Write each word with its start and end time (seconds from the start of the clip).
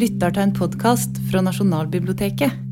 lytter 0.00 0.32
til 0.32 0.46
en 0.46 0.52
podkast 0.56 1.18
fra 1.28 1.42
Nasjonalbiblioteket. 1.44 2.69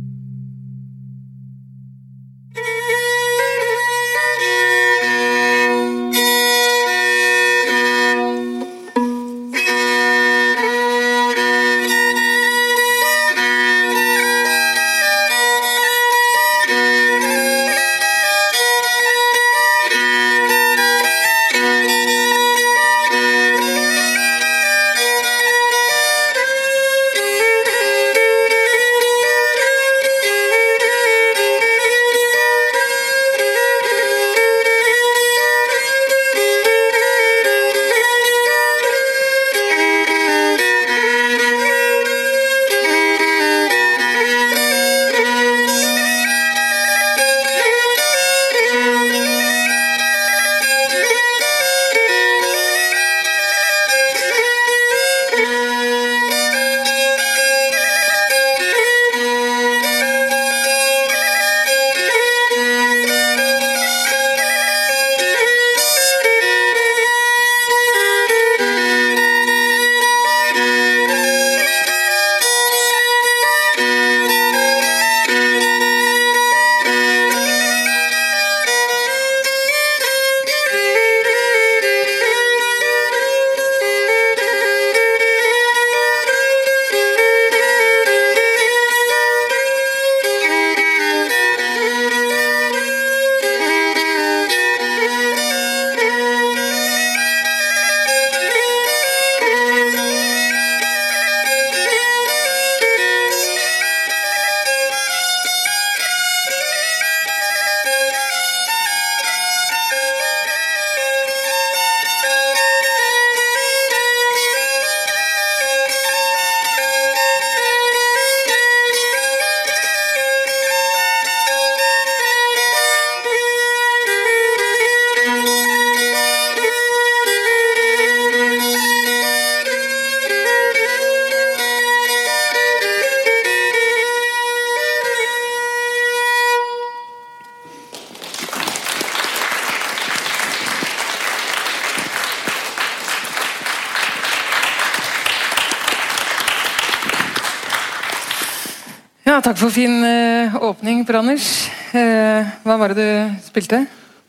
Takk 149.38 149.54
for 149.54 149.70
fin 149.70 149.92
eh, 150.02 150.54
åpning, 150.66 151.04
Per 151.06 151.20
Anders. 151.20 151.68
Eh, 151.94 152.46
hva 152.66 152.74
var 152.74 152.90
det 152.90 153.04
du 153.04 153.36
spilte? 153.44 153.84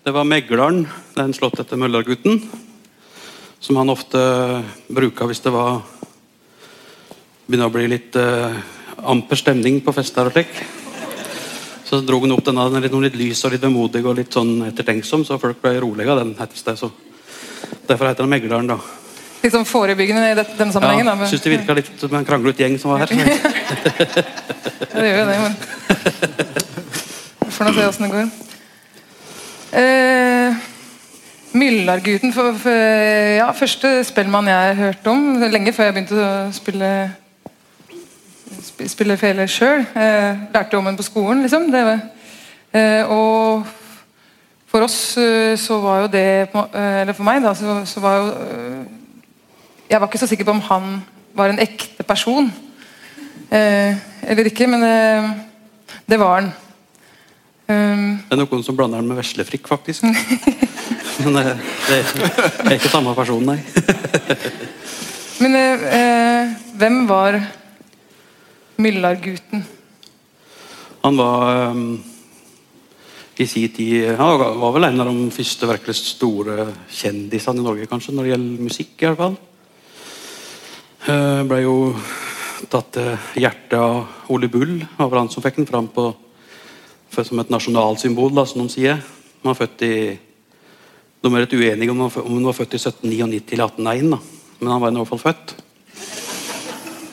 Det 0.06 0.12
var 0.14 0.28
megleren, 0.28 0.84
den 1.16 1.34
slått 1.34 1.58
etter 1.64 1.80
Møllergutten. 1.82 2.38
Som 3.58 3.80
han 3.82 3.90
ofte 3.90 4.22
bruka 4.86 5.26
hvis 5.26 5.42
det 5.42 5.54
var 5.56 5.80
begynner 7.48 7.72
å 7.72 7.74
bli 7.74 7.88
litt 7.90 8.20
eh, 8.22 8.62
amper 9.02 9.42
stemning 9.42 9.82
på 9.82 9.96
fester 9.98 10.30
og 10.30 10.38
slik. 10.38 10.54
Så 11.90 12.04
dro 12.06 12.22
han 12.22 12.38
opp 12.38 12.46
denne, 12.46 12.70
den 12.70 12.86
litt, 12.86 13.02
litt 13.10 13.18
lys 13.18 13.42
og 13.50 13.56
litt 13.56 13.66
vemodig 13.66 14.06
og 14.06 14.20
litt 14.22 14.38
sånn 14.38 14.68
ettertenksom, 14.70 15.26
så 15.26 15.42
folk 15.42 15.58
ble 15.64 15.74
rolige 15.82 16.14
av 16.14 16.22
den 16.22 16.36
Heter 16.38 16.70
det, 16.70 16.78
Så 16.78 16.92
derfor 17.90 18.12
heter 18.12 18.28
den 18.28 18.36
Megleren, 18.38 18.70
da. 18.70 18.78
Sånn 19.48 19.66
forebyggende 19.66 20.32
i 20.32 20.36
det- 20.36 20.58
denne 20.58 20.74
sammenhengen? 20.76 21.08
Ja, 21.08 21.16
da, 21.16 21.26
Syns 21.30 21.42
det 21.46 21.54
virka 21.54 21.74
litt 21.78 21.92
som 22.00 22.14
en 22.14 22.26
kranglet 22.28 22.58
gjeng 22.60 22.76
som 22.80 22.92
var 22.92 23.06
her. 23.06 23.14
Ja, 24.90 25.00
det 25.00 25.10
gjør 25.10 25.20
jo 25.20 25.26
det, 25.30 25.38
men 25.40 25.56
Vi 27.46 27.52
får 27.56 27.66
nå 27.66 27.74
se 27.76 27.86
åssen 27.88 28.06
det 28.06 28.12
går. 28.12 28.30
Eh, 29.80 30.56
Myllarguten 31.60 32.34
ja, 33.38 33.48
Første 33.58 34.04
spellemann 34.06 34.48
jeg 34.48 34.76
hørte 34.76 35.10
om, 35.14 35.26
lenge 35.50 35.74
før 35.74 35.90
jeg 35.90 35.94
begynte 35.98 36.20
å 36.20 36.52
spille 36.54 36.92
spille 38.90 39.18
fele 39.20 39.48
sjøl. 39.50 39.84
Eh, 39.96 40.46
lærte 40.54 40.78
om 40.78 40.86
den 40.86 40.98
på 40.98 41.04
skolen, 41.06 41.42
liksom. 41.44 41.70
Det 41.72 41.84
var, 41.86 42.00
eh, 42.74 43.04
og 43.10 43.66
for 44.70 44.86
oss 44.86 45.18
eh, 45.18 45.56
så 45.60 45.80
var 45.82 46.02
jo 46.04 46.08
det 46.14 46.50
eh, 46.54 47.02
Eller 47.02 47.14
for 47.18 47.24
meg, 47.28 47.42
da, 47.44 47.54
så, 47.58 47.82
så 47.90 48.04
var 48.04 48.18
jo 48.20 48.30
eh, 48.30 48.99
Jeg 49.90 49.98
var 49.98 50.06
ikke 50.06 50.22
så 50.22 50.28
sikker 50.30 50.46
på 50.46 50.54
om 50.54 50.62
han 50.68 50.90
var 51.34 51.50
en 51.50 51.62
ekte 51.64 52.04
person. 52.06 52.50
Eh, 53.50 53.96
eller 54.30 54.50
ikke, 54.50 54.68
men 54.70 54.84
eh, 54.86 55.30
det 56.06 56.20
var 56.22 56.36
han. 56.36 56.52
Um, 57.70 58.20
Det 58.30 58.34
er 58.34 58.40
noen 58.42 58.64
som 58.66 58.78
blander 58.78 59.02
den 59.02 59.10
med 59.10 59.18
veslefrikk, 59.18 59.68
faktisk. 59.70 60.06
Men 61.24 61.36
eh, 61.36 61.50
det 61.90 61.98
er 62.00 62.78
ikke 62.78 62.90
samme 62.90 63.12
person, 63.18 63.44
nei. 63.44 63.58
men 65.44 65.58
eh, 65.60 66.54
hvem 66.80 67.02
var 67.10 67.36
Myllargutten? 68.80 69.66
Han 71.04 71.20
var 71.20 71.74
um, 71.74 71.84
i 73.36 73.48
sin 73.48 73.68
tid 73.76 74.16
Han 74.16 74.40
var, 74.40 74.56
var 74.64 74.74
vel 74.78 74.88
en 74.88 75.04
av 75.04 75.12
de 75.12 75.28
første 75.36 75.68
virkelig 75.68 75.98
store 76.00 76.70
kjendisene 76.88 77.60
i 77.60 77.68
Norge, 77.68 77.92
kanskje, 77.92 78.16
når 78.16 78.30
det 78.30 78.34
gjelder 78.34 78.68
musikk. 78.70 78.96
i 78.96 79.10
hvert 79.10 79.22
fall. 79.26 79.38
Uh, 81.08 81.46
ble 81.48 81.62
jo 81.64 81.76
tatt 82.68 82.90
til 82.98 83.40
hjertet 83.40 83.78
av 83.80 84.34
Ole 84.36 84.50
Bull. 84.52 84.82
Var 84.98 85.16
han 85.16 85.30
som 85.32 85.44
fikk 85.46 85.62
den 85.62 85.70
fram 85.70 85.88
på, 85.96 86.10
som 87.16 87.40
et 87.40 87.54
nasjonalsymbol, 87.54 88.34
da, 88.36 88.44
som 88.44 88.66
de 88.66 88.74
sier. 88.74 89.00
Han 89.40 89.54
var 89.54 89.62
født 89.62 89.86
i 89.88 89.94
De 91.20 91.28
er 91.28 91.44
litt 91.44 91.54
uenige 91.56 91.92
om 91.92 92.00
han 92.00 92.44
var- 92.44 92.54
født 92.54 92.76
i 92.76 92.80
1799 92.80 93.54
eller 93.54 93.66
1801, 93.66 94.10
da. 94.10 94.20
men 94.60 94.72
han 94.72 94.82
var 94.82 94.92
i 94.92 94.96
hvert 94.96 95.08
fall 95.08 95.20
født. 95.20 95.56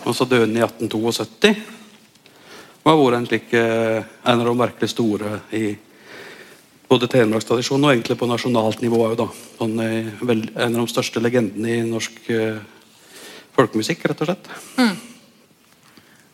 Og 0.06 0.14
så 0.14 0.24
døde 0.24 0.46
han 0.46 0.56
i 0.56 0.62
1872. 0.62 1.56
Og 2.84 2.90
har 2.92 2.96
vært 2.96 3.18
en 3.18 3.26
slik 3.26 3.52
eh, 3.52 4.04
en 4.24 4.40
av 4.40 4.46
de 4.46 4.58
virkelig 4.58 4.90
store 4.90 5.40
i 5.52 5.76
både 6.88 7.08
telemarkstradisjonen 7.08 7.84
og 7.84 7.92
egentlig 7.92 8.18
på 8.18 8.26
nasjonalt 8.26 8.80
nivå 8.82 9.08
òg, 9.08 9.20
eh, 9.60 10.06
en 10.56 10.76
av 10.76 10.86
de 10.86 10.86
største 10.86 11.20
legendene 11.20 11.68
i 11.68 11.82
norsk 11.82 12.30
eh, 12.30 12.58
folkemusikk, 13.56 14.04
rett 14.10 14.22
og 14.24 14.30
slett. 14.30 14.50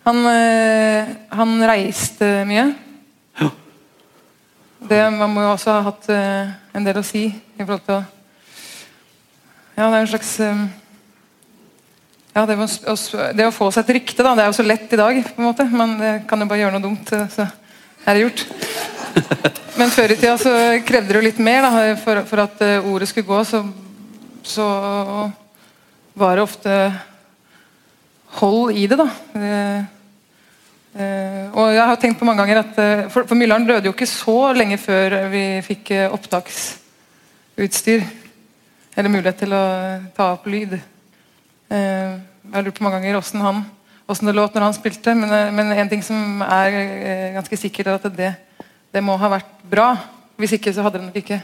Han, 0.03 0.19
eh, 0.27 1.07
han 1.31 1.63
reiste 1.63 2.27
mye. 2.49 2.65
Ja. 3.39 3.51
Det, 4.83 5.03
man 5.15 5.31
må 5.31 5.45
jo 5.45 5.53
også 5.53 5.77
ha 5.77 5.85
hatt 5.87 6.09
eh, 6.11 6.51
en 6.75 6.87
del 6.87 6.99
å 6.99 7.05
si 7.07 7.29
i 7.31 7.63
forhold 7.63 7.85
til 7.87 8.01
å 8.01 8.03
Ja, 9.73 9.87
det 9.87 9.95
er 9.95 10.01
en 10.03 10.11
slags 10.11 10.33
eh, 10.43 10.65
ja, 12.35 12.43
det, 12.49 12.57
å, 12.59 12.97
det 13.39 13.47
å 13.47 13.55
få 13.55 13.69
seg 13.71 13.85
et 13.85 13.95
rykte, 14.01 14.25
da, 14.27 14.33
det 14.35 14.43
er 14.43 14.51
jo 14.51 14.57
så 14.59 14.67
lett 14.67 14.91
i 14.91 14.99
dag, 14.99 15.21
på 15.23 15.39
en 15.39 15.47
måte. 15.47 15.69
Man 15.71 15.95
kan 16.27 16.41
jo 16.41 16.49
bare 16.51 16.63
gjøre 16.65 16.75
noe 16.79 16.87
dumt, 16.87 17.13
så 17.31 17.45
er 17.45 18.17
det 18.17 18.25
gjort. 18.25 18.45
Men 19.79 19.93
før 19.93 20.15
i 20.15 20.17
tida 20.17 20.35
så 20.41 20.55
krevde 20.89 21.13
det 21.13 21.19
jo 21.21 21.25
litt 21.29 21.43
mer. 21.45 21.67
Da, 21.67 21.95
for, 22.01 22.23
for 22.31 22.43
at 22.47 22.65
ordet 22.89 23.11
skulle 23.11 23.29
gå, 23.29 23.43
så, 23.45 23.61
så 24.49 24.67
var 26.17 26.41
det 26.41 26.47
ofte 26.49 26.79
hold 28.41 28.77
i 28.77 28.87
det, 28.89 28.99
da. 28.99 29.09
Eh, 29.39 29.83
eh, 31.01 31.45
og 31.53 31.73
jeg 31.75 31.85
har 31.91 32.01
tenkt 32.01 32.19
på 32.21 32.27
mange 32.29 32.43
ganger 32.43 32.63
at 32.63 32.81
eh, 32.81 33.05
For, 33.13 33.27
for 33.29 33.39
Myllar'n 33.39 33.67
døde 33.69 33.89
jo 33.89 33.95
ikke 33.95 34.09
så 34.09 34.53
lenge 34.57 34.79
før 34.81 35.29
vi 35.33 35.45
fikk 35.67 35.93
opptaksutstyr. 36.13 38.03
Eller 38.97 39.13
mulighet 39.13 39.39
til 39.45 39.53
å 39.57 39.63
ta 40.17 40.33
opp 40.35 40.49
lyd. 40.53 40.75
Jeg 41.73 42.53
har 42.53 42.65
lurt 42.67 42.77
på 42.77 42.85
mange 42.85 42.99
ganger 43.01 43.17
åssen 43.23 43.41
han 43.41 43.63
hvordan 44.03 44.29
det 44.29 44.35
låt 44.37 44.57
når 44.59 44.65
han 44.67 44.75
spilte, 44.77 45.15
men, 45.17 45.31
men 45.57 45.71
en 45.73 45.89
ting 45.89 46.03
som 46.05 46.43
er 46.45 46.75
ganske 47.39 47.57
sikkert, 47.57 47.87
er 47.87 47.97
at 47.97 48.17
det, 48.19 48.33
det 48.93 49.01
må 49.01 49.15
ha 49.17 49.31
vært 49.33 49.63
bra. 49.71 49.87
Hvis 50.37 50.59
ikke, 50.59 50.75
så 50.75 50.85
hadde 50.85 50.99
det 50.99 51.07
nok 51.07 51.17
ikke 51.23 51.39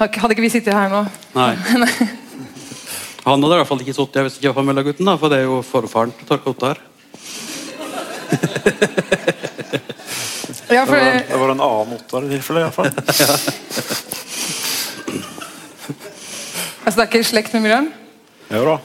hadde 0.00 0.34
ikke 0.34 0.42
vi 0.42 0.50
sittet 0.50 0.74
her 0.74 0.90
nå. 0.90 1.04
Nei. 1.36 1.52
Han 3.22 3.38
hadde 3.42 3.54
i 3.54 3.58
hvert 3.60 3.68
fall 3.68 3.82
ikke 3.84 3.94
sittet 3.94 4.16
her 4.18 4.24
hvis 4.26 4.34
det 4.36 4.42
ikke 4.42 4.56
var 4.56 4.64
Møllagutten, 4.66 5.06
da, 5.06 5.12
for 5.20 5.28
det 5.30 5.36
er 5.38 5.44
jo 5.46 5.56
forfaren 5.66 6.12
til 6.18 6.26
Torke 6.26 6.48
Ottar. 6.50 6.76
Ja, 10.72 10.82
for, 10.88 10.96
Det 10.96 11.04
var, 11.04 11.12
det 11.28 11.38
var 11.38 11.50
en 11.52 11.64
annen 11.68 11.92
Ottar 11.98 12.20
i 12.24 12.28
tilfelle. 12.32 12.60
i 12.60 12.62
hvert 12.64 12.74
fall. 12.74 12.90
altså, 16.84 16.96
det 16.96 17.02
er 17.04 17.10
ikke 17.10 17.22
i 17.22 17.30
slekt 17.30 17.52
med 17.54 17.62
Myllar'n? 17.66 17.88
Jo 18.52 18.62
da, 18.66 18.76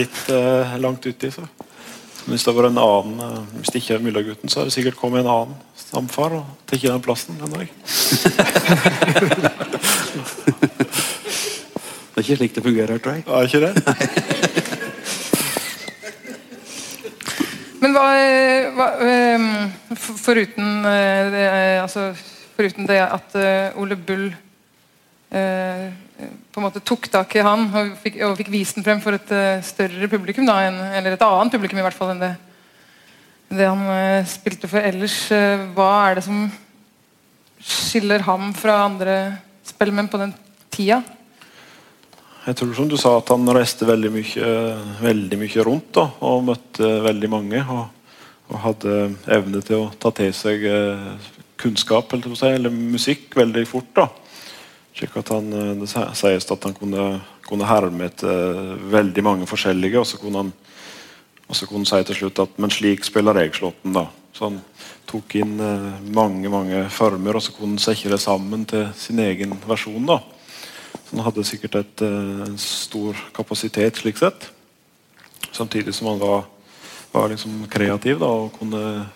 litt 0.00 0.20
eh, 0.34 0.66
langt 0.82 1.02
uti. 1.06 1.28
så. 1.30 1.42
Men 2.26 2.32
Hvis 2.34 2.44
det 2.48 2.54
var 2.56 2.64
en 2.66 2.82
annen, 2.82 3.16
eh, 3.22 3.42
hvis 3.60 3.70
det 3.70 3.78
ikke 3.84 3.94
er 3.94 4.02
Myllagutten, 4.02 4.48
så 4.50 4.54
har 4.60 4.66
det 4.66 4.74
sikkert 4.74 4.98
kommet 4.98 5.20
en 5.22 5.30
annen 5.30 5.54
stamfar 5.78 6.30
og 6.40 6.46
tatt 6.66 6.82
den 6.82 7.04
plassen. 7.04 7.34
Det 12.16 12.22
er 12.22 12.26
ikke 12.30 12.36
slik 12.40 12.54
det 12.56 12.62
fungerer, 12.64 12.96
tror 13.04 13.12
jeg. 13.12 13.28
Er 13.28 13.44
ikke 13.44 13.60
det? 13.60 13.76
Men 17.82 17.92
hva, 17.92 18.04
hva 18.72 18.86
ehm, 19.04 19.68
for- 19.92 20.16
Foruten 20.22 20.80
eh, 20.88 21.28
det, 21.34 21.42
eh, 21.44 21.76
altså, 21.82 22.06
foruten 22.56 22.88
det 22.88 22.96
at 23.04 23.36
eh, 23.36 23.76
Ole 23.76 23.98
Bull 24.00 24.30
eh, 25.28 25.92
på 26.24 26.56
en 26.56 26.64
måte 26.64 26.80
tok 26.80 27.04
tak 27.12 27.36
i 27.36 27.44
han 27.44 27.68
og 27.68 28.00
fikk, 28.00 28.16
og 28.24 28.32
fikk 28.40 28.48
vist 28.54 28.78
den 28.80 28.86
frem 28.86 28.96
for 29.04 29.12
et 29.18 29.28
større 29.68 30.08
publikum, 30.08 30.48
da, 30.48 30.56
en, 30.70 30.80
eller 30.96 31.12
et 31.18 31.24
annet 31.26 31.52
publikum 31.52 31.76
i 31.82 31.84
hvert 31.84 31.98
fall 31.98 32.14
enn 32.14 32.22
det, 32.24 32.32
det 33.60 33.68
han 33.68 33.84
eh, 33.92 34.24
spilte 34.32 34.64
for 34.72 34.80
ellers. 34.80 35.18
hva 35.76 35.90
er 36.08 36.16
det 36.16 36.24
som 36.30 36.48
skiller 37.60 38.24
ham 38.24 38.56
fra 38.56 38.88
andre 38.88 39.36
spellemenn 39.68 40.08
på 40.08 40.16
den 40.24 40.32
tida? 40.72 41.04
Jeg 42.46 42.54
tror 42.60 42.74
som 42.78 42.86
du 42.86 42.94
sa 42.94 43.16
at 43.18 43.30
han 43.32 43.48
reiste 43.50 43.86
veldig 43.88 44.10
mye, 44.14 44.48
veldig 45.02 45.38
mye 45.40 45.62
rundt 45.66 45.88
da, 45.96 46.04
og 46.22 46.44
møtte 46.46 46.90
veldig 47.02 47.30
mange. 47.32 47.62
Og, 47.74 48.12
og 48.46 48.60
hadde 48.62 48.92
evne 49.34 49.62
til 49.66 49.80
å 49.80 49.88
ta 49.98 50.12
til 50.14 50.30
seg 50.30 50.62
eh, 50.70 51.08
kunnskap 51.58 52.14
eller, 52.14 52.36
si, 52.38 52.50
eller 52.54 52.70
musikk 52.70 53.34
veldig 53.34 53.64
fort. 53.66 53.90
da. 53.98 54.06
Slik 54.94 55.16
at 55.18 55.32
han, 55.34 55.50
eh, 55.50 55.72
Det 55.80 55.90
sies 55.90 56.46
at 56.54 56.68
han 56.68 56.76
kunne, 56.78 57.08
kunne 57.48 57.66
herme 57.66 58.06
etter 58.06 58.78
veldig 58.94 59.26
mange 59.26 59.50
forskjellige, 59.50 59.98
og 59.98 60.06
så 60.06 60.22
kunne 60.22 60.44
han 60.44 60.54
kunne 61.50 61.82
han 61.82 61.90
si 61.90 62.02
til 62.06 62.20
slutt 62.20 62.44
at 62.44 62.56
men 62.62 62.70
slik 62.70 63.04
spiller 63.04 63.42
jeg 63.42 63.58
slåtten. 63.58 63.92
da. 63.92 64.06
Så 64.32 64.46
han 64.46 64.62
tok 65.10 65.34
inn 65.34 65.58
eh, 65.58 65.98
mange 66.14 66.46
mange 66.48 66.86
former, 66.94 67.34
og 67.34 67.42
så 67.42 67.58
kunne 67.58 67.74
han 67.74 67.82
sette 67.82 68.14
det 68.14 68.22
sammen 68.22 68.64
til 68.70 68.86
sin 68.94 69.18
egen 69.18 69.58
versjon. 69.66 70.06
da. 70.06 70.20
Så 71.06 71.14
han 71.14 71.24
hadde 71.28 71.44
sikkert 71.46 71.78
et, 71.78 72.02
eh, 72.02 72.42
en 72.48 72.58
stor 72.58 73.16
kapasitet 73.32 73.96
slik 73.96 74.18
sett. 74.18 74.50
Samtidig 75.52 75.94
som 75.94 76.06
han 76.08 76.18
var, 76.18 76.44
var 77.12 77.28
liksom 77.28 77.66
kreativ 77.70 78.18
da, 78.18 78.26
og 78.26 78.58
kunne, 78.58 79.06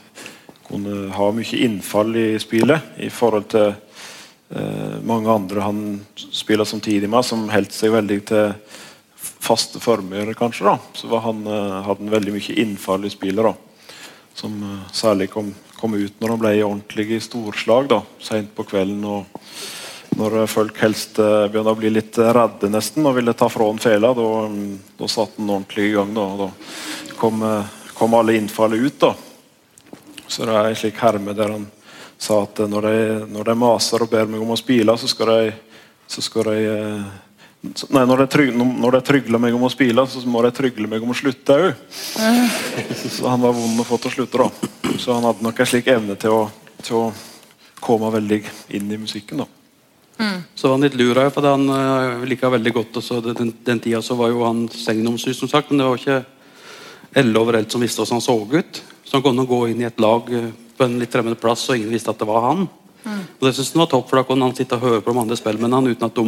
kunne 0.69 1.11
ha 1.13 1.31
mye 1.35 1.65
innfall 1.67 2.15
i 2.17 2.29
spillet 2.39 3.01
i 3.03 3.11
forhold 3.11 3.49
til 3.51 3.73
eh, 3.75 5.01
mange 5.03 5.31
andre 5.31 5.67
han 5.67 5.83
spiller 6.15 6.65
samtidig 6.65 7.11
med, 7.11 7.27
som 7.27 7.49
holdt 7.51 7.75
seg 7.75 7.93
veldig 7.93 8.21
til 8.31 8.55
faste 9.41 9.81
former, 9.83 10.35
kanskje. 10.35 10.65
da, 10.65 10.79
Så 10.95 11.21
han, 11.21 11.47
eh, 11.47 11.83
hadde 11.83 12.05
han 12.05 12.15
veldig 12.15 12.33
mye 12.33 12.59
innfall 12.63 13.05
i 13.05 13.11
spillet. 13.11 13.43
da, 13.43 13.55
Som 14.35 14.63
eh, 14.63 14.93
særlig 14.93 15.31
kom, 15.31 15.55
kom 15.77 15.95
ut 15.95 16.21
når 16.21 16.29
han 16.29 16.39
ble 16.39 16.63
ordentlig 16.63 17.11
i 17.11 17.21
storslag 17.21 17.89
da, 17.89 18.03
seint 18.21 18.55
på 18.55 18.65
kvelden. 18.65 19.05
og 19.05 19.27
når 20.19 20.47
folk 20.51 20.79
helst 20.83 21.19
eh, 21.23 21.47
begynner 21.51 21.75
å 21.75 21.79
bli 21.79 21.91
litt 21.93 22.19
redde 22.19 22.71
nesten 22.73 23.07
og 23.07 23.17
ville 23.19 23.35
ta 23.37 23.49
fra 23.53 23.69
han 23.71 23.81
fela, 23.83 24.12
da, 24.17 24.29
da 24.99 25.09
satte 25.09 25.41
han 25.41 25.53
ordentlig 25.55 25.91
i 25.91 25.95
gang. 25.95 26.15
Da, 26.17 26.27
da 26.41 27.15
kom, 27.21 27.43
eh, 27.47 27.65
kom 27.95 28.17
alle 28.19 28.37
innfallet 28.39 28.81
ut. 28.81 28.99
da. 29.01 29.15
Så 30.27 30.47
det 30.47 30.55
er 30.57 30.71
en 30.71 30.79
slik 30.79 31.01
herme 31.03 31.35
der 31.37 31.55
han 31.55 31.67
sa 32.19 32.43
at 32.45 32.61
eh, 32.61 32.71
når 32.71 32.89
de, 32.89 33.01
når 33.33 33.51
de 33.51 33.57
maser 33.62 34.05
og 34.05 34.12
ber 34.12 34.31
meg 34.31 34.43
om 34.43 34.55
å 34.55 34.61
spile, 34.61 34.97
så 34.99 35.11
skal 35.11 35.35
de, 35.35 35.51
så 36.11 36.25
skal 36.25 36.53
de 36.53 36.63
Nei, 37.61 38.06
når 38.09 38.23
de, 38.23 38.27
tryg, 38.33 38.55
trygler 39.05 39.37
meg 39.37 39.53
om 39.53 39.67
å 39.67 39.69
spille, 39.69 40.06
så 40.09 40.23
må 40.25 40.41
de 40.47 40.49
trygle 40.56 40.89
meg 40.89 41.03
om 41.05 41.13
å 41.13 41.17
slutte 41.19 41.59
òg. 41.61 41.83
Så 43.05 43.29
han 43.29 43.45
var 43.45 43.53
vond 43.53 43.83
å 43.83 43.85
få 43.85 44.01
til 44.01 44.09
å 44.09 44.15
slutte, 44.15 44.41
da. 44.41 44.97
Så 44.97 45.13
han 45.13 45.29
hadde 45.29 45.45
nok 45.45 45.61
en 45.61 45.69
slik 45.69 45.93
evne 45.93 46.17
til 46.17 46.39
å, 46.39 46.43
til 46.81 46.97
å 46.97 47.05
komme 47.85 48.09
veldig 48.17 48.41
inn 48.81 48.89
i 48.89 49.03
musikken. 49.05 49.45
da. 49.45 49.60
Så 50.55 50.69
var 50.69 50.76
han 50.76 50.84
litt 50.84 50.99
lur 51.00 51.17
her, 51.17 51.31
for 51.32 51.46
han 51.49 51.64
uh, 51.70 52.25
liker 52.28 52.52
veldig 52.52 52.72
godt 52.76 52.99
også, 53.00 53.20
den, 53.31 53.55
den 53.64 53.81
tida 53.81 54.02
så 54.05 54.17
var 54.19 54.32
jo 54.32 54.44
han 54.44 54.67
segnomsys, 54.69 55.38
som 55.40 55.49
sagt, 55.49 55.70
men 55.70 55.81
det 55.81 55.87
var 55.88 56.02
ikke 56.02 57.20
alle 57.20 57.40
overalt 57.40 57.72
som 57.72 57.82
visste 57.82 58.02
hvordan 58.02 58.19
han 58.19 58.26
så 58.26 58.37
ut. 58.52 58.82
Så 59.05 59.17
han 59.17 59.25
kunne 59.25 59.49
gå 59.49 59.62
inn 59.70 59.81
i 59.82 59.88
et 59.88 60.02
lag 60.02 60.28
eh, 60.37 60.50
på 60.76 60.87
en 60.87 60.99
litt 61.00 61.11
fremmed 61.11 61.40
plass, 61.40 61.64
og 61.70 61.81
ingen 61.81 61.90
visste 61.94 62.12
at 62.12 62.20
det 62.20 62.28
var 62.28 62.44
han. 62.46 62.69
Og 63.40 63.46
det 63.46 63.55
synes 63.56 63.72
han 63.72 63.81
var 63.82 63.90
topp, 63.90 64.08
for 64.11 64.20
Da 64.20 64.26
kunne 64.28 64.46
han 64.46 64.56
sitte 64.56 64.76
og 64.76 64.84
høre 64.84 65.00
på 65.00 65.12
de 65.12 65.22
andre 65.22 65.38
spillmennene 65.38 65.94
uten 65.94 66.06
at 66.06 66.19
de 66.19 66.26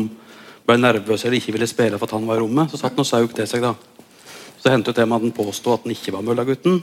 ble 0.67 0.79
nervøse 0.79 1.29
eller 1.29 1.41
ikke 1.41 1.55
ville 1.57 1.69
spille 1.69 1.99
for 1.99 2.09
at 2.09 2.17
han 2.17 2.27
var 2.27 2.41
i 2.41 2.43
rommet. 2.43 2.71
Så 2.71 2.81
satt 2.81 2.97
han 2.97 3.05
og 3.05 3.09
sauk 3.09 3.35
til 3.37 3.49
seg, 3.51 3.63
da. 3.63 3.75
Så 4.63 4.71
hendte 4.73 4.93
det 4.93 5.01
til 5.01 5.09
med 5.11 5.19
at 5.19 5.27
han 5.27 5.37
påstod 5.37 5.75
at 5.75 5.87
han 5.87 5.95
ikke 5.95 6.15
var 6.15 6.25
Møllagutten. 6.27 6.81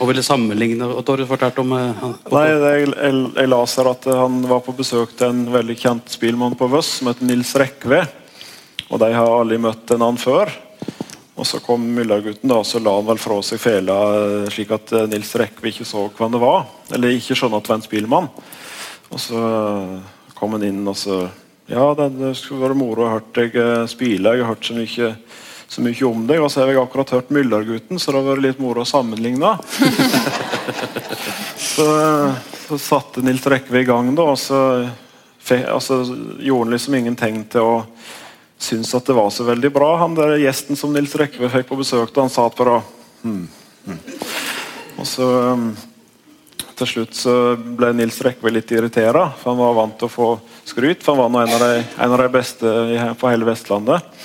Og 0.00 0.08
ville 0.08 0.22
sammenligne 0.24 0.86
og 0.88 1.02
Torre 1.04 1.26
fortalte 1.28 1.60
om 1.60 1.74
uh, 1.76 2.06
Nei, 2.32 2.46
det, 2.48 2.70
jeg, 2.78 2.86
jeg, 2.94 3.18
jeg 3.36 3.50
laser 3.52 3.90
at 3.90 4.08
han 4.16 4.40
var 4.48 4.62
på 4.64 4.76
besøk 4.78 5.12
til 5.18 5.32
en 5.32 5.42
veldig 5.52 5.76
kjent 5.76 6.14
spillmann 6.14 6.56
på 6.56 6.70
Vøss 6.72 6.98
som 7.00 7.10
heter 7.10 7.28
Nils 7.28 7.52
Rekve. 7.58 8.04
Og 8.90 8.98
de 9.02 9.12
har 9.14 9.28
aldri 9.28 9.60
møtt 9.62 9.92
en 9.94 10.02
annen 10.02 10.20
før. 10.20 10.50
Og 11.40 11.46
så 11.46 11.60
kom 11.64 11.84
Myllargutten, 11.96 12.50
da, 12.50 12.58
og 12.60 12.66
så 12.68 12.80
la 12.82 12.92
han 12.98 13.06
vel 13.06 13.20
fra 13.20 13.38
seg 13.44 13.60
fela 13.62 13.94
eh, 14.12 14.48
slik 14.52 14.74
at 14.76 14.90
eh, 14.92 15.06
Nils 15.08 15.30
Rekve 15.40 15.70
ikke 15.70 15.86
så 15.88 16.02
hvem 16.12 16.34
det 16.34 16.40
var. 16.42 16.66
Eller 16.92 17.14
ikke 17.16 17.36
skjønte 17.38 17.60
at 17.60 17.64
det 17.64 17.72
var 17.72 17.78
en 17.78 17.86
spillmann. 17.86 18.26
Og 19.08 19.22
så 19.22 19.44
eh, 19.46 19.94
kom 20.36 20.58
han 20.58 20.66
inn 20.68 20.82
og 20.84 20.98
så 20.98 21.22
Ja, 21.70 21.86
det, 21.94 22.10
det 22.18 22.34
skulle 22.34 22.64
være 22.64 22.76
moro 22.76 23.06
å 23.06 23.12
hørt 23.14 23.30
deg 23.38 23.56
eh, 23.56 23.86
spille. 23.88 24.34
Jeg 24.34 24.44
har 24.44 24.52
hørt 24.52 24.66
så 24.66 24.76
mye, 24.76 25.12
så 25.70 25.84
mye 25.84 26.06
om 26.08 26.24
deg. 26.26 26.42
Og 26.42 26.50
så 26.50 26.62
har 26.62 26.72
jeg 26.72 26.80
akkurat 26.82 27.14
hørt 27.14 27.30
Myllergutten, 27.34 28.00
så 28.00 28.10
det 28.10 28.20
har 28.20 28.28
vært 28.32 28.46
litt 28.48 28.62
moro 28.62 28.82
å 28.82 28.88
sammenligne. 28.88 29.56
Så, 31.60 31.84
så 32.66 32.76
satte 32.80 33.22
Nils 33.22 33.44
Rekve 33.48 33.80
i 33.80 33.86
gang, 33.86 34.08
da, 34.16 34.24
og 34.32 34.38
så 34.40 34.58
fe, 35.38 35.60
altså, 35.70 36.00
gjorde 36.42 36.66
han 36.66 36.74
liksom 36.74 36.96
ingen 36.98 37.16
tegn 37.16 37.44
til 37.52 37.62
å 37.62 37.74
synes 38.60 38.90
at 38.96 39.06
det 39.06 39.16
var 39.16 39.30
så 39.32 39.46
veldig 39.46 39.70
bra. 39.72 39.92
Han 40.02 40.16
der 40.18 40.34
Gjesten 40.40 40.76
som 40.76 40.92
Nils 40.92 41.14
Rekve 41.16 41.48
fikk 41.52 41.70
på 41.70 41.78
besøk, 41.80 42.10
da, 42.12 42.24
han 42.26 42.32
satt 42.32 42.58
bare 42.58 42.80
hmm, 43.22 43.46
hmm. 43.86 44.02
Og 45.00 45.08
så 45.08 45.28
um, 45.54 45.70
til 46.80 46.90
slutt 46.90 47.16
så 47.16 47.36
ble 47.56 47.92
Nils 47.96 48.20
Rekve 48.24 48.52
litt 48.52 48.72
irritert, 48.74 49.38
for 49.40 49.52
han 49.52 49.62
var 49.62 49.78
vant 49.78 49.96
til 50.00 50.10
å 50.10 50.12
få 50.12 50.28
skryt. 50.68 51.04
For 51.04 51.16
han 51.16 51.32
var 51.32 51.46
en 51.46 51.56
av 51.56 51.64
de, 51.64 51.86
en 51.96 52.18
av 52.18 52.24
de 52.24 52.28
beste 52.34 52.74
på 53.20 53.32
hele 53.32 53.48
Vestlandet. 53.48 54.20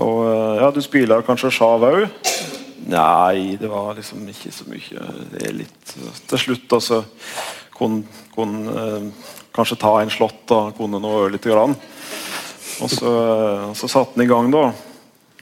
Og 0.00 0.18
uh, 0.24 0.56
ja, 0.60 0.70
du 0.72 0.80
spiller 0.84 1.24
kanskje 1.26 1.52
sjav 1.54 1.84
òg? 1.86 2.06
Nei, 2.90 3.56
det 3.60 3.68
var 3.70 3.94
liksom 3.94 4.24
ikke 4.32 4.52
så 4.54 4.66
mye. 4.66 5.06
Det 5.30 5.42
er 5.46 5.56
litt 5.60 5.92
Til 6.30 6.40
slutt 6.40 6.72
altså 6.74 7.02
kunne 7.76 8.02
kun, 8.34 8.68
eh, 8.68 9.12
kanskje 9.52 9.78
ta 9.80 10.00
en 10.00 10.10
slått 10.10 10.52
og 10.52 10.76
kunne 10.76 11.00
noe 11.00 11.30
litt. 11.32 11.44
Grann. 11.44 11.74
Og 12.80 12.90
så, 12.90 13.08
eh, 13.08 13.72
så 13.74 13.88
satte 13.88 14.16
han 14.16 14.24
i 14.24 14.28
gang, 14.28 14.50
da. 14.50 14.72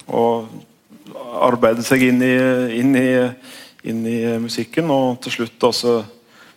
Og 0.09 0.49
arbeidet 1.43 1.85
seg 1.85 2.03
inn 2.03 2.23
i, 2.23 2.37
inn 2.79 2.95
i, 2.97 3.11
inn 3.85 4.07
i 4.07 4.39
musikken. 4.39 4.91
Og 4.91 5.21
til 5.21 5.33
slutt 5.33 5.59
da, 5.59 5.73
så, 5.73 6.05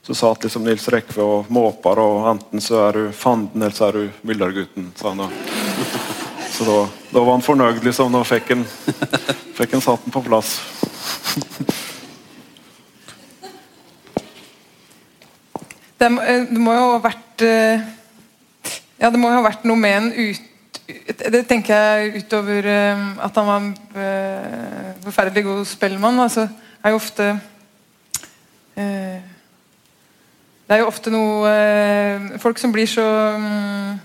så 0.02 0.14
satt 0.18 0.44
liksom 0.44 0.66
Nils 0.66 0.88
Rekve 0.88 1.22
og 1.26 1.52
måper, 1.54 2.00
og 2.00 2.30
enten 2.36 2.62
så 2.62 2.88
er 2.88 2.92
du 2.98 3.12
fanden, 3.12 3.62
eller 3.62 3.76
så 3.76 3.90
er 3.90 4.00
du 4.00 4.10
Myllargutten, 4.28 4.92
sa 4.96 5.14
han 5.14 5.26
da. 5.26 6.20
Så 6.52 6.66
da, 6.68 6.78
da 7.14 7.24
var 7.24 7.32
han 7.38 7.46
fornøyd, 7.46 7.80
liksom. 7.86 8.12
Da 8.14 8.22
fikk 8.28 8.52
han, 8.54 8.66
fikk 9.58 9.78
han 9.78 9.84
satt 9.86 10.04
den 10.06 10.14
på 10.14 10.24
plass. 10.26 10.58
Det, 16.00 16.10
må- 16.12 16.22
eh, 16.26 16.46
det 16.50 16.60
må 16.62 16.74
jo 16.76 16.86
ha 16.96 17.02
vært 17.04 17.44
eh, 17.46 17.84
Ja, 19.02 19.10
det 19.10 19.20
må 19.22 19.30
jo 19.32 19.38
ha 19.40 19.46
vært 19.46 19.66
noe 19.70 19.78
med 19.80 19.98
en 19.98 20.10
ut, 20.18 20.80
Det 21.32 21.44
tenker 21.50 21.76
jeg 21.78 22.24
utover 22.24 22.68
eh, 22.70 23.04
at 23.26 23.38
han 23.38 23.50
var 23.52 23.68
eh, 24.02 24.94
forferdelig 25.06 25.44
god 25.46 25.66
spellemann, 25.70 26.20
altså, 26.26 26.48
er 26.84 26.94
jo 26.96 27.00
ofte 27.02 27.28
eh, 28.76 29.20
Det 30.66 30.78
er 30.78 30.82
jo 30.84 30.90
ofte 30.90 31.14
noe 31.14 31.54
Folk 32.42 32.62
som 32.62 32.74
blir 32.74 32.90
så 32.90 33.06
mm, 33.38 34.00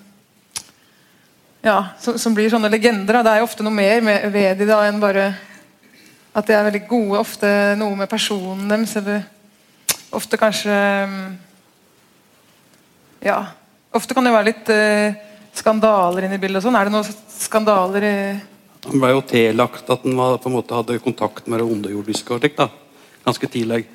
Ja, 1.67 1.81
som, 1.99 2.15
som 2.15 2.35
blir 2.35 2.47
sånne 2.47 2.71
legender. 2.71 3.17
Da. 3.19 3.25
Det 3.27 3.31
er 3.35 3.41
jo 3.43 3.49
ofte 3.49 3.65
noe 3.67 3.75
mer 3.75 4.05
med, 4.07 4.29
ved 4.31 4.61
de 4.61 4.69
da 4.69 4.85
enn 4.87 5.01
bare 5.03 5.33
at 6.37 6.47
de 6.47 6.55
er 6.55 6.67
veldig 6.69 6.83
gode. 6.87 7.19
Ofte 7.19 7.49
noe 7.81 7.97
med 7.99 8.11
personen 8.11 8.69
deres, 8.71 8.93
eller 9.01 9.25
ofte 10.15 10.39
kanskje 10.39 10.77
mm, 11.11 11.25
Ja. 13.27 13.41
Ofte 13.97 14.15
kan 14.15 14.29
det 14.29 14.35
være 14.35 14.51
litt 14.51 14.71
eh, 14.71 15.17
skandaler 15.57 16.29
inne 16.29 16.37
i 16.39 16.43
bildet. 16.43 16.61
og 16.61 16.69
sånn. 16.69 16.79
Er 16.79 16.87
det 16.87 16.95
noen 16.95 17.11
skandaler 17.35 18.05
i 18.05 18.15
Han 18.87 19.03
ble 19.03 19.15
jo 19.17 19.23
tillagt 19.27 19.91
at 19.91 20.05
han 20.07 20.21
på 20.39 20.51
en 20.51 20.55
måte 20.61 20.77
hadde 20.77 21.01
kontakt 21.03 21.49
med 21.51 21.59
det 21.59 21.67
underjordiske. 21.67 22.37
og 22.37 22.47
da. 22.61 22.69
Ganske 23.27 23.51
tidlig. 23.51 23.89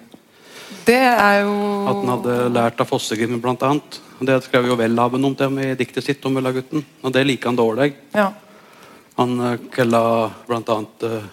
Det 0.85 0.97
er 0.97 1.41
jo 1.43 1.55
At 1.89 1.99
han 1.99 2.13
hadde 2.15 2.37
lært 2.55 2.81
av 2.81 2.89
Fossegrimen 2.89 3.41
blant 3.41 3.63
annet. 3.63 3.99
Og 4.19 4.27
Det 4.27 4.39
skrev 4.45 4.67
jo 4.69 4.77
Welhaven 4.79 5.25
om 5.25 5.35
og 5.35 5.59
i 5.61 5.75
diktet 5.75 6.05
sitt 6.05 6.25
om 6.25 6.33
Møllagutten. 6.33 6.83
Og 7.03 7.13
det 7.13 7.25
liker 7.25 7.49
han 7.49 7.59
dårlig. 7.59 7.93
Ja. 8.13 8.31
Han 9.17 9.39
eh, 9.39 9.59
kalla 9.73 10.31
blant 10.47 10.69
annet 10.69 11.03
eh, 11.03 11.29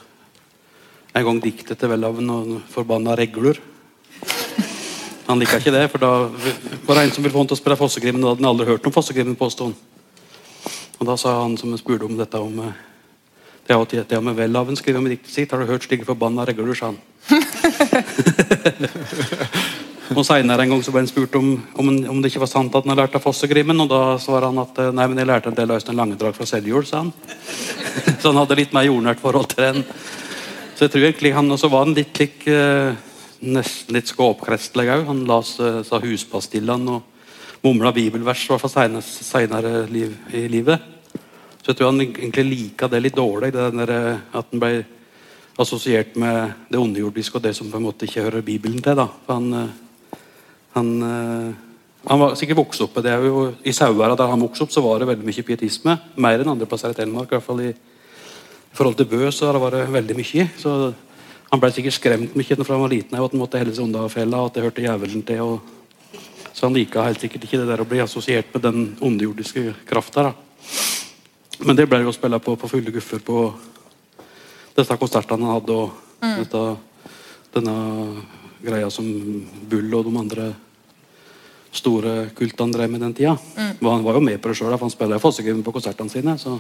en 1.18 1.24
gang 1.24 1.40
diktet 1.42 1.78
til 1.78 1.90
Welhaven 1.90 2.30
og 2.30 2.62
'Forbanna 2.68 3.16
regler'. 3.16 3.60
Han 5.28 5.38
liker 5.38 5.60
ikke 5.60 5.72
det, 5.74 5.90
for 5.92 6.00
da 6.00 6.10
var 6.86 6.94
det 6.96 7.02
en 7.04 7.10
som 7.12 7.22
ville 7.22 7.34
få 7.34 7.42
han 7.42 7.48
til 7.48 7.58
å 7.58 7.60
spille 7.60 7.76
Fossegrimen. 7.76 8.22
Da 8.22 8.28
hadde 8.32 8.40
han 8.40 8.48
aldri 8.48 8.66
hørt 8.66 8.86
om 8.86 8.92
Fossegrimmen, 8.92 9.36
påsto 9.36 9.68
han. 9.68 9.74
Og 10.98 11.06
da 11.06 11.16
sa 11.20 11.42
han 11.42 11.56
som 11.60 11.76
spurte 11.76 12.08
om 12.08 12.16
dette 12.16 12.40
om 12.40 12.62
eh, 12.64 12.78
det 13.68 13.76
har 13.76 13.84
til- 13.84 14.04
det 14.08 14.20
med 14.24 14.36
Welhaven 14.36 14.76
skriver 14.76 14.98
om 14.98 15.06
i 15.06 15.10
diktet 15.10 15.30
sitt. 15.30 15.50
Har 15.52 15.58
du 15.60 15.66
hørt 15.66 15.82
slike 15.84 16.04
forbanna 16.08 16.44
regler, 16.48 16.74
sa 16.74 16.86
han. 16.86 16.96
og 20.16 20.24
Seinere 20.24 20.62
en 20.64 20.70
gang 20.72 20.80
så 20.82 20.90
ble 20.94 21.02
han 21.04 21.10
spurt 21.10 21.34
om, 21.36 21.50
om, 21.76 21.88
om 22.08 22.22
det 22.22 22.30
ikke 22.32 22.40
var 22.46 22.48
sant 22.48 22.72
at 22.72 22.80
han 22.86 22.90
hadde 22.94 23.02
lært 23.04 23.18
av 23.18 23.22
Fossegrimen. 23.26 23.80
Og 23.84 23.88
da 23.92 24.00
svarer 24.22 24.48
han 24.48 24.62
at 24.64 24.72
eh, 24.80 24.88
nei, 24.96 25.06
men 25.06 25.18
jeg 25.20 25.28
lærte 25.28 25.48
en 25.52 25.58
del 25.58 25.68
av 25.68 25.76
Øystein 25.82 26.00
Langedrag 26.00 26.32
fra 26.38 26.46
Seljord, 26.48 26.86
sa 26.88 26.96
han. 27.04 27.12
så 28.22 28.30
han 28.30 28.40
hadde 28.40 28.56
litt 28.56 28.72
mer 28.72 28.88
jordnært 28.88 29.20
forhold 29.20 29.48
til 29.52 29.62
den. 29.66 29.84
Så 30.78 30.86
jeg 30.86 30.92
tror 30.94 31.04
egentlig 31.10 31.36
han 31.36 31.52
også 31.52 31.68
var 31.68 31.84
en 31.84 31.96
litt 31.98 32.12
klikk 32.16 32.48
eh, 32.48 32.96
nesten 33.44 33.92
litt 33.98 34.08
skåpkrestlig 34.08 34.88
òg. 34.96 35.04
Han 35.12 35.26
las 35.28 35.58
eh, 35.60 35.82
sa 35.84 36.00
huspastillene 36.00 36.88
og 36.96 37.02
mumla 37.66 37.92
bibelvers 37.92 38.46
i 38.46 38.48
hvert 38.54 38.64
fall 38.64 39.02
seinere 39.04 39.84
liv, 39.92 40.16
i 40.32 40.48
livet. 40.48 40.80
Så 41.68 41.74
jeg 41.74 41.82
tror 41.82 41.90
han 41.90 42.00
egentlig 42.00 42.42
lika 42.48 42.86
det 42.88 42.98
litt 43.04 43.16
dårlig, 43.18 43.50
det 43.52 43.66
der, 43.76 43.90
eh, 43.92 44.20
at 44.32 44.46
han 44.54 44.60
ble 44.62 44.86
assosiert 45.60 46.14
med 46.16 46.64
det 46.72 46.78
underjordiske 46.80 47.36
og 47.36 47.42
det 47.44 47.52
som 47.58 47.68
på 47.68 47.76
en 47.76 47.84
måte 47.84 48.06
ikke 48.08 48.24
hører 48.24 48.40
Bibelen 48.46 48.80
til. 48.80 48.96
da. 48.96 49.04
For 49.26 49.34
han, 49.34 49.52
eh, 49.52 50.16
han, 50.72 50.88
eh, 51.02 51.52
han 52.08 52.18
var 52.20 52.36
sikkert 52.36 52.56
vokst 52.56 52.80
opp 52.80 52.96
med 52.96 53.04
det. 53.04 53.12
jo 53.12 53.52
I 53.62 53.72
Sauværa 53.72 54.16
der 54.16 54.30
han 54.32 54.40
vokste 54.40 54.62
opp, 54.62 54.72
så 54.72 54.80
var 54.80 54.98
det 54.98 55.08
veldig 55.08 55.26
mye 55.26 55.44
pietisme. 55.44 56.00
Mer 56.16 56.40
enn 56.40 56.48
andre 56.48 56.64
plasser 56.64 56.88
i 56.88 56.94
Telemark. 56.94 57.26
i 57.32 57.36
hvert 57.36 57.44
fall 57.44 57.60
i, 57.60 57.68
i 57.68 58.74
forhold 58.74 58.96
til 58.96 59.04
Bø 59.04 59.30
så 59.30 59.52
har 59.52 59.70
det 59.70 59.92
veldig 59.92 60.16
mye. 60.16 60.50
Så 60.56 60.94
han 61.50 61.60
ble 61.60 61.70
sikkert 61.70 62.00
skremt 62.00 62.34
mye 62.34 62.64
fra 62.64 62.76
han 62.76 62.80
var 62.80 62.88
liten 62.88 63.14
av 63.14 63.26
at 63.26 63.32
han 63.32 63.40
måtte 63.40 63.58
helle 63.58 63.74
seg 63.74 63.84
unna 63.84 64.08
fella, 64.08 64.38
og 64.38 64.46
at 64.46 64.54
det 64.54 64.62
hørte 64.62 64.80
djevelen 64.80 65.22
til. 65.22 65.42
Og, 65.42 65.60
så 66.54 66.64
han 66.64 66.72
lika 66.72 67.04
helt 67.04 67.20
sikkert 67.20 67.44
ikke 67.44 67.58
det 67.58 67.68
der 67.68 67.80
å 67.82 67.84
bli 67.84 68.00
assosiert 68.00 68.54
med 68.54 68.62
den 68.62 68.96
underjordiske 69.02 69.74
krafta. 69.84 70.32
Men 71.66 71.76
det 71.76 71.88
ble 71.90 72.02
jo 72.04 72.14
spilla 72.14 72.38
på 72.38 72.54
på 72.56 72.70
fulle 72.70 72.92
guffer 72.94 73.22
på 73.24 73.38
disse 74.78 74.96
konsertene 75.00 75.46
han 75.46 75.56
hadde, 75.56 75.74
og 75.74 75.90
dette, 76.38 76.62
denne 77.56 77.74
greia 78.62 78.90
som 78.90 79.06
Bull 79.70 79.94
og 79.98 80.06
de 80.06 80.18
andre 80.20 80.48
store 81.74 82.14
kultene 82.38 82.74
drev 82.74 82.90
med 82.90 83.02
den 83.02 83.14
tida. 83.14 83.34
Og 83.80 83.90
Han 83.90 84.04
var 84.04 84.14
jo 84.14 84.20
med 84.20 84.40
på 84.40 84.48
det 84.48 84.58
sjøl, 84.58 84.78
han 84.78 84.90
spiller 84.90 85.18
Fossegym 85.22 85.62
på 85.62 85.74
konsertene 85.74 86.10
sine. 86.10 86.38
Så. 86.38 86.58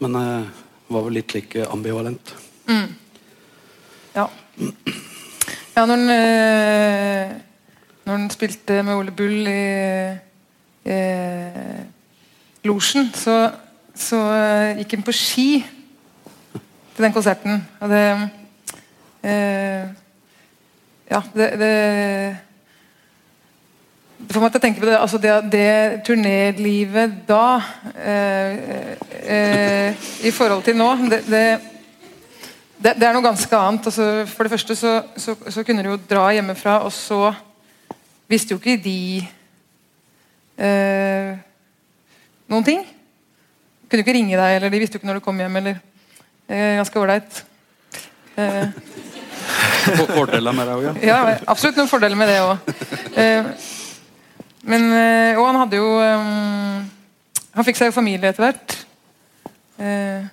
Men 0.00 0.16
eh, 0.16 0.48
var 0.88 1.04
vel 1.06 1.20
litt 1.20 1.34
like 1.34 1.66
ambivalent. 1.70 2.34
Ja. 4.14 4.26
ja 5.76 5.84
når 5.86 5.96
han 5.96 6.10
øh, 6.10 7.30
Når 8.04 8.16
han 8.16 8.30
spilte 8.30 8.82
med 8.82 8.94
Ole 8.96 9.10
Bull 9.14 9.48
i 9.48 9.62
eh, 10.84 11.80
Losjen, 12.64 13.08
så, 13.16 13.36
så 13.96 14.18
eh, 14.34 14.82
gikk 14.82 14.98
han 14.98 15.06
på 15.06 15.16
ski 15.16 15.48
til 16.52 17.06
den 17.06 17.14
konserten. 17.14 17.62
Og 17.80 17.88
det 17.92 18.04
eh, 19.24 19.88
Ja, 21.10 21.22
det, 21.34 21.46
det 21.58 21.74
det 24.20 24.34
får 24.36 24.42
meg 24.44 24.52
til 24.52 24.60
å 24.60 24.62
tenke 24.62 24.82
på 24.82 24.86
det, 24.86 24.96
altså 25.00 25.18
det, 25.18 25.30
det 25.50 26.02
turnélivet 26.06 27.14
da 27.26 27.44
eh, 27.96 28.92
eh, 29.24 30.04
I 30.28 30.30
forhold 30.30 30.62
til 30.66 30.76
nå 30.76 30.90
det, 31.08 31.22
det, 31.26 32.92
det 32.92 33.06
er 33.08 33.16
noe 33.16 33.24
ganske 33.24 33.56
annet. 33.56 33.88
Altså, 33.88 34.06
for 34.28 34.44
det 34.44 34.52
første 34.52 34.76
så, 34.76 34.92
så, 35.16 35.34
så 35.48 35.64
kunne 35.64 35.82
du 35.82 35.90
jo 35.94 35.98
dra 36.10 36.28
hjemmefra, 36.36 36.78
og 36.84 36.92
så 36.92 37.32
visste 38.30 38.54
jo 38.54 38.60
ikke 38.60 38.76
de 38.84 39.00
eh, 40.60 41.40
noen 42.50 42.66
ting. 42.66 42.84
Kunne 43.90 44.04
ikke 44.04 44.14
ringe 44.14 44.36
deg, 44.38 44.56
eller 44.58 44.72
de 44.72 44.80
visste 44.82 44.98
jo 44.98 45.02
ikke 45.02 45.10
når 45.10 45.20
du 45.20 45.24
kom 45.24 45.38
hjem. 45.40 45.56
eller 45.62 45.80
eh, 46.46 46.76
Ganske 46.80 47.00
ålreit. 47.00 47.42
Eh, 48.36 48.66
Fordeler 50.14 50.54
med 50.54 50.68
det 50.68 50.74
òg, 50.76 50.82
ja. 50.84 50.94
ja, 51.02 51.36
absolutt 51.50 51.78
noen 51.80 51.88
fordeler 51.90 52.18
med 52.18 52.28
det 52.30 52.40
òg. 52.44 52.58
Men 54.68 54.90
eh, 54.92 55.38
Og 55.40 55.46
han 55.48 55.58
hadde 55.62 55.78
jo 55.80 55.88
um, 55.96 56.82
Han 57.56 57.66
fikk 57.66 57.80
seg 57.80 57.90
jo 57.90 57.96
familie 57.96 58.30
etter 58.30 58.44
hvert. 58.44 58.76
Eh, 59.80 60.28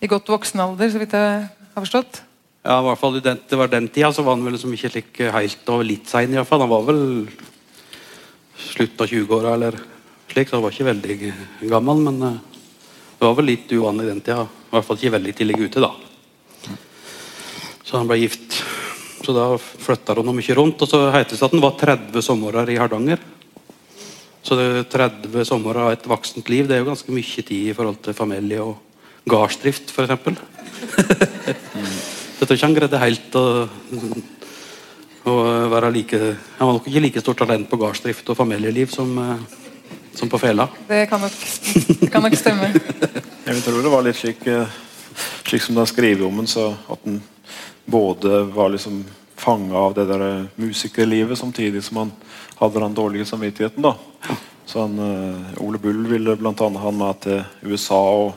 I 0.00 0.10
godt 0.10 0.30
voksen 0.30 0.62
alder, 0.62 0.92
så 0.92 1.02
vidt 1.02 1.16
jeg 1.16 1.42
har 1.42 1.82
forstått. 1.82 2.22
Ja, 2.66 2.78
i 2.80 2.86
hvert 2.86 3.00
fall 3.02 3.18
den, 3.22 3.42
Det 3.50 3.58
var 3.58 3.70
den 3.70 3.88
tida 3.92 4.12
så 4.14 4.24
var 4.26 4.38
han 4.38 4.46
vel 4.46 4.56
liksom 4.56 4.72
ikke 4.74 4.92
slik 4.94 5.20
helt 5.34 5.74
og 5.74 5.84
litt 5.86 6.08
sein. 6.10 6.32
i 6.32 6.38
hvert 6.38 6.48
fall. 6.48 6.64
Han 6.64 6.72
var 6.72 6.86
vel 6.86 7.02
slutt 8.56 9.02
av 9.02 9.10
20-åra 9.10 9.54
eller 9.58 9.76
slik, 10.36 10.50
så 10.50 10.58
han 10.58 10.66
var 10.66 10.74
ikke 10.74 10.90
veldig 10.90 11.18
gammel. 11.70 12.02
Men 12.04 12.22
eh, 12.22 12.40
det 13.16 13.24
var 13.24 13.36
vel 13.38 13.48
litt 13.48 13.72
uvanlig 13.72 14.10
den 14.10 14.20
tida. 14.20 14.44
I 14.44 14.74
hvert 14.74 14.88
fall 14.88 15.00
ikke 15.00 15.14
veldig 15.16 15.36
tidlig 15.38 15.60
ute, 15.64 15.84
da. 15.84 15.92
Så 17.86 17.96
han 17.96 18.10
ble 18.10 18.20
gift. 18.20 18.58
Så 19.24 19.32
da 19.34 19.46
flytta 19.58 20.18
noe 20.20 20.36
mye 20.36 20.58
rundt. 20.58 20.82
Og 20.84 20.90
så 20.90 21.06
heter 21.14 21.38
det 21.38 21.46
at 21.46 21.56
han 21.56 21.64
var 21.64 21.78
30 21.80 22.26
somre 22.26 22.66
i 22.68 22.78
Hardanger. 22.78 23.22
Så 24.46 24.54
det 24.58 24.66
er 24.66 24.84
30 24.92 25.46
somre 25.48 25.88
av 25.88 25.94
et 25.96 26.04
voksent 26.06 26.46
liv, 26.52 26.68
det 26.68 26.76
er 26.76 26.84
jo 26.84 26.92
ganske 26.92 27.10
mye 27.10 27.42
tid 27.42 27.72
i 27.72 27.74
forhold 27.74 27.96
til 28.04 28.14
familie 28.14 28.60
og 28.62 28.76
gardsdrift, 29.26 29.90
f.eks. 29.90 30.38
Jeg 32.36 32.44
tror 32.46 32.54
ikke 32.54 32.68
han 32.68 32.76
greide 32.76 33.00
helt 33.00 33.36
å, 33.40 33.44
å 35.26 35.34
være 35.72 35.88
like 35.94 36.20
Han 36.20 36.68
var 36.68 36.76
nok 36.76 36.86
ikke 36.86 37.02
like 37.02 37.22
stort 37.24 37.40
talent 37.40 37.66
på 37.70 37.78
gardsdrift 37.80 38.28
og 38.30 38.38
familieliv 38.38 38.92
som, 38.92 39.16
eh, 39.18 39.65
som 40.16 40.28
på 40.28 40.38
fela. 40.38 40.68
Det 40.88 41.06
kan 41.06 41.20
nok, 41.20 41.32
det 42.00 42.10
kan 42.10 42.22
nok 42.22 42.36
stemme. 42.36 42.72
Jeg 43.46 43.62
tror 43.62 43.82
det 43.82 43.92
var 43.92 44.02
litt 44.02 44.16
slik, 44.16 44.46
eh, 44.46 44.68
slik 45.44 45.62
som 45.62 45.76
om 45.78 46.36
den, 46.40 46.46
så 46.46 46.74
at 46.88 47.04
den 47.04 47.22
både 47.84 48.42
var 48.42 48.72
liksom 48.72 49.04
fanga 49.36 49.76
av 49.78 49.94
det 49.94 50.06
der 50.08 50.24
eh, 50.26 50.46
musikerlivet, 50.56 51.38
samtidig 51.38 51.84
som 51.84 51.96
han 51.96 52.12
hadde 52.56 52.80
den 52.80 52.94
dårlige 52.94 53.24
samvittigheten. 53.24 53.82
da. 53.82 53.94
Så 54.64 54.80
han, 54.80 54.98
eh, 54.98 55.62
Ole 55.62 55.78
Bull 55.78 56.06
ville 56.06 56.36
blant 56.36 56.60
annet 56.60 56.80
ha 56.80 56.90
han 56.90 56.98
med 56.98 57.20
til 57.20 57.44
USA 57.62 58.00
og 58.26 58.34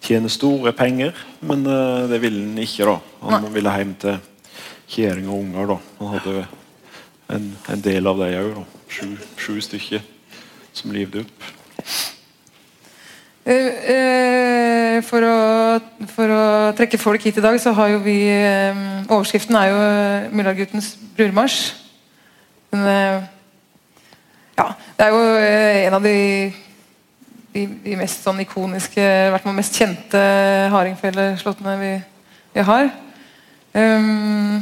tjene 0.00 0.30
store 0.30 0.72
penger, 0.72 1.12
men 1.40 1.64
det 1.64 2.20
ville 2.22 2.46
han 2.46 2.58
ikke. 2.58 2.86
da. 2.86 2.98
Han 3.20 3.52
ville 3.52 3.76
hjem 3.76 3.94
til 3.98 4.20
kjerring 4.88 5.28
og 5.28 5.40
unger. 5.40 5.66
da. 5.66 5.78
Han 5.98 6.14
hadde 6.14 6.46
en, 7.28 7.56
en 7.68 7.80
del 7.80 8.06
av 8.06 8.22
det 8.22 8.36
òg. 8.38 8.62
Sju, 8.88 9.16
sju 9.36 9.60
stykker 9.60 10.06
som 10.78 10.94
livde 10.94 11.24
opp. 11.24 11.48
Eh, 13.48 13.68
eh, 13.88 14.96
for, 15.08 15.24
å, 15.24 15.36
for 16.12 16.32
å 16.34 16.44
trekke 16.76 17.00
folk 17.00 17.22
hit 17.24 17.38
i 17.40 17.44
dag, 17.44 17.56
så 17.62 17.72
har 17.72 17.94
jo 17.94 18.02
vi 18.04 18.18
eh, 18.28 18.76
Overskriften 19.08 19.56
er 19.56 19.70
jo 19.70 19.78
'Mullaguttens 20.36 20.90
brudemarsj. 21.16 21.72
Men 22.68 23.24
ja, 24.58 24.66
det 24.98 25.06
er 25.06 25.14
jo 25.14 25.22
en 25.88 25.96
av 25.96 26.04
de, 26.04 26.18
de, 27.54 27.62
de 27.86 27.96
mest 27.96 28.20
sånn 28.26 28.42
ikoniske, 28.44 29.00
i 29.00 29.30
hvert 29.32 29.46
mest 29.56 29.78
kjente 29.80 30.20
hardingfeleslåttene 30.74 31.76
vi, 31.80 31.92
vi 32.52 32.66
har. 32.68 32.90
Um, 33.72 34.60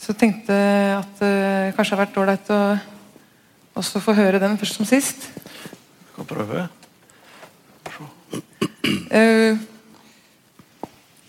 så 0.00 0.16
tenkte 0.16 0.56
at 0.96 1.20
det 1.20 1.74
kanskje 1.76 1.98
har 1.98 2.06
vært 2.06 2.20
ålreit 2.22 2.54
å 2.54 2.62
også 3.76 4.00
få 4.00 4.14
høre 4.16 4.40
den 4.40 4.56
først 4.58 4.78
som 4.78 4.88
sist. 4.88 5.28
Kan 6.16 6.24
prøve. 6.24 6.68
Eh, 9.10 9.58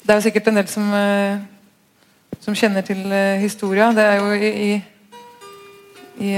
Det 0.07 0.13
er 0.13 0.19
jo 0.21 0.23
sikkert 0.23 0.47
en 0.47 0.55
del 0.55 0.67
som, 0.67 0.93
eh, 0.93 1.39
som 2.39 2.55
kjenner 2.55 2.81
til 2.81 3.11
eh, 3.11 3.39
historia. 3.41 3.91
Det 3.91 4.03
er 4.03 4.15
jo 4.15 4.31
i, 4.31 4.51
i, 6.19 6.31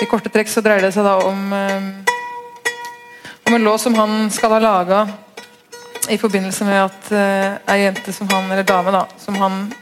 i, 0.00 0.06
korte 0.08 0.30
trekk 0.32 0.48
så 0.48 0.62
dreier 0.64 0.80
det 0.80 0.94
seg 0.94 1.04
da 1.04 1.18
om 1.20 1.52
om 3.46 3.54
en 3.54 3.64
låt 3.64 3.80
som 3.80 3.94
han 3.94 4.30
skal 4.30 4.50
ha 4.50 4.58
laga 4.58 5.08
i 6.08 6.16
forbindelse 6.16 6.64
med 6.64 6.80
at 6.80 7.12
ei 7.68 7.82
jente 7.82 8.12
som 8.12 8.28
han, 8.30 8.50
eller 8.50 8.62
dame 8.62 8.90
da, 8.90 9.04
som 9.18 9.36
han 9.36 9.72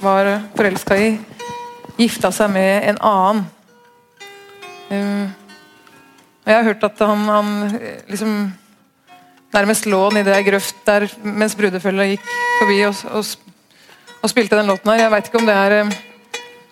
var 0.00 0.28
forelska 0.56 0.98
i, 1.00 1.18
gifta 1.96 2.30
seg 2.30 2.50
med 2.50 2.84
en 2.92 3.00
annen. 3.00 3.46
Eh, 4.90 5.26
og 6.40 6.48
jeg 6.50 6.56
har 6.56 6.66
hørt 6.66 6.84
at 6.88 6.98
han, 7.04 7.20
han 7.30 7.50
eh, 7.78 8.00
liksom 8.10 8.32
nærmest 9.54 9.86
lå 9.90 10.00
nedi 10.14 10.30
ei 10.34 10.44
grøft 10.46 10.76
der 10.86 11.06
mens 11.22 11.56
brudefølget 11.58 12.10
gikk 12.14 12.26
forbi 12.58 12.78
og, 12.88 12.94
og, 13.18 13.24
og 14.22 14.32
spilte 14.32 14.58
den 14.58 14.70
låten 14.70 14.90
her. 14.90 14.98
Jeg 15.04 15.12
veit 15.14 15.26
ikke 15.30 15.40
om 15.42 15.46
det 15.46 15.56
er 15.56 15.70
eh, 15.78 15.88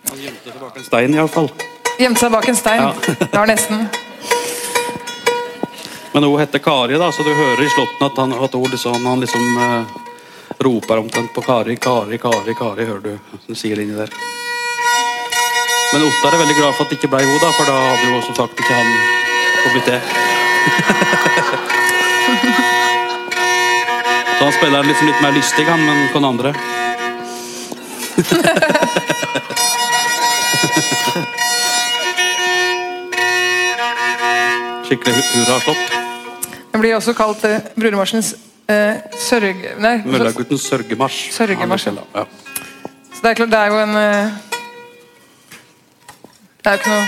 Han 0.09 0.19
gjemte 0.25 0.51
seg 0.51 0.61
bak 0.63 0.77
en 0.79 0.89
stein, 0.89 1.15
iallfall. 1.15 1.49
Gjemte 1.99 2.21
seg 2.25 2.31
bak 2.35 2.47
en 2.49 2.59
stein. 2.59 2.83
Ja. 2.83 2.91
det 3.21 3.35
var 3.35 3.47
nesten. 3.51 3.79
Men 6.15 6.25
hun 6.25 6.41
heter 6.41 6.59
Kari, 6.65 6.99
da, 6.99 7.13
så 7.13 7.23
du 7.23 7.35
hører 7.35 7.63
i 7.63 7.71
slåtten 7.71 8.07
at 8.09 8.17
han, 8.19 8.33
at 8.35 8.55
hun 8.57 8.71
liksom, 8.73 9.07
han 9.07 9.21
liksom 9.23 9.59
eh, 9.63 9.85
roper 10.65 10.97
omtrent 11.05 11.35
på 11.35 11.41
Kari, 11.47 11.77
Kari, 11.77 12.19
Kari, 12.19 12.55
Kari, 12.59 12.85
hører 12.89 13.05
du. 13.05 13.19
Hun 13.47 13.57
sier 13.59 13.77
det 13.79 13.85
inni 13.87 13.99
der. 13.99 14.11
Men 15.93 16.03
Ottar 16.05 16.35
er 16.37 16.43
veldig 16.43 16.57
glad 16.59 16.75
for 16.77 16.85
at 16.85 16.91
det 16.93 16.99
ikke 16.99 17.11
ble 17.15 17.23
hun, 17.25 17.39
da, 17.43 17.51
for 17.57 17.65
da 17.69 17.77
hadde 17.81 18.11
jo 18.11 18.19
som 18.27 18.35
sagt 18.37 18.61
ikke 18.61 18.75
han 18.77 18.91
fått 19.63 19.73
blitt 19.73 19.89
det. 19.89 20.01
så 24.39 24.43
han 24.45 24.53
spiller 24.59 24.85
liksom 24.91 25.09
litt 25.11 25.23
mer 25.25 25.33
lystig, 25.39 25.65
han, 25.71 25.81
men 25.89 26.05
på 26.13 26.21
den 26.21 26.29
andre. 26.29 26.53
Skikkelig 34.89 35.15
hu- 35.15 35.41
hurraslått. 35.45 35.97
Den 36.73 36.81
blir 36.83 36.97
også 36.97 37.15
kalt 37.17 37.43
eh, 37.49 37.59
brudemarsjens 37.77 38.33
eh, 38.71 39.01
sørg... 39.21 39.65
Nei, 39.83 39.97
Møllerguttens 40.07 40.65
sørgemarsj. 40.71 41.29
Sørgemarsj, 41.37 41.91
Ja. 42.15 42.25
Så 43.19 43.25
det 43.25 43.31
er 43.33 43.39
klart, 43.41 43.51
det 43.53 43.59
er 43.59 43.73
jo 43.73 43.79
en 43.83 43.97
eh, 43.99 44.37
Det 46.65 46.71
er 46.71 46.77
jo 46.77 46.81
ikke 46.83 46.91
noe 46.91 47.07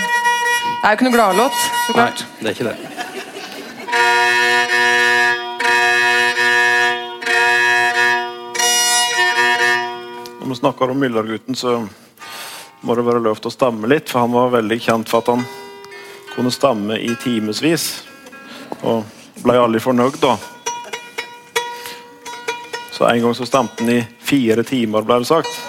Det 0.81 0.87
er 0.87 0.89
jo 0.89 0.97
ikke 0.97 1.07
noe 1.07 1.15
gladlåt, 1.17 1.57
så 1.59 1.93
Nei, 1.93 1.95
klart. 1.97 2.25
det 2.39 2.47
er 2.47 2.55
ikke 2.55 2.69
det. 2.71 2.77
Når 10.39 10.47
vi 10.49 10.55
snakker 10.55 10.89
om 10.91 10.99
Myllargutten, 10.99 11.55
så 11.55 11.87
må 12.81 12.95
det 12.95 13.05
være 13.05 13.21
lov 13.23 13.39
til 13.41 13.51
å 13.51 13.53
stamme 13.53 13.89
litt. 13.91 14.09
For 14.09 14.23
han 14.25 14.33
var 14.33 14.53
veldig 14.55 14.77
kjent 14.81 15.09
for 15.11 15.21
at 15.21 15.29
han 15.35 15.43
kunne 16.33 16.53
stamme 16.53 16.97
i 16.97 17.13
timevis. 17.21 17.89
Og 18.81 19.03
ble 19.43 19.57
aldri 19.59 19.81
fornøyd, 19.83 20.17
da. 20.23 20.35
Så 22.91 23.05
en 23.09 23.21
gang 23.25 23.35
så 23.37 23.47
stamte 23.49 23.83
han 23.83 23.93
i 23.93 24.01
fire 24.25 24.65
timer, 24.67 25.05
ble 25.05 25.21
det 25.21 25.29
sagt. 25.29 25.61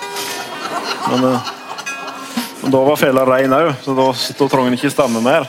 Men, 1.10 1.24
eh, 1.34 1.50
men 1.58 1.61
da 2.62 2.84
var 2.86 2.98
fela 3.00 3.24
rein 3.26 3.52
òg, 3.56 3.72
så 3.82 3.94
da, 3.96 4.06
da 4.12 4.46
trengte 4.46 4.62
han 4.68 4.76
ikke 4.78 4.92
stamme 4.92 5.22
mer. 5.24 5.48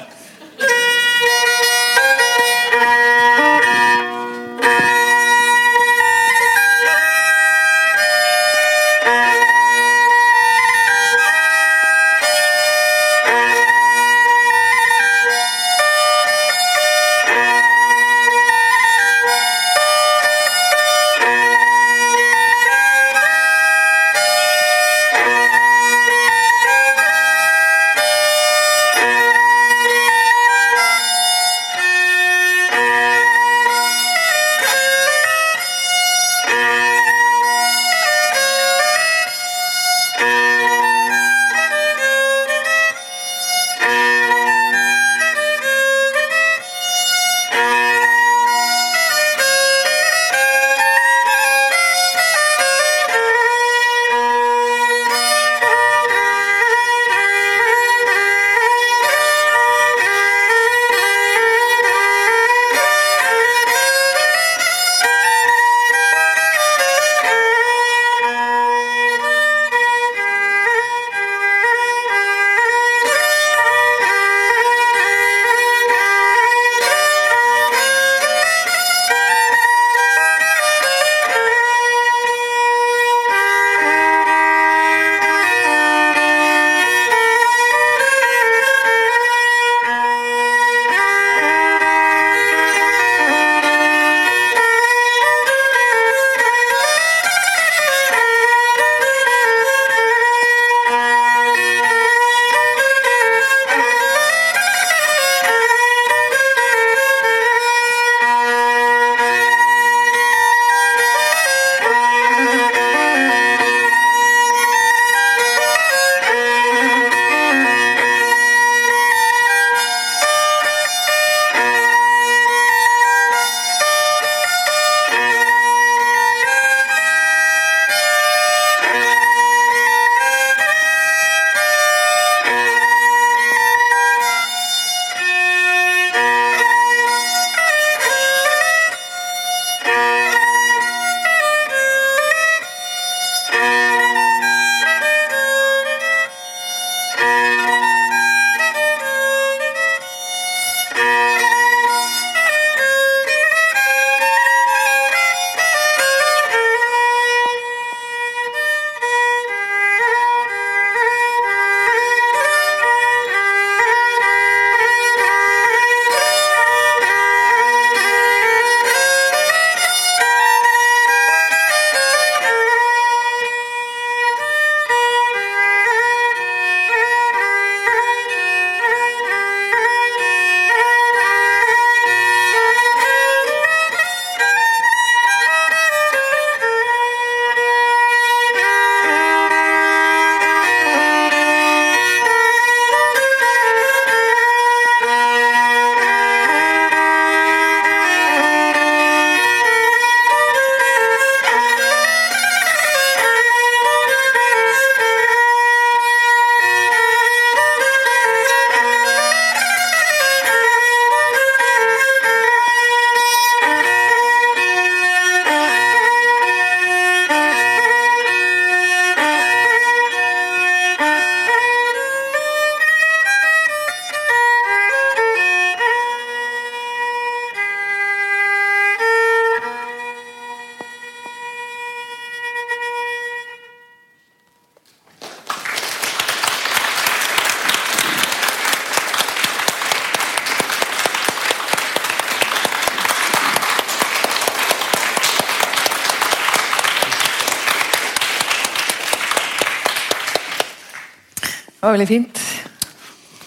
Var 251.94 252.00
veldig 252.00 252.10
fint. 252.10 252.40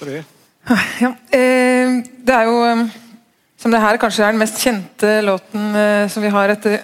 Det. 0.06 0.22
Ja, 1.02 1.09
eh, 1.35 1.94
det 2.26 2.35
er 2.35 2.46
jo 2.46 2.59
eh, 2.66 2.87
Som 3.56 3.72
det 3.72 3.80
her 3.80 3.96
kanskje 3.98 4.26
er 4.26 4.35
den 4.35 4.42
mest 4.42 4.61
kjente 4.61 5.12
låten 5.24 5.74
eh, 5.74 6.09
som 6.12 6.22
vi 6.22 6.30
har 6.30 6.52
etter, 6.52 6.82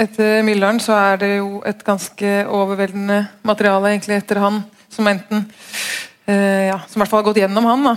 etter 0.00 0.40
Myllar'n, 0.46 0.80
så 0.80 0.94
er 0.96 1.18
det 1.20 1.28
jo 1.36 1.60
et 1.68 1.82
ganske 1.84 2.30
overveldende 2.48 3.18
materiale 3.44 3.92
egentlig 3.92 4.16
etter 4.16 4.40
han, 4.42 4.62
som 4.90 5.06
enten 5.10 5.44
eh, 6.26 6.70
Ja, 6.70 6.80
som 6.88 6.98
i 6.98 7.02
hvert 7.04 7.12
fall 7.12 7.22
har 7.22 7.28
gått 7.28 7.42
gjennom 7.42 7.68
han, 7.68 7.86
da. 7.90 7.94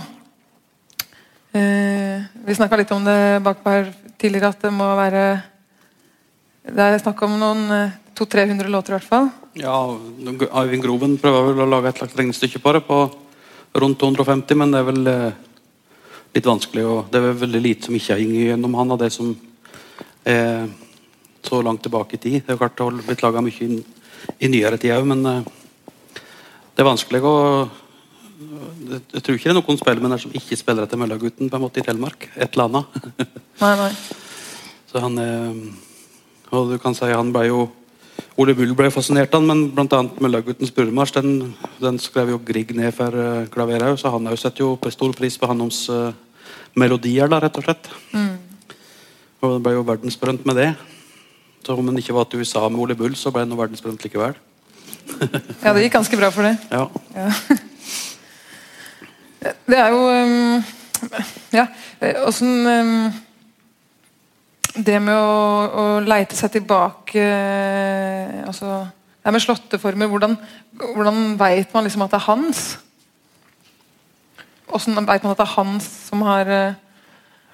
Eh, 1.58 2.28
vi 2.44 2.58
snakka 2.58 2.78
litt 2.78 2.92
om 2.94 3.08
det 3.08 3.18
bakpå 3.46 3.72
her 3.72 3.90
tidligere, 4.20 4.52
at 4.52 4.68
det 4.68 4.74
må 4.76 4.92
være 5.00 5.24
Det 6.68 6.84
er 6.84 7.00
snakk 7.00 7.24
om 7.24 7.38
noen 7.40 7.64
eh, 7.72 7.96
200-300 8.18 8.68
låter, 8.72 8.92
i 8.92 8.98
hvert 8.98 9.08
fall. 9.08 9.28
Ja, 9.58 9.74
Eivind 10.60 10.84
Groven 10.84 11.16
prøver 11.22 11.52
vel 11.52 11.64
å 11.66 11.70
lage 11.70 11.92
et 11.92 12.16
regnestykke 12.18 12.60
på 12.62 12.74
det 12.74 12.82
på 12.86 12.98
rundt 13.78 14.00
250, 14.00 14.58
men 14.58 14.74
det 14.74 14.80
er 14.80 14.88
vel 14.88 15.10
eh, 15.12 15.38
litt 16.36 16.48
vanskelig. 16.48 16.84
og 16.86 17.10
Det 17.12 17.20
er 17.20 17.26
vel 17.28 17.40
veldig 17.44 17.62
lite 17.62 17.88
som 17.88 17.98
ikke 17.98 18.14
har 18.14 18.22
hengt 18.22 18.38
gjennom 18.42 18.76
han 18.78 18.94
av 18.94 19.00
det 19.02 19.10
som 19.14 19.32
er 20.28 20.68
så 21.46 21.62
langt 21.62 21.82
tilbake 21.82 22.18
i 22.18 22.22
tid. 22.22 22.38
Det 22.42 22.52
er 22.52 22.58
jo 22.58 22.62
klart 22.62 22.76
det 22.78 22.86
har 22.86 23.02
blitt 23.08 23.24
laga 23.24 23.42
mye 23.44 23.68
i, 23.68 23.82
i 24.44 24.50
nyere 24.50 24.80
tid 24.80 24.96
òg, 24.98 25.06
men 25.08 25.26
eh, 25.30 25.52
det 26.74 26.84
er 26.84 26.90
vanskelig 26.90 27.22
å 27.26 27.36
jeg, 28.38 29.00
jeg 29.12 29.22
tror 29.24 29.36
ikke 29.36 29.48
det 29.48 29.52
er 29.52 29.58
noen 29.58 29.80
spillmenn 29.80 30.20
som 30.22 30.34
ikke 30.38 30.56
spiller 30.58 30.86
etter 30.86 31.00
Møllagutten 31.00 31.50
på 31.50 31.58
en 31.58 31.64
måte 31.64 31.82
i 31.82 31.84
Telemark. 31.84 32.28
Et 32.36 32.54
eller 32.54 32.68
annet. 32.68 33.08
Nei, 33.58 33.74
nei. 33.82 33.92
Så 34.88 35.02
han 35.02 35.18
eh, 35.20 35.58
Og 36.56 36.70
du 36.70 36.78
kan 36.80 36.94
si 36.96 37.10
han 37.10 37.32
ble 37.34 37.48
jo 37.50 37.66
Ole 38.38 38.54
Bull 38.54 38.74
ble 38.78 38.90
fascinert 38.94 39.32
av 39.34 39.42
men 39.42 39.64
bl.a. 39.74 40.02
Møllaguttens 40.22 40.70
brudemarsj. 40.74 41.16
den, 41.18 41.54
den 41.82 41.98
skrev 41.98 42.30
jo 42.30 42.38
Grieg 42.46 42.70
ned 42.76 42.94
for 42.94 43.10
uh, 43.10 43.48
klaver 43.50 43.82
òg, 43.88 43.96
så 43.98 44.12
han 44.14 44.30
òg 44.30 44.38
setter 44.38 44.62
jo 44.62 44.76
stor 44.94 45.14
pris 45.18 45.38
på 45.40 45.48
hans 45.50 45.88
uh, 45.90 46.12
melodier, 46.78 47.26
da, 47.26 47.40
rett 47.42 47.58
og 47.58 47.66
slett. 47.66 47.90
Og 49.42 49.56
det 49.56 49.62
ble 49.64 49.74
jo 49.74 49.82
verdensberømt 49.86 50.46
med 50.46 50.58
det. 50.58 50.68
Så 51.66 51.74
om 51.74 51.90
han 51.90 51.98
ikke 51.98 52.14
var 52.14 52.30
til 52.30 52.40
USA 52.40 52.62
med 52.70 52.80
Ole 52.80 52.94
Bull, 52.98 53.18
så 53.18 53.34
ble 53.34 53.42
han 53.42 53.58
verdensberømt 53.58 54.06
likevel. 54.06 54.38
Ja, 55.64 55.72
det 55.74 55.82
gikk 55.82 55.96
ganske 55.98 56.18
bra 56.20 56.30
for 56.30 56.46
det. 56.46 56.54
Ja. 56.70 56.86
Ja. 57.16 57.32
Det 59.68 59.76
er 59.78 59.92
jo 59.94 60.00
um, 60.10 60.62
Ja, 61.54 61.66
åssen 62.26 62.66
um, 62.66 63.12
Det 64.78 64.98
med 65.02 65.16
å, 65.16 65.38
å 65.68 65.84
leite 66.04 66.36
seg 66.38 66.52
tilbake 66.54 67.18
eh, 67.18 68.42
altså, 68.46 68.84
Det 69.24 69.32
med 69.34 69.42
slåtteformer, 69.42 70.10
hvordan, 70.10 70.36
hvordan 70.94 71.32
veit 71.40 71.72
man 71.74 71.86
liksom 71.86 72.04
at 72.06 72.14
det 72.14 72.20
er 72.20 72.28
hans? 72.28 72.66
Åssen 74.68 74.94
veit 74.98 75.24
man 75.24 75.32
at 75.32 75.40
det 75.40 75.48
er 75.48 75.56
hans 75.56 75.88
som 76.08 76.22
har 76.28 76.52
eh, 76.52 76.76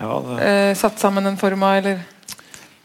Ja, 0.03 0.19
det, 0.27 0.37
eh, 0.45 0.75
satt 0.77 1.01
sammen 1.01 1.25
den 1.25 1.41
forma, 1.41 1.77
eller 1.79 2.03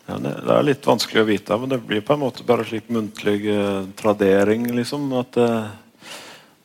ja, 0.10 0.16
det 0.18 0.32
det 0.42 0.56
er 0.56 0.66
litt 0.66 0.88
vanskelig 0.88 1.22
å 1.22 1.28
vite, 1.28 1.58
men 1.62 1.70
det 1.70 1.84
blir 1.86 2.02
på 2.06 2.16
en 2.16 2.24
måte 2.24 2.46
bare 2.48 2.64
slik 2.66 2.88
muntlig 2.90 3.44
eh, 3.54 3.84
tradering, 4.00 4.66
liksom. 4.74 5.06
At 5.20 5.38
eh, 5.38 5.68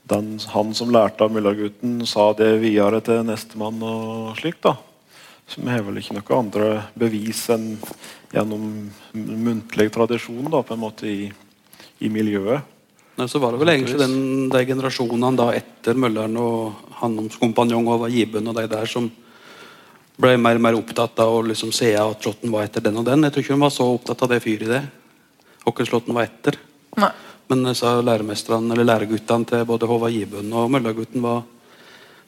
den, 0.08 0.30
han 0.54 0.72
som 0.76 0.92
lærte 0.94 1.26
av 1.26 1.34
mullagutten, 1.34 1.98
sa 2.08 2.30
det 2.38 2.54
videre 2.62 3.02
til 3.04 3.20
nestemann 3.28 3.82
og 3.84 4.32
slik, 4.40 4.62
da. 4.64 4.78
Så 5.48 5.60
vi 5.60 5.70
har 5.70 5.82
vel 5.84 6.00
ikke 6.00 6.16
noe 6.16 6.38
andre 6.38 6.68
bevis 6.98 7.42
enn 7.52 7.74
gjennom 8.32 8.62
muntlig 9.14 9.90
tradisjon, 9.94 10.46
da, 10.50 10.62
på 10.64 10.74
en 10.74 10.82
måte, 10.82 11.10
i, 11.10 11.28
i 12.02 12.10
miljøet. 12.10 12.70
Nei, 13.14 13.28
så 13.30 13.38
var 13.38 13.54
det 13.54 13.60
vel 13.60 13.70
egentlig 13.76 14.00
den, 14.00 14.16
de 14.50 14.62
generasjonene 14.66 15.38
da 15.38 15.52
etter 15.54 15.98
Mølleren 16.00 16.34
og 16.40 16.96
hans 16.98 17.36
kompanjong 17.38 17.86
Håvard 17.86 18.10
Gibben 18.10 18.50
og 18.50 18.56
de 18.58 18.64
der 18.72 18.90
som 18.90 19.06
ble 20.18 20.34
mer 20.38 20.58
og 20.58 20.64
mer 20.66 20.78
opptatt 20.78 21.20
av 21.22 21.36
å 21.36 21.44
liksom 21.46 21.70
se 21.74 21.92
at 21.98 22.26
slåtten 22.26 22.50
var 22.50 22.66
etter 22.66 22.82
den 22.82 22.98
og 22.98 23.06
den. 23.06 23.22
Jeg 23.26 23.34
tror 23.34 23.44
ikke 23.44 23.54
de 23.54 23.62
var 23.62 23.74
så 23.74 23.86
opptatt 23.92 24.24
av 24.26 24.32
det 24.34 24.40
fyret 24.42 24.66
i 24.66 24.72
det. 24.72 24.82
Hvem 25.64 25.88
slåtten 25.88 26.16
var 26.16 26.26
etter. 26.26 26.58
Nei. 26.98 27.12
Men 27.50 27.74
så 27.74 28.00
sa 28.00 28.58
eller 28.58 28.86
læreguttene 28.88 29.46
til 29.46 29.66
både 29.68 29.86
Håvard 29.86 30.14
Gibben 30.14 30.52
og 30.56 30.70
Møllagutten 30.72 31.22
var 31.22 31.42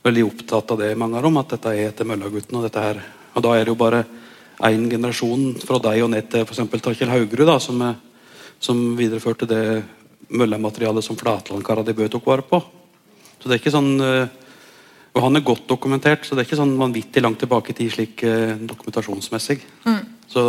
veldig 0.07 0.25
opptatt 0.29 0.71
av 0.75 0.79
det, 0.81 0.93
mange 0.99 1.19
av 1.19 1.27
dem, 1.27 1.37
at 1.41 1.53
dette 1.57 1.73
er 1.75 1.91
etter 1.91 2.07
Møllagutten. 2.09 2.57
Og 2.59 2.65
dette 2.67 2.83
her. 2.83 3.03
Og 3.37 3.43
da 3.45 3.53
er 3.59 3.67
det 3.67 3.73
jo 3.75 3.79
bare 3.81 4.05
én 4.67 4.87
generasjon 4.89 5.51
fra 5.61 5.79
deg 5.91 6.05
og 6.07 6.11
ned 6.15 6.31
til 6.33 6.47
f.eks. 6.47 6.63
Takjell 6.81 7.11
Haugerud, 7.13 7.47
da, 7.51 7.59
som, 7.61 7.83
er- 7.85 7.99
som 8.63 8.81
videreførte 8.97 9.49
det 9.51 9.63
møllematerialet 10.33 11.05
som 11.05 11.19
Flatlandkara 11.19 11.85
de 11.87 11.95
Bø 11.95 12.09
tok 12.11 12.25
vare 12.27 12.43
på. 12.47 12.63
Så 13.37 13.47
det 13.51 13.57
er 13.59 13.61
ikke 13.61 13.75
sånn 13.75 13.93
eh, 14.01 14.27
Og 15.17 15.23
han 15.25 15.37
er 15.39 15.45
godt 15.45 15.67
dokumentert, 15.71 16.25
så 16.27 16.35
det 16.37 16.43
er 16.43 16.49
ikke 16.49 16.59
sånn 16.59 16.75
vanvittig 16.81 17.23
langt 17.25 17.39
tilbake 17.41 17.73
i 17.73 17.77
tid 17.79 17.93
slik 17.95 18.23
eh, 18.29 18.57
dokumentasjonsmessig. 18.69 19.61
Så 20.29 20.43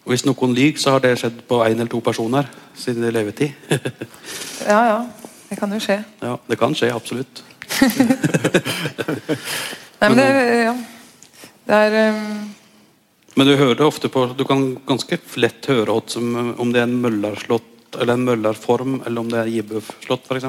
og 0.00 0.14
hvis 0.14 0.24
noen 0.24 0.54
lyver, 0.56 0.78
så 0.80 0.94
har 0.94 1.02
det 1.04 1.10
skjedd 1.20 1.42
på 1.48 1.58
én 1.66 1.74
eller 1.76 1.90
to 1.92 1.98
personer 2.00 2.46
siden 2.76 3.04
i 3.04 3.10
levetid. 3.12 3.52
Ja, 4.70 4.78
ja. 4.88 4.98
Det 5.50 5.58
kan 5.60 5.72
jo 5.74 5.80
skje. 5.82 5.96
ja, 6.22 6.34
det 6.48 6.56
kan 6.60 6.72
skje, 6.76 6.88
absolutt. 6.94 7.42
Nei, 10.00 10.08
men 10.08 10.16
det, 10.16 10.26
ja. 10.64 10.74
det 11.68 11.78
er 11.86 11.96
um, 12.12 12.20
Men 13.36 13.48
du 13.48 13.52
hører 13.54 13.78
det 13.78 13.86
ofte 13.86 14.08
på 14.12 14.26
Du 14.36 14.44
kan 14.48 14.62
ganske 14.88 15.18
lett 15.40 15.68
høre 15.72 15.96
som, 16.12 16.24
om 16.60 16.72
det 16.72 16.80
er 16.82 16.88
en 16.88 17.00
møllerslott 17.02 17.68
eller 17.98 18.14
en 18.14 18.24
møllarform, 18.24 19.00
eller 19.06 19.18
om 19.18 19.30
det 19.32 19.38
er 19.40 19.48
Gibøf-slått, 19.50 20.28
f.eks. 20.30 20.44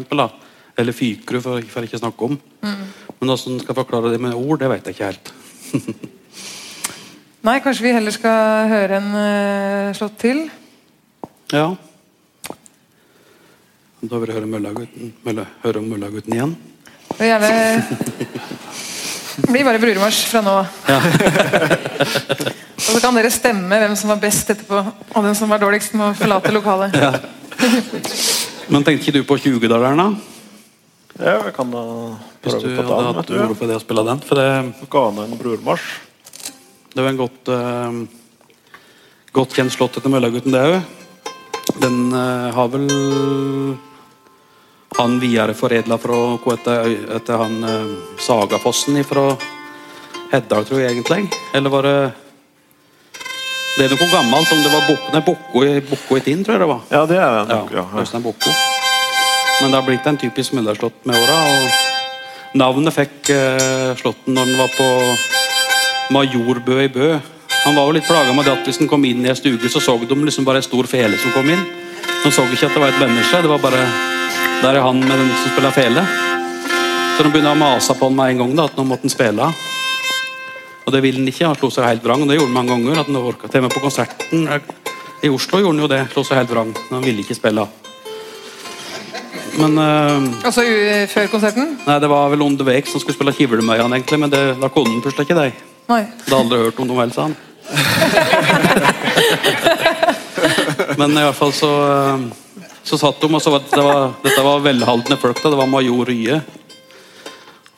Eller 0.77 0.93
Fykru, 0.93 1.39
for, 1.41 1.57
for 1.73 1.87
ikke 1.87 1.97
å 1.97 2.03
snakke 2.03 2.27
om. 2.27 2.35
Men 2.61 3.31
hvordan 3.31 3.59
skal 3.63 3.77
forklare 3.79 4.11
det 4.13 4.19
med 4.21 4.37
ord, 4.37 4.59
det 4.61 4.69
vet 4.69 4.85
jeg 4.85 4.93
ikke 4.93 5.09
helt. 5.09 5.31
Nei, 7.47 7.55
kanskje 7.65 7.87
vi 7.87 7.95
heller 7.95 8.13
skal 8.13 8.69
høre 8.69 8.99
en 9.01 9.09
uh, 9.17 9.95
slått 9.97 10.19
til? 10.21 10.43
Ja. 11.49 11.71
Da 14.01 14.17
vil 14.21 14.29
jeg 14.29 14.37
høre, 14.37 14.49
Møllagutten, 14.49 15.15
Mølla, 15.25 15.47
høre 15.65 15.81
om 15.81 15.89
Møllagutten 15.89 16.37
igjen. 16.37 16.53
Vil 17.21 17.29
gjerne 17.29 17.49
blir 19.51 19.65
bare 19.65 19.79
bruremarsj 19.81 20.25
fra 20.29 20.41
nå 20.45 20.53
av. 20.61 20.65
og 22.81 22.87
så 22.87 22.99
kan 23.03 23.17
dere 23.17 23.31
stemme 23.33 23.79
hvem 23.83 23.95
som 23.99 24.11
var 24.13 24.19
best 24.21 24.51
etterpå, 24.53 24.81
og 25.15 25.25
den 25.25 25.37
som 25.37 25.51
var 25.51 25.61
dårligst 25.61 25.95
med 25.97 26.11
å 26.11 26.17
forlate 26.17 26.53
lokalet. 26.55 26.97
Men 28.71 28.85
tenkte 28.85 29.01
ikke 29.01 29.15
du 29.17 29.23
på 29.27 29.37
20-daleren, 29.41 30.01
da? 30.01 30.09
Ja, 31.21 31.35
vi 31.45 31.51
kan 31.53 31.73
da 31.73 31.83
Hvis 32.41 32.55
prøve 32.55 32.61
du 32.63 32.77
på 32.77 32.85
hadde 32.87 33.03
den. 33.03 33.19
hatt 33.19 33.29
du. 33.29 33.35
ord 33.43 33.57
for 33.59 33.69
det 33.69 33.77
å 33.77 33.83
spille 33.83 34.05
den? 34.07 34.23
For 34.25 34.39
det, 34.39 34.47
Ga 34.93 35.03
han 35.09 35.21
en 35.25 35.37
brormarsj. 35.37 35.91
det 36.95 37.03
var 37.03 37.11
en 37.11 37.21
godt, 37.21 37.51
uh, 37.51 37.91
godt 39.35 39.55
kjent 39.57 39.75
slott 39.75 39.99
etter 39.99 40.13
Møllagutten, 40.13 40.55
det 40.55 40.63
òg. 40.63 40.81
Den 41.83 41.99
uh, 42.15 42.49
har 42.55 42.71
vel 42.73 42.87
han 44.97 45.19
videreforedla 45.21 45.97
fra 46.01 46.17
hva 46.43 46.55
etter 46.57 47.37
han 47.39 47.63
eh, 47.63 47.93
Sagafossen 48.19 48.99
fra 49.07 49.29
Heddal, 50.31 50.65
tror 50.67 50.81
jeg 50.83 50.95
egentlig. 50.95 51.29
Eller 51.55 51.69
var 51.73 51.87
det 51.87 51.95
Det 53.77 53.85
er 53.85 53.93
noe 53.95 54.09
gammelt, 54.11 54.51
om 54.51 54.61
det 54.63 54.71
var 54.71 54.83
Bok- 54.87 55.25
Bokko 55.25 55.63
i, 55.63 55.79
Bokko 55.87 56.17
i 56.17 56.23
Tinn, 56.25 56.43
tror 56.43 56.57
jeg 56.57 56.63
det 56.65 56.69
var. 56.73 56.81
Ja, 56.91 57.05
det 57.07 57.17
er 57.17 57.37
det. 57.37 57.55
Ja, 57.55 57.61
Ja, 57.71 57.85
ja. 58.03 58.19
Bokko. 58.19 58.51
Men 59.61 59.71
det 59.71 59.77
har 59.79 59.85
blitt 59.87 60.07
en 60.09 60.17
typisk 60.17 60.53
møllerslott 60.57 61.05
med 61.05 61.15
åra. 61.15 61.37
Og 61.55 62.57
navnet 62.59 62.93
fikk 62.93 63.29
eh, 63.31 63.91
slåtten 63.99 64.35
når 64.35 64.49
den 64.51 64.57
var 64.59 64.71
på 64.75 64.87
Majorbø 66.11 66.81
i 66.83 66.89
Bø. 66.91 67.13
Han 67.63 67.75
var 67.77 67.85
jo 67.87 67.95
litt 67.95 68.07
plaga 68.09 68.33
med 68.33 68.45
det 68.45 68.55
at 68.57 68.65
hvis 68.67 68.79
han 68.81 68.89
kom 68.91 69.05
inn 69.05 69.23
i 69.23 69.29
ei 69.31 69.35
stuge, 69.37 69.69
så 69.69 69.79
så 69.79 69.95
de 70.01 70.15
liksom 70.25 70.43
bare 70.47 70.59
ei 70.59 70.65
stor 70.67 70.83
fele 70.89 71.17
som 71.21 71.31
kom 71.31 71.47
inn. 71.49 71.61
De 72.25 72.31
så 72.33 72.43
ikke 72.49 72.67
at 72.67 72.73
det 72.75 72.81
var 72.81 72.89
et 72.91 72.99
menneske. 72.99 73.41
Det 73.45 73.49
var 73.51 73.61
bare 73.61 73.85
Der 74.61 74.75
er 74.77 74.81
han 74.85 74.99
med 74.99 75.09
den 75.17 75.29
som 75.41 75.51
spiller 75.53 75.71
fele. 75.73 76.03
Så 77.17 77.23
de 77.25 77.29
begynner 77.33 77.55
å 77.55 77.59
mase 77.59 77.93
på 77.97 78.07
han 78.09 78.15
med 78.17 78.33
en 78.33 78.41
gang 78.43 78.51
da, 78.57 78.63
at 78.69 78.77
nå 78.77 78.83
måtte 78.87 79.07
han 79.07 79.13
spille. 79.13 79.47
Og 80.85 80.93
det 80.93 81.01
ville 81.03 81.19
han 81.21 81.29
ikke. 81.31 81.47
Han 81.49 81.57
slo 81.59 81.69
seg 81.73 81.87
helt 81.87 82.03
vrang. 82.05 82.21
og 82.23 82.29
Det 82.29 82.37
gjorde 82.37 82.51
han 82.51 82.57
mange 82.59 82.73
ganger. 82.75 82.99
at 83.01 83.09
han 83.09 83.19
orket. 83.21 83.51
Til 83.53 83.61
med 83.65 83.73
på 83.73 83.83
konserten 83.83 84.47
i 85.21 85.29
Oslo 85.29 85.59
gjorde 85.61 85.75
han 85.75 85.83
jo 85.85 85.89
det. 85.91 86.01
Slo 86.13 86.23
seg 86.27 86.37
helt 86.41 86.53
vrang. 86.53 86.71
Men 86.89 86.95
han 86.99 87.05
ville 87.05 87.21
ikke 87.25 87.37
spille. 87.37 87.67
Men 89.59 89.75
uh, 89.77 90.45
Altså 90.47 90.61
u- 90.63 91.07
før 91.11 91.27
konserten? 91.33 91.73
Nei, 91.85 91.97
det 91.99 92.09
var 92.09 92.29
vel 92.31 92.41
Ondevek 92.45 92.87
som 92.87 93.01
skulle 93.03 93.17
spille 93.17 93.33
Kivlemøyan, 93.35 93.91
egentlig, 93.97 94.19
men 94.21 94.31
det, 94.31 94.39
da 94.61 94.69
kunne 94.71 94.93
han 94.93 95.01
plutselig 95.03 95.25
ikke 95.27 95.35
det. 95.41 95.49
Nei. 95.91 96.05
Det 96.23 96.31
har 96.31 96.39
aldri 96.45 96.61
hørt 96.63 96.79
om 96.79 96.87
noe 96.87 97.01
vel, 97.01 97.11
sa 97.11 97.21
han. 97.27 97.35
Men 100.97 101.11
i 101.19 101.25
hvert 101.25 101.35
fall 101.37 101.51
så 101.55 101.69
eh, 101.89 102.23
Så 102.83 102.97
satt 102.97 103.21
de, 103.21 103.29
og 103.29 103.41
så 103.43 103.53
var 103.53 103.63
det 103.69 103.83
var, 103.85 104.09
dette 104.23 104.43
var 104.45 104.63
velhaldne 104.65 105.17
folk. 105.21 105.41
da, 105.41 105.51
Det 105.53 105.59
var 105.59 105.69
major 105.69 106.05
Rye. 106.09 106.41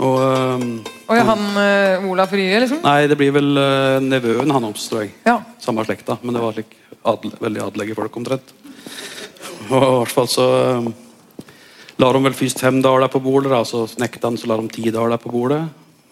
Og 0.04 0.16
um, 0.20 0.72
Og 1.08 1.18
ja, 1.18 1.26
han 1.28 1.44
uh, 1.56 2.10
Olaf 2.12 2.34
Rye, 2.34 2.64
liksom? 2.64 2.82
Nei, 2.84 3.06
det 3.12 3.18
blir 3.20 3.34
vel 3.36 3.52
uh, 3.60 4.00
nevøen 4.04 4.52
han 4.52 4.68
hans, 4.70 4.88
tror 4.90 5.04
jeg. 5.04 5.14
Ja. 5.28 5.38
Samme 5.64 5.86
slekta, 5.88 6.18
men 6.24 6.36
det 6.36 6.44
var 6.44 6.56
slik 6.56 6.76
adle, 7.04 7.36
veldig 7.44 7.64
adelige 7.68 7.98
folk 8.00 8.18
omtrent. 8.20 8.54
Og 9.70 9.78
i 9.78 9.94
hvert 10.00 10.16
fall 10.16 10.30
så 10.32 10.48
um, 10.80 10.90
la 12.02 12.10
de 12.16 12.24
vel 12.26 12.36
først 12.36 12.64
fem 12.64 12.82
daler 12.84 13.12
på 13.12 13.22
bordet, 13.24 13.52
da, 13.54 13.62
så 13.68 13.86
nekta 14.02 14.32
han, 14.32 14.40
så 14.40 14.50
la 14.52 14.60
de 14.60 14.72
ti 14.72 14.88
daler 14.92 15.22
på 15.22 15.32
bordet. 15.34 15.62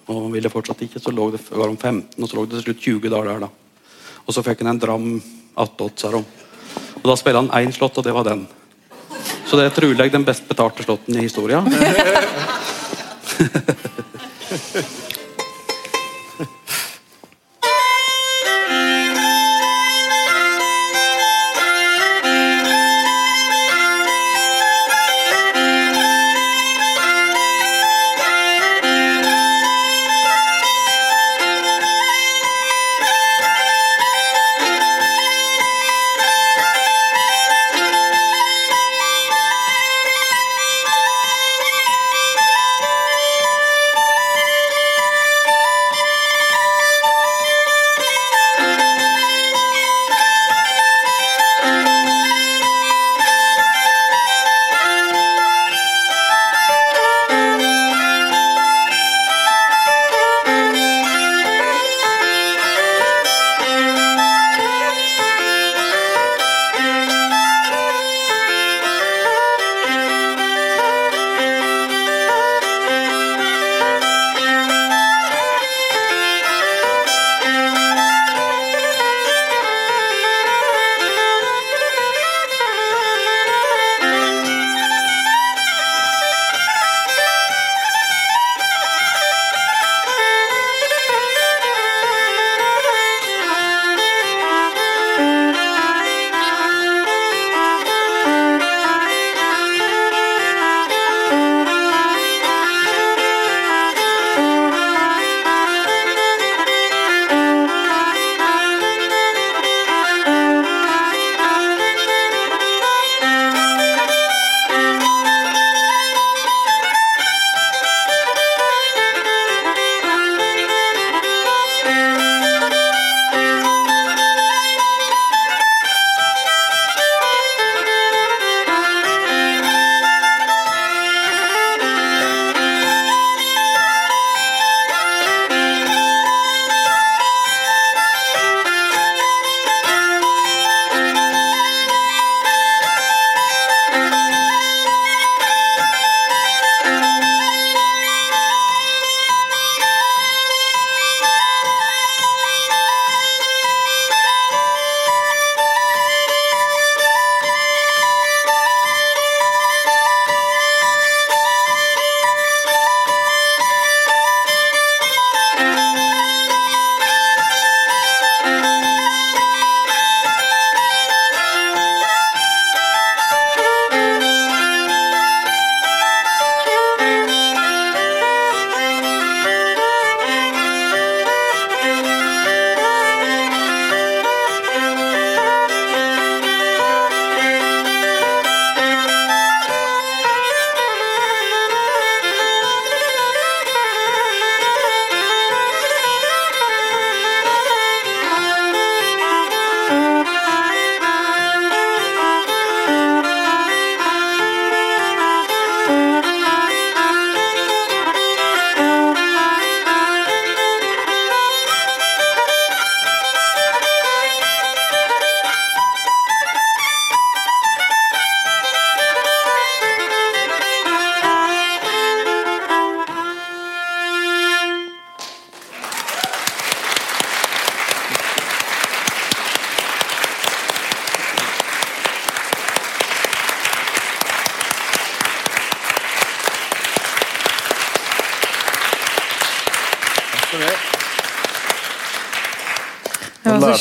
Og 0.10 0.25
han 0.25 0.36
ville 0.36 0.51
fortsatt 0.51 0.84
ikke, 0.86 0.99
så 0.99 1.13
det, 1.15 1.41
var 1.49 1.71
de 1.71 1.77
15, 1.77 2.19
og 2.19 2.30
så 2.30 2.38
lå 2.38 2.45
det 2.45 2.60
til 2.60 2.67
slutt 2.69 2.88
20 2.88 3.13
daler. 3.15 3.45
da. 3.47 3.51
Og 4.27 4.36
så 4.36 4.43
fikk 4.45 4.63
han 4.63 4.75
en 4.75 4.82
dram 4.82 5.12
attåt, 5.60 5.99
sa 5.99 6.12
de. 6.13 6.23
Og 7.01 7.06
da 7.08 7.15
spilte 7.19 7.41
han 7.41 7.54
én 7.58 7.73
slått, 7.75 7.97
og 7.97 8.06
det 8.06 8.15
var 8.15 8.27
den. 8.27 8.45
Så 9.52 9.58
det 9.60 9.66
er 9.68 9.74
trolig 9.76 10.06
den 10.14 10.24
best 10.24 10.46
betalte 10.48 10.86
slåtten 10.86 11.18
i 11.20 11.26
historien. 11.26 11.66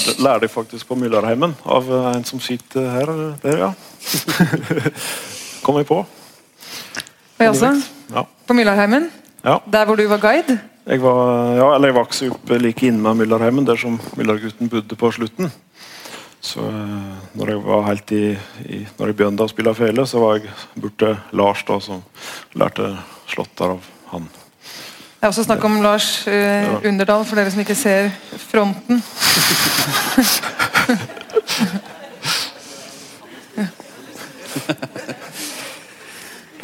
lærte, 0.06 0.22
lærte 0.22 0.46
jeg 0.46 0.50
faktisk 0.50 0.88
på 0.88 0.96
Myllarheimen 0.98 1.54
av 1.64 1.88
eh, 1.90 2.10
en 2.16 2.24
som 2.24 2.40
sitter 2.40 2.90
her. 2.90 3.12
Der, 3.42 3.58
ja. 3.58 3.70
Kom 5.64 5.76
jeg 5.78 5.86
på. 5.86 6.00
Og 6.00 7.40
jeg 7.44 7.50
også. 7.50 7.72
Ja. 8.14 8.24
På 8.46 8.56
Myllarheimen, 8.56 9.10
ja. 9.44 9.58
der 9.72 9.84
hvor 9.84 9.96
du 9.96 10.06
var 10.08 10.18
guide. 10.18 10.58
Jeg 10.86 11.02
var, 11.02 11.54
ja, 11.54 11.74
eller 11.74 11.88
jeg 11.88 11.94
vokste 11.94 12.30
opp 12.32 12.50
like 12.58 12.86
inne 12.86 13.02
med 13.02 13.20
Myllarheimen, 13.20 13.66
der 13.66 13.76
som 13.76 14.00
Myllargutten 14.16 14.68
bodde 14.68 14.96
på 14.96 15.10
slutten. 15.10 15.52
Så 16.40 16.64
eh, 16.64 17.16
når 17.36 17.52
jeg 17.52 17.64
var 17.64 17.82
helt 17.84 18.12
i, 18.16 18.24
i 18.64 18.86
Når 18.96 19.10
jeg 19.10 19.16
begynte 19.16 19.44
å 19.44 19.52
spille 19.52 19.76
fele, 19.76 20.06
så 20.08 20.22
var 20.22 20.38
jeg 20.38 20.54
borte 20.80 21.14
Lars, 21.36 21.64
da, 21.68 21.76
som 21.84 22.00
lærte 22.56 22.94
slåtter 23.28 23.76
av 23.76 23.90
han. 24.14 24.30
Det 25.20 25.26
er 25.26 25.28
også 25.28 25.44
snakk 25.44 25.64
om 25.68 25.82
Lars 25.84 26.26
eh. 26.26 26.86
Underdal, 26.88 27.24
for 27.28 27.36
dere 27.36 27.50
som 27.52 27.60
ikke 27.60 27.74
ser 27.76 28.10
fronten. 28.48 29.02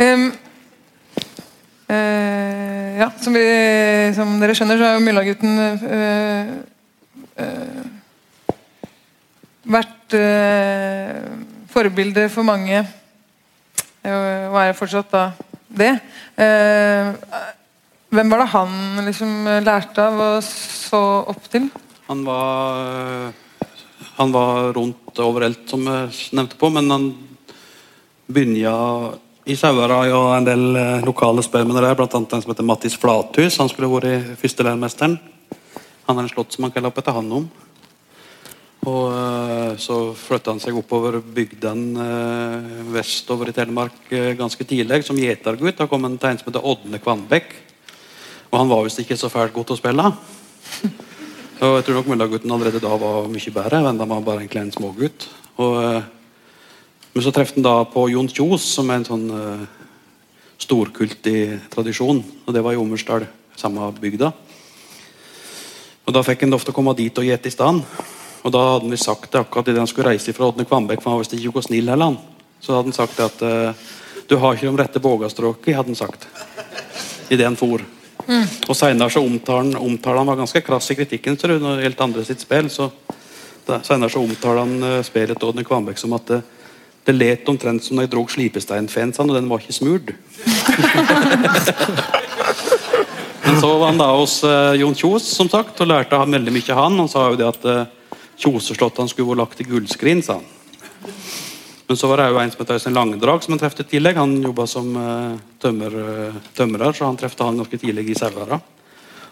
um, 0.01 0.33
uh, 1.91 1.97
ja, 2.97 3.11
som, 3.21 3.35
vi, 3.37 3.45
som 4.17 4.41
dere 4.41 4.55
skjønner, 4.57 4.77
så 4.81 4.85
har 4.89 4.95
jo 4.97 5.05
Myllagutten 5.05 5.53
uh, 5.61 5.77
uh, 5.93 6.57
vært 9.67 10.15
eh, 10.15 11.27
forbilde 11.73 12.29
for 12.33 12.47
mange 12.47 12.79
eh, 12.79 14.47
og 14.47 14.59
er 14.63 14.77
fortsatt 14.79 15.11
da 15.13 15.25
det. 15.77 15.93
Eh, 16.39 17.09
hvem 18.15 18.31
var 18.31 18.45
det 18.45 18.53
han 18.53 19.03
liksom 19.07 19.49
lærte 19.67 20.05
av 20.05 20.21
og 20.23 20.45
så 20.47 21.03
opp 21.33 21.51
til? 21.51 21.71
Han 22.07 22.23
var 22.27 23.33
Han 24.17 24.33
var 24.33 24.73
rundt 24.73 25.19
overalt, 25.21 25.69
som 25.69 25.83
jeg 25.85 26.33
nevnte 26.33 26.57
på, 26.57 26.71
men 26.73 26.91
han 26.91 27.11
begynte 28.27 29.19
i 29.47 29.55
Sauherad 29.55 30.11
og 30.11 30.31
en 30.35 30.47
del 30.47 30.65
eh, 30.75 31.05
lokale 31.07 31.43
spellemennene 31.45 31.85
der, 31.85 32.01
annet 32.03 32.33
en 32.35 32.43
som 32.43 32.51
heter 32.51 32.67
Mattis 32.67 32.97
Flathus. 32.99 33.59
Han 33.61 33.69
skulle 33.71 33.91
vært 33.93 34.33
førstelæremesteren. 34.41 35.15
Han 36.09 36.17
har 36.17 36.25
en 36.25 36.33
slott 36.33 36.57
som 36.57 36.67
han 36.67 36.73
kaller 36.75 36.91
opp 36.91 36.99
etter 36.99 37.15
han 37.15 37.31
om. 37.31 37.47
Og 38.87 39.05
eh, 39.13 39.77
Så 39.79 40.01
flytta 40.19 40.55
han 40.55 40.63
seg 40.63 40.81
oppover 40.81 41.21
bygdene 41.21 42.09
eh, 42.09 42.83
vestover 42.97 43.53
i 43.53 43.55
Telemark 43.55 44.11
ganske 44.41 44.67
tidlig. 44.67 45.05
Som 45.07 45.21
gjetergutt. 45.21 45.79
Da 45.79 45.87
kom 45.91 46.09
en 46.09 46.19
som 46.19 46.49
heter 46.49 46.67
Ådne 46.67 47.03
Kvanbekk. 47.05 47.55
Og 48.51 48.59
han 48.59 48.71
var 48.71 48.85
visst 48.87 49.01
ikke 49.03 49.19
så 49.19 49.31
fælt 49.33 49.55
god 49.55 49.69
til 49.69 49.77
å 49.77 49.81
spille. 49.81 50.11
Og 51.61 51.75
jeg 51.79 51.87
tror 51.87 51.99
nok 51.99 52.11
Møllagutten 52.13 52.53
allerede 52.53 52.83
da 52.83 52.99
var 53.01 53.31
mye 53.33 53.55
bedre 53.55 53.81
da 53.83 53.93
han 53.93 54.13
var 54.13 54.27
bare 54.27 54.45
egentlig 54.45 54.63
en 54.65 54.75
smågutt. 54.77 55.29
Eh, 55.59 56.01
men 57.15 57.25
så 57.25 57.33
traff 57.33 57.55
han 57.57 57.65
da 57.65 57.79
på 57.89 58.09
Jon 58.13 58.29
Kjos, 58.29 58.67
som 58.77 58.91
er 58.91 59.01
en 59.01 59.09
sånn 59.09 59.27
storkult 60.61 61.17
storkultig 61.17 61.71
tradisjon. 61.73 62.23
Og 62.47 62.55
det 62.55 62.63
var 62.65 62.77
i 62.77 62.81
Omersdal, 62.81 63.27
samme 63.57 63.89
bygda. 64.01 64.33
Og 66.07 66.15
Da 66.15 66.23
fikk 66.23 66.45
han 66.45 66.53
lov 66.55 66.63
til 66.63 66.71
å 66.71 66.77
komme 66.77 66.95
dit 66.95 67.19
og 67.19 67.27
gjete 67.27 67.49
i 67.49 67.55
stand. 67.55 67.83
Og 68.47 68.53
da 68.55 68.63
hadde 68.63 68.87
han 68.87 68.97
sagt 69.01 69.33
det 69.33 69.41
akkurat 69.41 69.67
idet 69.67 69.83
han 69.83 69.91
skulle 69.91 70.13
reise 70.13 70.33
fra 70.33 70.47
Ådne 70.47 70.65
Kvambekk, 70.65 71.03
for 71.03 71.11
han 71.11 71.19
var 71.19 71.25
visst 71.25 71.35
ikke 71.35 71.51
noe 71.51 71.67
snill 71.67 71.89
heller. 71.91 72.19
Så 72.63 72.77
hadde 72.77 72.93
han 72.93 72.95
sagt 72.95 73.17
det 73.19 73.27
at 73.27 73.43
uh, 73.43 73.75
du 74.29 74.37
har 74.39 74.55
ikke 74.55 74.71
de 74.71 74.79
rette 74.79 75.03
bågastråkene', 75.03 75.75
hadde 75.75 75.91
han 75.91 75.99
sagt. 75.99 76.29
Idet 77.27 77.49
han 77.49 77.59
for. 77.59 77.83
Og 78.27 78.75
senere 78.75 79.11
så 79.13 79.23
omtaler 79.23 80.19
han, 80.19 80.27
var 80.27 80.41
ganske 80.41 80.63
krass 80.67 80.91
i 80.91 80.97
kritikken 80.99 81.37
tror 81.39 81.61
når 81.63 81.85
det 81.85 82.01
andre 82.03 82.25
sitt 82.27 82.43
spill. 82.43 82.71
så 82.71 82.91
Senere 83.67 84.11
så 84.11 84.23
omtaler 84.23 84.63
han 84.63 84.83
uh, 84.83 85.03
spillet 85.03 85.39
til 85.39 85.49
Ådne 85.49 85.65
Kvambekk 85.67 85.99
som 85.99 86.13
at 86.15 86.27
det, 86.31 86.41
det 87.07 87.15
let 87.17 87.49
omtrent 87.51 87.83
som 87.83 87.97
når 87.99 88.07
jeg 88.07 88.13
drog 88.13 88.31
slipesteinfensaen, 88.31 89.31
og 89.31 89.35
den 89.35 89.51
var 89.51 89.59
ikke 89.63 89.75
smurt. 89.75 90.13
Men 93.47 93.61
så 93.61 93.71
var 93.79 93.87
han 93.91 93.99
da 93.99 94.09
hos 94.11 94.41
eh, 94.47 94.79
Jon 94.81 94.95
Kjos 94.99 95.27
som 95.31 95.51
sagt, 95.51 95.81
og 95.83 95.91
lærte 95.91 96.19
han 96.19 96.35
veldig 96.35 96.55
mye. 96.55 96.79
Han 96.79 96.99
Han 96.99 97.11
sa 97.11 97.29
jo 97.31 97.39
det 97.39 97.47
at 97.47 97.67
uh, 97.67 97.87
Kjoseslottet 98.43 99.11
skulle 99.11 99.31
vært 99.31 99.43
lagt 99.43 99.63
i 99.63 99.69
gullskrin. 99.69 100.23
sa 100.23 100.39
han. 100.41 100.56
Men 101.87 101.99
så 101.99 102.09
var 102.11 102.19
det 102.19 102.31
jo 102.33 102.39
en 102.43 102.51
som 102.51 102.63
het 102.65 102.73
Øystein 102.75 102.97
Langedrag, 102.97 103.43
som 103.43 103.55
han 103.55 103.61
traff 103.63 103.79
i 103.79 103.87
tillegg. 103.87 104.19
Han 104.19 104.41
jobba 104.43 104.67
som 104.67 104.89
uh, 104.99 105.37
tømmer, 105.63 105.95
uh, 105.95 106.39
tømrer, 106.57 106.97
så 106.97 107.07
han 107.07 107.19
traff 107.19 107.37
han 107.39 107.61
ganske 107.63 107.79
tidlig 107.79 108.09
i 108.11 108.17
Sauherad. 108.19 108.73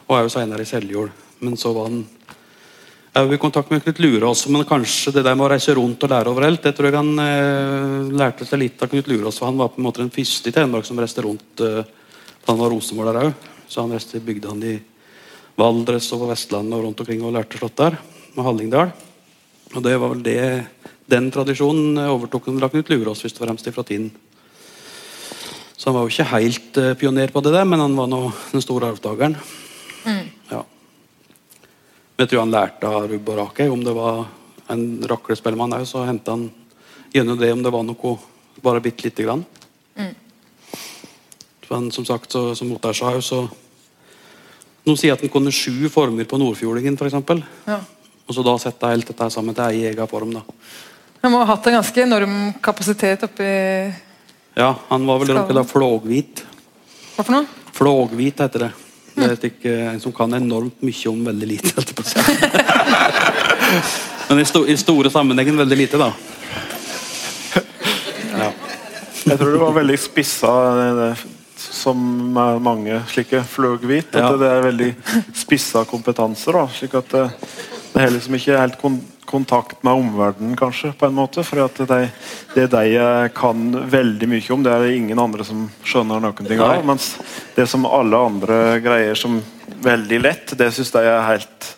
Og 0.06 0.16
er 0.16 0.22
jo 0.22 0.34
senere 0.36 0.62
i 0.62 0.68
Seljord. 0.68 1.10
Men 1.42 1.58
så 1.58 1.72
var 1.74 1.90
han 1.90 2.04
jo 3.14 3.34
i 3.34 3.38
kontakt 3.38 3.70
med 3.70 3.82
Knut 3.82 3.98
Lurås, 4.02 4.46
men 4.50 4.64
kanskje 4.66 5.12
det 5.14 5.22
der 5.22 5.36
med 5.38 5.46
å 5.46 5.50
reise 5.52 5.74
rundt 5.76 6.02
og 6.02 6.10
lære 6.10 6.30
overalt, 6.32 6.64
det 6.64 6.72
tror 6.74 6.88
jeg 6.88 6.96
han 6.98 7.20
eh, 7.22 8.08
lærte 8.10 8.46
seg 8.46 8.58
litt 8.58 8.82
av 8.82 8.90
Knut 8.90 9.06
Lurås, 9.06 9.38
for 9.38 9.46
han 9.46 9.60
var 9.60 9.70
på 9.70 9.78
en 9.78 9.86
måte 9.86 10.02
den 10.02 10.10
første 10.10 10.50
i 10.50 10.54
Telemark 10.54 10.88
som 10.88 10.98
reiste 10.98 11.22
rundt 11.22 11.62
eh, 11.62 11.86
han 12.48 12.58
var 12.58 12.74
rosenmåler 12.74 13.20
òg. 13.22 13.46
Så 13.70 13.84
han 13.84 13.94
reiste 13.94 14.18
bygdene 14.22 14.72
i 14.72 14.80
Valdres 15.58 16.10
og 16.12 16.24
på 16.24 16.30
Vestlandet 16.32 16.74
og 16.74 16.88
rundt 16.88 17.04
omkring 17.04 17.22
og 17.22 17.36
lærte 17.36 17.60
slått 17.60 17.78
der, 17.78 18.00
med 18.34 18.48
Hallingdal. 18.48 18.90
Og 19.74 19.86
det 19.86 19.94
var 19.94 20.10
vel 20.10 20.26
det 20.26 20.42
den 21.10 21.30
tradisjonen 21.32 21.98
eh, 22.00 22.12
overtok 22.12 22.48
han 22.48 22.60
Knut 22.62 22.92
Lurås, 22.92 23.22
først 23.24 23.40
og 23.40 23.46
fremst 23.46 23.68
fra 23.74 23.84
Tinn. 23.86 24.10
Så 25.76 25.90
han 25.90 25.96
var 25.96 26.06
jo 26.06 26.12
ikke 26.12 26.30
helt 26.30 26.78
uh, 26.80 26.94
pioner 26.96 27.32
på 27.32 27.42
det 27.44 27.52
der, 27.52 27.66
men 27.68 27.82
han 27.82 27.96
var 27.98 28.08
nå 28.08 28.20
den 28.52 28.62
store 28.64 28.92
arvtakeren. 28.94 29.34
Ja. 30.48 30.62
Jeg 32.20 32.30
tror 32.30 32.44
han 32.44 32.54
lærte 32.54 32.88
av 32.88 33.08
Rubb 33.10 33.28
og 33.34 33.40
Rake. 33.40 33.66
Om 33.68 33.82
det 33.84 33.92
var 33.96 34.22
en 34.72 34.84
raklespellemann 35.10 35.76
òg, 35.76 35.84
så 35.88 36.06
henta 36.06 36.38
han 36.38 36.46
gjennom 37.12 37.36
det 37.40 37.52
om 37.52 37.64
det 37.66 37.74
var 37.74 37.84
noe 37.84 38.14
bare 38.64 38.80
bitte 38.80 39.04
lite 39.04 39.26
grann. 39.26 39.44
Men 41.74 41.90
som 41.92 42.04
sagt, 42.04 42.32
så, 42.32 42.54
som 42.54 42.72
Ottar 42.72 42.94
sa 42.94 43.12
så 43.24 43.44
Noen 44.84 44.98
sier 45.00 45.14
at 45.14 45.22
han 45.24 45.30
kunne 45.32 45.52
sju 45.54 45.88
former 45.88 46.26
på 46.28 46.36
Nordfjordingen, 46.36 46.98
f.eks. 47.00 47.14
Ja. 47.64 47.78
Og 48.28 48.36
så 48.36 48.42
da 48.44 48.52
sette 48.60 48.90
helt 48.90 49.08
dette 49.08 49.28
sammen 49.32 49.56
til 49.56 49.64
ei 49.64 49.86
egen 49.88 50.10
form. 50.10 50.34
da. 50.36 50.42
Han 51.24 51.32
må 51.32 51.38
ha 51.40 51.46
hatt 51.54 51.66
en 51.70 51.78
ganske 51.78 52.02
enorm 52.04 52.32
kapasitet 52.60 53.22
oppi 53.24 53.44
Ja, 54.54 54.74
Han 54.90 55.06
var 55.08 55.22
vel 55.22 55.30
noe 55.32 55.62
flåghvit. 55.64 56.42
Hva 57.16 57.24
for 57.24 57.32
noe? 57.32 57.46
Flåghvit 57.72 58.42
heter 58.44 58.66
det. 58.66 58.72
Det 59.14 59.28
er 59.30 59.46
ikke, 59.48 59.72
en 59.94 60.02
som 60.02 60.12
kan 60.12 60.36
enormt 60.36 60.82
mye 60.84 61.08
om 61.08 61.22
veldig 61.24 61.48
lite. 61.48 61.72
Men 64.28 64.42
i, 64.42 64.44
sto, 64.44 64.66
i 64.68 64.76
store 64.76 65.10
sammenhengen 65.14 65.56
veldig 65.62 65.78
lite, 65.78 66.00
da. 66.02 66.10
Ja. 68.34 68.50
Jeg 69.24 69.38
tror 69.40 69.54
det 69.54 69.62
var 69.62 69.74
veldig 69.78 69.98
spissa, 70.02 70.52
eh, 71.08 71.24
som 71.56 72.36
er 72.42 72.60
mange 72.68 73.00
slike 73.14 73.40
fløghvit. 73.48 74.12
At 74.12 74.20
Ja. 74.26 74.36
det 74.44 74.52
er 74.58 74.62
veldig 74.68 74.90
spissa 75.40 75.86
kompetanser. 75.88 76.52
Da, 76.60 76.68
slik 76.74 77.00
at 77.00 77.08
det, 77.16 77.26
det 77.94 78.02
er 78.02 78.16
liksom 78.18 78.36
ikke 78.42 78.60
helt 78.60 78.80
kon 78.82 79.00
kontakt 79.34 79.82
med 79.86 79.98
omverdenen, 79.98 80.54
kanskje, 80.58 80.92
på 80.98 81.08
en 81.08 81.16
måte. 81.18 81.42
For 81.46 81.64
at 81.66 81.82
det, 81.90 82.00
det 82.54 82.68
de 82.72 83.02
kan 83.34 83.66
veldig 83.90 84.30
mye 84.30 84.54
om, 84.54 84.62
det 84.64 84.72
er 84.72 84.86
det 84.86 84.96
ingen 85.00 85.20
andre 85.20 85.46
som 85.46 85.66
skjønner 85.84 86.22
noen 86.22 86.48
ting 86.48 86.62
av. 86.62 86.80
Mens 86.86 87.10
det 87.56 87.66
som 87.70 87.86
alle 87.90 88.22
andre 88.30 88.78
greier 88.84 89.18
som 89.18 89.40
veldig 89.84 90.22
lett, 90.22 90.56
det 90.58 90.70
syns 90.74 90.94
de 90.94 91.04
er 91.04 91.22
helt 91.28 91.70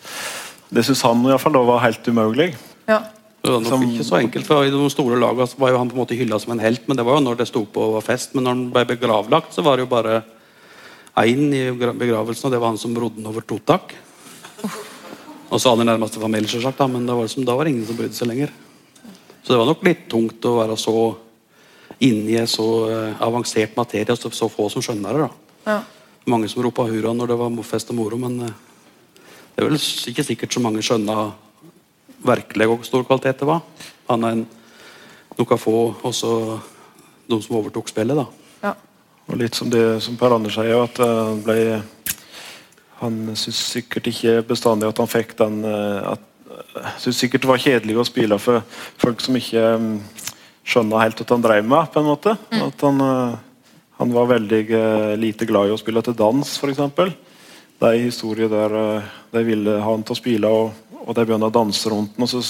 Det 0.69 0.83
syns 0.83 1.01
han 1.07 1.21
i 1.23 1.29
hvert 1.31 1.39
fall 1.39 1.55
da 1.55 1.61
var 1.63 1.85
helt 1.85 2.07
umulig. 2.11 2.49
Ja. 2.87 3.01
Det 3.41 3.53
var 3.53 3.61
nok 3.63 3.69
Som- 3.71 3.83
ikke 3.87 4.03
så 4.03 4.17
enkelt, 4.19 4.45
for 4.45 4.65
I 4.65 4.71
de 4.73 4.89
store 4.91 5.15
lagene 5.19 5.47
var 5.57 5.69
jo 5.71 5.77
han 5.77 5.89
på 5.89 5.95
en 5.95 6.01
måte 6.01 6.17
hylla 6.17 6.39
som 6.39 6.51
en 6.51 6.59
helt, 6.59 6.87
men 6.87 6.97
det 6.97 7.05
var 7.07 7.15
jo 7.15 7.23
når 7.23 7.37
det 7.37 7.47
sto 7.47 7.63
på 7.63 7.85
og 7.85 7.93
var 7.93 8.03
fest. 8.03 8.35
Men 8.35 8.43
når 8.43 8.51
han 8.51 8.65
ble 8.73 8.83
begravlagt, 8.89 9.53
så 9.55 9.63
var 9.63 9.77
det 9.77 9.85
jo 9.87 9.93
bare 9.95 10.23
én 11.17 11.47
i 11.55 11.71
begravelsen, 11.71 12.45
og 12.45 12.51
det 12.51 12.59
var 12.59 12.67
han 12.73 12.77
som 12.77 12.93
rodde 12.95 13.15
den 13.15 13.29
over 13.29 13.41
Totak. 13.41 13.95
Og 15.47 15.61
så 15.61 15.71
aller 15.71 15.87
nærmeste 15.87 16.19
familie, 16.19 16.49
selvsagt, 16.51 16.81
men 16.91 17.05
det 17.07 17.15
var 17.15 17.27
liksom, 17.27 17.45
da 17.47 17.55
var 17.55 17.67
det 17.67 17.75
ingen 17.75 17.87
som 17.87 17.97
brydde 17.99 18.17
seg 18.17 18.27
lenger. 18.27 18.51
Så 19.43 19.53
det 19.53 19.59
var 19.61 19.69
nok 19.69 19.85
litt 19.87 20.07
tungt 20.11 20.45
å 20.45 20.57
være 20.57 20.75
så 20.79 20.95
inni 22.03 22.35
en 22.37 22.49
så 22.51 22.67
eh, 22.91 23.21
avansert 23.23 23.77
materie, 23.79 24.11
og 24.11 24.19
så, 24.19 24.31
så 24.35 24.49
få 24.51 24.67
som 24.69 24.83
skjønner 24.83 25.15
det. 25.15 25.27
da. 25.27 25.71
ja. 25.71 25.77
Mange 26.27 26.49
som 26.51 26.59
ropa 26.65 26.83
hurra 26.83 27.13
når 27.15 27.31
det 27.31 27.37
var 27.39 27.53
fest 27.63 27.93
og 27.93 27.99
moro, 28.01 28.19
men 28.19 28.41
eh, 28.43 28.55
det 29.55 29.63
er 29.63 29.69
vel 29.69 29.79
ikke 30.11 30.25
sikkert 30.27 30.53
så 30.53 30.61
mange 30.61 30.83
skjønna 30.85 31.31
virkelig 32.27 32.67
hvor 32.67 32.83
stor 32.85 33.05
kvalitet 33.07 33.39
det 33.39 33.47
var. 33.47 33.63
Annet 34.11 34.35
enn 34.35 34.43
noen 35.37 35.61
få, 35.61 35.77
og 35.95 36.13
så 36.13 36.31
de 37.27 37.39
som 37.41 37.57
overtok 37.61 37.89
spillet. 37.89 38.19
da. 38.19 38.27
ja. 38.67 38.75
Og 39.27 39.39
litt 39.39 39.55
som 39.55 39.71
det 39.71 40.01
som 40.03 40.19
Per 40.19 40.35
Anders 40.35 40.59
sier, 40.59 40.83
at 40.83 40.99
det 40.99 41.07
han 41.07 41.41
ble 41.45 41.61
Han 43.01 43.19
syntes 43.35 43.61
sikkert 43.73 44.09
ikke 44.09 44.39
bestandig 44.47 44.89
at 44.89 45.01
han 45.01 45.11
fikk 45.11 45.35
den 45.39 45.59
eh, 45.67 46.13
at, 46.13 46.23
uh, 46.77 46.95
sikkert 47.11 47.43
det 47.43 47.51
var 47.51 47.61
kjedelig 47.61 47.97
å 47.97 48.07
spille 48.07 48.39
for 48.41 48.63
folk 48.97 49.21
som 49.21 49.37
ikke 49.37 49.63
um, 49.77 49.91
skjønner 50.67 51.03
helt 51.05 51.21
hva 51.21 51.29
han 51.35 51.45
drev 51.45 51.67
med. 51.67 51.91
på 51.93 52.01
en 52.01 52.09
måte. 52.09 52.35
At 52.57 52.85
han, 52.85 53.01
eh, 53.01 53.37
han 54.01 54.13
var 54.13 54.31
veldig 54.33 54.63
eh, 54.69 55.13
lite 55.19 55.47
glad 55.49 55.69
i 55.69 55.75
å 55.75 55.79
spille 55.79 56.03
til 56.05 56.17
dans, 56.17 56.57
f.eks. 56.57 56.81
Det 57.77 57.85
er 57.85 57.93
en 57.93 58.07
historie 58.07 58.49
der 58.51 58.79
eh, 58.81 59.13
de 59.35 59.45
ville 59.45 59.77
ha 59.81 59.91
han 59.93 60.03
til 60.03 60.17
å 60.17 60.19
spille, 60.19 60.49
og, 60.49 60.97
og 61.05 61.13
de 61.15 61.25
begynner 61.25 61.51
å 61.51 61.57
danse 61.59 61.93
rundt 61.93 62.17
den. 62.17 62.27
og 62.27 62.33
så 62.33 62.43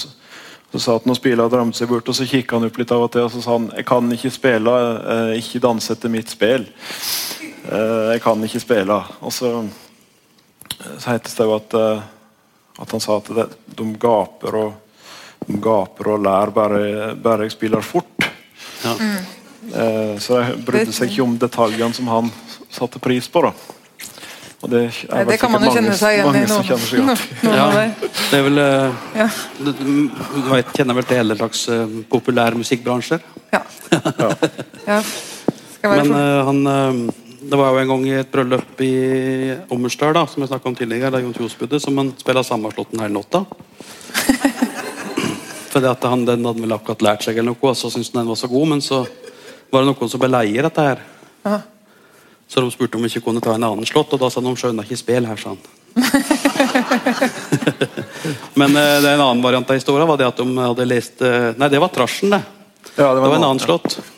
så 0.68 0.78
sa 0.78 0.94
han 0.98 1.12
og 1.14 1.16
spilte 1.16 1.44
og 1.46 1.52
drømte 1.52 1.78
seg 1.78 1.88
bort, 1.88 2.08
og 2.12 2.16
så 2.16 2.26
kikka 2.28 2.58
han 2.58 2.68
opp 2.68 2.76
litt 2.76 2.90
av 2.92 3.06
og 3.06 3.12
til 3.14 3.24
og 3.24 3.30
så 3.32 3.40
sa 3.40 3.54
han, 3.54 3.70
jeg 3.72 3.86
kan 3.88 4.10
ikke 4.12 4.30
spille, 4.34 4.74
eh, 5.14 5.30
ikke 5.40 5.62
danse 5.64 5.94
etter 5.94 6.12
mitt 6.12 6.28
spill. 6.28 6.66
Eh, 7.72 8.04
jeg 8.12 8.20
kan 8.20 8.44
ikke 8.44 8.60
spille. 8.60 8.98
Og 9.24 9.32
så, 9.32 9.52
så 10.98 11.10
heter 11.14 11.32
det 11.36 11.46
jo 11.48 11.54
at, 11.56 11.74
eh, 11.74 12.02
at 12.82 12.90
han 12.94 13.00
sa 13.02 13.16
at 13.18 13.30
det, 13.34 13.46
de 13.78 13.88
gaper 14.00 14.58
og 14.60 14.72
de 15.48 15.56
gaper 15.62 16.12
og 16.14 16.22
ler 16.26 16.50
bare, 16.54 16.80
bare 17.14 17.46
jeg 17.46 17.54
spiller 17.56 17.80
fort. 17.84 18.28
Ja. 18.84 18.94
Eh, 19.68 20.14
så 20.22 20.38
de 20.42 20.62
brydde 20.66 20.92
seg 20.94 21.10
ikke 21.12 21.24
om 21.26 21.36
detaljene 21.40 21.94
som 21.96 22.08
han 22.10 22.30
satte 22.70 23.00
pris 23.02 23.28
på. 23.30 23.42
da. 23.46 23.52
Og 24.58 24.70
det, 24.72 24.80
er 25.06 25.20
vel 25.22 25.28
det 25.30 25.36
kan 25.38 25.52
man 25.54 25.62
jo 25.62 25.70
sikkert 25.70 25.76
kjenne 25.76 25.92
mange- 25.92 25.98
seg 26.00 26.14
igjen 26.18 26.34
i. 26.34 26.46
Noen. 26.50 27.06
Noen, 27.06 27.18
noen 27.44 27.58
Ja, 27.58 27.66
det. 27.70 28.38
er 28.38 28.42
vel 28.48 28.58
eh, 28.58 28.90
Ja. 29.20 29.28
du, 29.62 29.72
du 29.78 30.48
vet, 30.50 30.72
Kjenner 30.74 30.98
vel 30.98 31.06
til 31.06 31.20
hele 31.20 31.36
slags 31.38 31.68
uh, 31.70 31.86
populærmusikkbransjer. 32.10 33.22
Ja. 33.54 33.62
ja. 34.86 34.98
Skal 35.78 35.90
være 35.94 36.02
Men 36.04 36.12
eh, 36.18 36.44
han 36.48 36.66
eh, 36.66 37.27
Det 37.48 37.56
var 37.56 37.70
jo 37.72 37.78
en 37.80 37.88
gang 37.88 38.02
i 38.04 38.10
et 38.18 38.28
bryllup 38.28 38.80
i 38.84 38.92
Ommersdal, 39.72 40.12
da, 40.12 40.26
som 40.28 40.44
jeg 40.44 40.60
om 40.68 40.74
tidligere, 40.76 41.08
da 41.14 41.22
Jon 41.22 41.32
Kjos 41.32 41.54
bodde, 41.56 41.78
som 41.80 41.96
han 41.96 42.10
her 42.20 42.42
sammenslåtten 42.44 43.00
hele 43.00 43.14
natta. 43.14 43.40
Fordi 45.72 45.88
at 45.88 46.04
han, 46.04 46.26
Den 46.28 46.44
hadde 46.44 46.60
vel 46.60 46.76
akkurat 46.76 47.04
lært 47.06 47.24
seg, 47.24 47.38
eller 47.38 47.54
noe, 47.54 47.70
og 47.70 47.76
så 47.78 47.88
syntes 47.88 48.12
han 48.12 48.20
den 48.20 48.28
var 48.28 48.36
så 48.36 48.52
god, 48.52 48.66
men 48.74 48.80
så 48.84 49.00
var 49.72 49.80
det 49.80 49.88
noen 49.88 50.12
som 50.12 50.20
ble 50.20 50.28
leie 50.34 50.60
dette 50.66 50.84
her. 50.90 51.00
Aha. 51.48 51.60
Så 52.48 52.60
de 52.60 52.68
spurte 52.74 52.96
om 53.00 53.04
vi 53.06 53.10
ikke 53.14 53.24
kunne 53.30 53.44
ta 53.44 53.56
en 53.56 53.66
annen 53.70 53.88
slått, 53.88 54.12
og 54.12 54.20
da 54.20 54.28
sa 54.28 54.44
de 54.44 54.48
de 54.52 54.60
skjønner 54.60 54.84
ikke 54.84 55.00
spill 55.00 55.24
her, 55.30 55.38
sa 55.40 55.48
han. 55.54 55.62
Men 58.60 58.70
eh, 58.76 59.00
det 59.00 59.08
er 59.08 59.14
en 59.14 59.24
annen 59.24 59.44
variant 59.44 59.70
av 59.72 59.80
historien 59.80 60.08
var 60.08 60.20
det 60.20 60.28
at 60.28 60.44
de 60.44 60.48
hadde 60.52 60.84
lest 60.86 61.16
eh, 61.24 61.56
Nei, 61.56 61.72
det 61.72 61.80
var 61.80 61.88
Trasjen, 61.96 62.36
det. 62.36 62.44
Ja, 62.92 63.14
Det 63.14 63.24
var 63.24 63.40
en 63.40 63.40
annen 63.40 63.64
ja. 63.64 63.68
slått. 63.70 64.17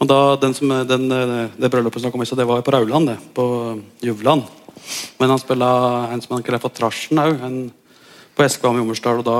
Og 0.00 0.08
da, 0.10 0.18
den 0.42 0.54
som, 0.56 0.72
den, 0.88 1.06
det 1.08 1.70
bryllupet 1.70 2.02
som 2.02 2.12
kom 2.12 2.24
i, 2.24 2.26
så 2.26 2.36
det 2.38 2.46
var 2.48 2.58
jo 2.58 2.66
på 2.66 2.74
Rauland, 2.74 3.12
det. 3.12 3.18
På 3.36 3.46
Juvland. 4.02 4.42
Men 5.20 5.30
han 5.30 5.40
spilla 5.40 5.70
en 6.12 6.22
som 6.22 6.34
han 6.34 6.42
kaller 6.44 6.62
for 6.62 6.74
Trasjen 6.74 7.20
òg, 7.22 7.44
på 8.34 8.42
Eskvam 8.42 8.80
i 8.80 8.82
Ommersdal. 8.82 9.22
og 9.22 9.28
da 9.28 9.38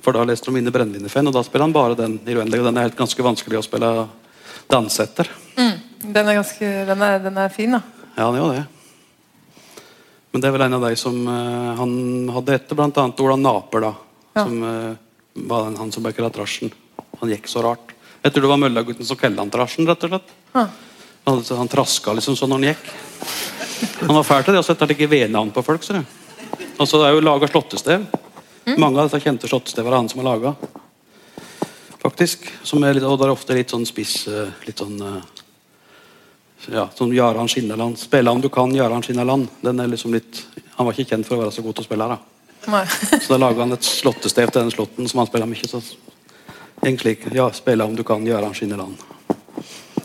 for 0.00 0.16
da 0.16 0.24
leste 0.24 0.50
de 0.50 0.60
inn 0.60 0.68
i 0.68 0.72
Brennevinefenn, 0.72 1.28
og 1.28 1.34
da 1.36 1.42
spiller 1.44 1.66
han 1.66 1.74
bare 1.74 1.96
den 1.98 2.16
i 2.24 2.36
uendelig. 2.36 2.62
og 2.62 2.68
Den 2.70 2.78
er 2.80 2.88
helt 2.88 2.98
ganske 2.98 3.24
vanskelig 3.24 3.60
å 3.60 3.66
spille 3.66 3.90
danse 4.70 5.04
etter. 5.04 5.28
Mm. 5.58 5.74
Den 6.14 6.30
er 6.30 6.38
ganske 6.38 6.70
den 6.88 7.04
er, 7.04 7.18
den 7.24 7.40
er 7.40 7.52
fin, 7.52 7.76
da. 7.76 7.82
Ja, 8.16 8.30
den 8.30 8.38
er 8.38 8.40
jo 8.40 8.52
det. 8.54 8.64
Men 10.32 10.42
det 10.42 10.48
er 10.48 10.54
vel 10.56 10.66
en 10.66 10.76
av 10.78 10.86
de 10.88 10.96
som 10.98 11.18
uh, 11.28 11.74
han 11.78 11.92
hadde 12.34 12.56
etter, 12.56 12.80
annet 12.80 13.20
Ola 13.22 13.36
Naper, 13.38 13.84
da. 13.84 13.92
Ja. 14.34 14.46
Som 14.46 14.64
uh, 14.64 14.94
var 15.52 15.68
den, 15.68 15.78
han 15.82 15.92
som 15.94 16.06
ble 16.06 16.30
Trasjen. 16.32 16.72
Han 17.20 17.30
gikk 17.30 17.50
så 17.50 17.62
rart. 17.66 17.93
Jeg 18.24 18.32
tror 18.32 18.46
det 18.46 18.50
var 18.54 18.60
møllagutten 18.62 19.04
som 19.04 19.18
kalte 19.20 19.42
han 19.42 19.52
Trasjen, 19.52 19.86
rett 19.88 20.04
og 20.06 20.14
slett. 20.14 20.34
Ah. 20.56 20.68
Han, 21.28 21.42
han 21.58 21.68
traska 21.72 22.12
liksom 22.16 22.36
sånn 22.38 22.52
når 22.52 22.60
han 22.62 22.68
gikk. 22.70 22.86
Han 24.04 24.16
var 24.16 24.24
fæl 24.24 24.46
til 24.46 24.56
det 24.56 24.62
og 24.62 24.66
så 24.66 24.76
å 24.76 24.88
det 24.88 24.96
ikke 24.96 25.10
V-navn 25.12 25.52
på 25.52 25.64
folk. 25.64 25.84
ser 25.84 26.00
du. 26.00 26.64
Altså, 26.78 27.00
det 27.00 27.08
er 27.08 27.18
jo 27.18 27.24
laga 27.24 27.48
slåttestev. 27.50 28.06
Mange 28.80 29.00
av 29.00 29.08
disse 29.10 29.20
kjente 29.20 29.48
slåttestevene 29.50 29.92
er 29.92 29.98
han 29.98 30.08
som 30.08 30.22
har 30.22 30.30
laga. 30.30 30.54
Faktisk. 32.00 32.48
Som 32.64 32.84
er 32.84 32.96
litt, 32.96 33.04
og 33.04 33.18
det 33.20 33.28
er 33.28 33.34
ofte 33.34 33.56
litt 33.56 33.72
sånn 33.72 33.86
spiss 33.88 34.26
eh, 34.28 34.52
Litt 34.66 34.80
sånn 34.80 34.98
eh, 35.00 35.42
ja, 36.72 36.86
sånn 36.96 37.12
Jaran 37.12 37.48
Skinnaland. 37.48 38.00
Spille 38.00 38.32
om 38.32 38.40
du 38.40 38.48
kan, 38.52 38.72
Jaran 38.72 39.04
Skinnaland'. 39.04 39.48
Den 39.60 39.80
er 39.80 39.92
liksom 39.92 40.16
litt 40.16 40.46
Han 40.76 40.88
var 40.88 40.96
ikke 40.96 41.12
kjent 41.12 41.28
for 41.28 41.36
å 41.36 41.44
være 41.44 41.52
så 41.54 41.62
god 41.62 41.76
til 41.76 41.84
å 41.84 41.88
spille. 41.88 42.08
her. 42.08 42.16
da. 42.16 42.72
Nei. 42.72 42.84
Så 43.20 43.34
da 43.34 43.38
laga 43.38 43.62
han 43.62 43.76
et 43.76 43.84
slåttestev 43.84 44.50
til 44.50 44.62
den 44.62 44.72
slåtten 44.72 45.08
som 45.08 45.20
han 45.20 45.28
spiller 45.28 45.48
mye. 45.48 45.68
Så 45.68 45.80
egentlig 46.82 47.18
ja, 47.32 47.48
spille 47.52 47.84
om 47.84 47.96
du 47.96 48.02
kan, 48.06 48.26
Jaran 48.26 48.54
Skinneland. 48.54 48.96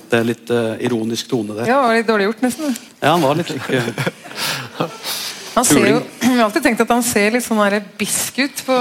Det 0.09 0.17
er 0.17 0.25
litt 0.25 0.49
uh, 0.49 0.73
ironisk 0.81 1.29
tone 1.29 1.53
der. 1.53 1.69
Ja, 1.69 1.81
det 1.81 1.87
var 1.87 1.97
litt 1.99 2.07
dårlig 2.09 2.27
gjort, 2.29 2.41
nesten. 2.47 2.77
Ja, 2.99 3.11
han 3.13 3.21
var 3.21 3.37
litt 3.37 3.51
slik 3.51 3.67
eh, 3.77 3.89
Han 5.59 5.67
ser 5.67 5.85
jo, 5.85 5.99
vi 6.01 6.29
jeg 6.29 6.37
har 6.39 6.47
alltid 6.47 6.65
tenkt 6.65 6.81
at 6.85 6.93
han 6.93 7.05
ser 7.05 7.35
litt 7.35 7.45
sånn 7.45 7.61
bisk 7.99 8.39
ut 8.39 8.63
på, 8.65 8.77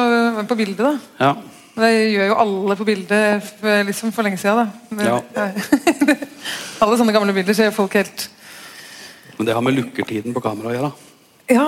på 0.48 0.58
bildet. 0.58 0.84
da. 0.86 0.94
Ja. 1.18 1.32
Det 1.78 1.90
gjør 1.94 2.30
jo 2.32 2.36
alle 2.42 2.76
på 2.78 2.86
bildet 2.88 3.50
liksom 3.86 4.12
for 4.14 4.26
lenge 4.26 4.40
siden. 4.40 4.64
da. 4.64 4.94
Men, 4.94 5.06
Ja. 5.06 5.18
alle 6.82 6.98
sånne 6.98 7.14
gamle 7.14 7.34
bilder 7.34 7.56
ser 7.56 7.74
folk 7.74 7.94
helt 7.98 8.28
Men 9.36 9.46
det 9.46 9.54
har 9.54 9.62
med 9.62 9.76
lukkertiden 9.76 10.34
på 10.34 10.42
kamera 10.42 10.70
å 10.70 10.74
gjøre. 10.76 10.92
Ja, 11.48 11.66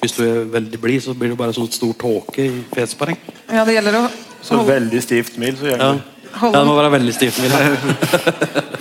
Hvis 0.00 0.14
du 0.14 0.22
er 0.24 0.48
veldig 0.50 0.80
blid, 0.80 1.02
så 1.02 1.14
blir 1.14 1.32
det 1.32 1.38
bare 1.38 1.54
sånn 1.56 1.70
stor 1.74 1.92
tåke 1.98 2.44
i 2.44 2.64
fjesparing. 2.74 3.18
ja 3.50 3.64
det 3.66 3.76
gjelder 3.76 3.98
å 3.98 4.08
Så 4.42 4.62
veldig 4.66 5.02
stivt 5.02 5.34
smil, 5.34 5.56
så 5.58 5.66
Ja. 5.66 5.76
det. 5.92 6.02
ja, 6.42 6.50
det 6.52 6.66
må 6.66 6.76
være 6.76 6.90
veldig 6.98 7.14
stivt. 7.14 7.38
mil. 7.42 7.50
jeg. 7.50 7.76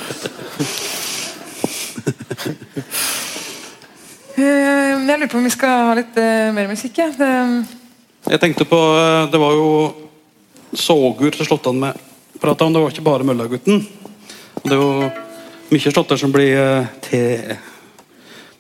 Eh, 4.37 4.43
jeg 4.43 4.99
lurer 5.07 5.29
på 5.31 5.39
om 5.39 5.47
vi 5.47 5.53
skal 5.53 5.85
ha 5.89 5.93
litt 5.97 6.17
eh, 6.21 6.49
mer 6.53 6.67
musikk. 6.69 6.99
Ja. 7.01 7.07
Det, 7.17 7.29
Jeg 8.33 8.41
tenkte 8.43 8.67
på 8.69 8.77
eh, 8.97 9.29
Det 9.31 9.39
var 9.41 9.55
jo 9.57 9.69
sågur 10.77 11.31
til 11.33 11.47
slåttene 11.47 11.79
med 11.87 12.03
prata 12.41 12.65
om. 12.67 12.73
Det 12.75 12.83
var 12.83 12.93
ikke 12.93 13.05
bare 13.07 13.25
Møllagutten. 13.25 13.81
Det 14.61 14.75
er 14.75 14.77
jo 14.77 15.09
mye 15.71 15.91
slåtter 15.93 16.19
som 16.21 16.31
blir 16.35 16.85
til 17.07 17.55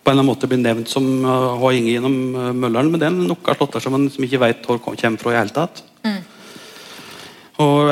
på 0.07 0.11
en 0.13 0.15
eller 0.15 0.23
annen 0.23 0.29
måte 0.31 0.47
blir 0.47 0.61
nevnt 0.63 0.87
som 0.87 1.03
har 1.27 1.57
gått 1.59 1.81
gjennom 1.83 2.13
Mølleren, 2.55 2.87
men 2.93 3.01
det 3.01 3.07
er 3.09 3.15
noen 3.17 3.57
slåtter 3.57 3.83
som 3.83 3.91
man 3.91 4.05
liksom 4.07 4.23
ikke 4.23 4.39
vet 4.39 4.61
hvor 4.65 4.77
kom- 4.79 4.95
kommer 4.95 5.19
fra 5.19 5.33
i 5.33 5.37
hele 5.41 5.51
tatt. 5.51 5.81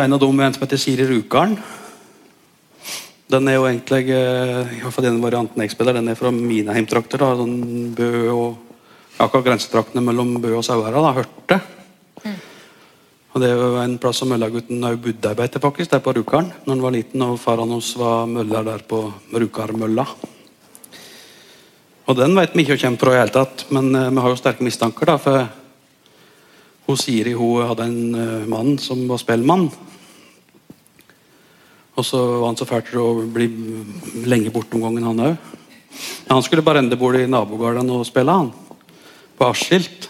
En 0.02 0.14
av 0.14 0.20
dem 0.20 0.40
en 0.40 0.54
som 0.54 0.64
heter 0.66 0.80
Siri 0.82 1.06
Rukaren. 1.08 1.56
Den 3.32 3.48
er 3.50 3.56
jo 3.56 3.66
egentlig 3.66 4.12
eh, 4.14 4.76
i 4.76 4.82
hvert 4.84 4.94
fall 4.94 5.08
den 5.08 5.22
varianten 5.24 5.64
jeg 5.64 5.72
spiller, 5.74 5.98
den 5.98 6.12
er 6.12 6.20
fra 6.20 6.30
mine 6.36 6.76
heimtrakter. 6.76 7.22
da, 7.22 7.32
sånn 7.40 7.96
Bø 7.98 8.12
og 8.34 8.76
akkurat 9.18 9.48
grensetraktene 9.48 10.04
mellom 10.06 10.36
Bø 10.44 10.58
og 10.60 10.66
Sauherad. 10.68 11.02
da, 11.02 11.16
Hørte. 11.16 11.60
Og 13.36 13.42
Det 13.42 13.50
er 13.50 13.58
jo 13.60 13.74
en 13.82 13.98
plass 14.00 14.22
som 14.22 14.30
møllagutten 14.32 14.86
òg 14.88 15.02
bodde 15.04 15.34
ei 15.44 15.60
faktisk, 15.60 15.92
der 15.92 16.00
på 16.00 16.14
Rukaren. 16.16 16.54
Når 16.66 16.74
han 16.76 16.84
var 16.86 16.92
liten, 16.96 17.22
og 17.22 17.40
faren 17.40 17.72
hans 17.72 17.96
var 17.98 18.28
møller 18.28 18.64
der 18.64 18.86
på 18.88 19.02
Rukarmølla. 19.34 20.06
Og 22.08 22.16
den 22.16 22.36
vet 22.38 22.54
vi 22.54 22.62
ikke 22.62 22.76
hvor 22.76 22.82
kommer 22.86 23.02
fra 23.02 23.16
i 23.16 23.20
hele 23.20 23.34
tatt, 23.34 23.66
men 23.72 23.96
eh, 23.96 24.10
vi 24.10 24.22
har 24.22 24.30
jo 24.30 24.40
sterke 24.40 24.64
mistanker. 24.64 25.06
da, 25.06 25.18
for 25.18 25.48
hun 26.86 26.98
Siri 27.00 27.34
hun 27.34 27.66
hadde 27.66 27.88
en 27.90 28.16
eh, 28.16 28.48
mann 28.50 28.78
som 28.82 29.06
var 29.10 29.22
spellmann. 29.22 29.70
Og 31.96 32.04
så 32.06 32.20
var 32.20 32.50
han 32.50 32.58
så 32.60 32.68
fæl 32.68 32.84
til 32.90 33.00
å 33.02 33.12
bli 33.32 33.48
lenge 34.28 34.52
borte 34.54 34.76
om 34.76 34.84
gangen, 34.84 35.08
han 35.08 35.24
òg. 35.30 35.54
Han 36.28 36.44
skulle 36.44 36.66
bare 36.66 36.82
ende 36.84 36.98
bort 37.00 37.16
i 37.16 37.30
nabogården 37.30 37.90
og 37.96 38.04
spille, 38.08 38.36
han. 38.36 38.52
På 39.40 39.48
Askilt. 39.48 40.10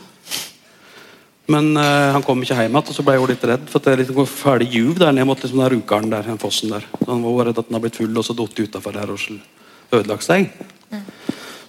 Men 1.45 1.75
uh, 1.77 2.09
han 2.15 2.23
kom 2.25 2.41
ikke 2.41 2.57
hjem 2.57 2.73
igjen, 2.73 2.79
og 2.81 2.95
så 2.97 3.05
ble 3.05 3.19
hun 3.21 3.29
litt 3.29 3.43
redd. 3.45 3.67
For 3.69 3.77
at 3.77 3.85
det 3.85 3.93
er 3.93 4.01
litt 4.01 4.31
ferdig 4.31 4.71
juv 4.73 4.97
der 4.97 5.13
ned 5.13 5.27
mot 5.29 5.41
liksom 5.41 5.61
den 5.61 5.69
Rukaren 5.75 6.09
der, 6.09 6.25
den 6.25 6.41
fossen 6.41 6.73
der. 6.73 6.87
Så 6.97 7.11
han 7.11 7.21
var 7.21 7.51
redd 7.51 7.61
at 7.61 7.69
den 7.69 7.77
har 7.77 7.83
blitt 7.85 7.99
full 8.01 8.17
og 8.17 8.25
så 8.25 8.33
datt 8.37 8.63
utafor 8.65 8.97
der 8.97 9.13
og 9.13 9.27
ødelagt 9.93 10.25
seg. 10.25 10.49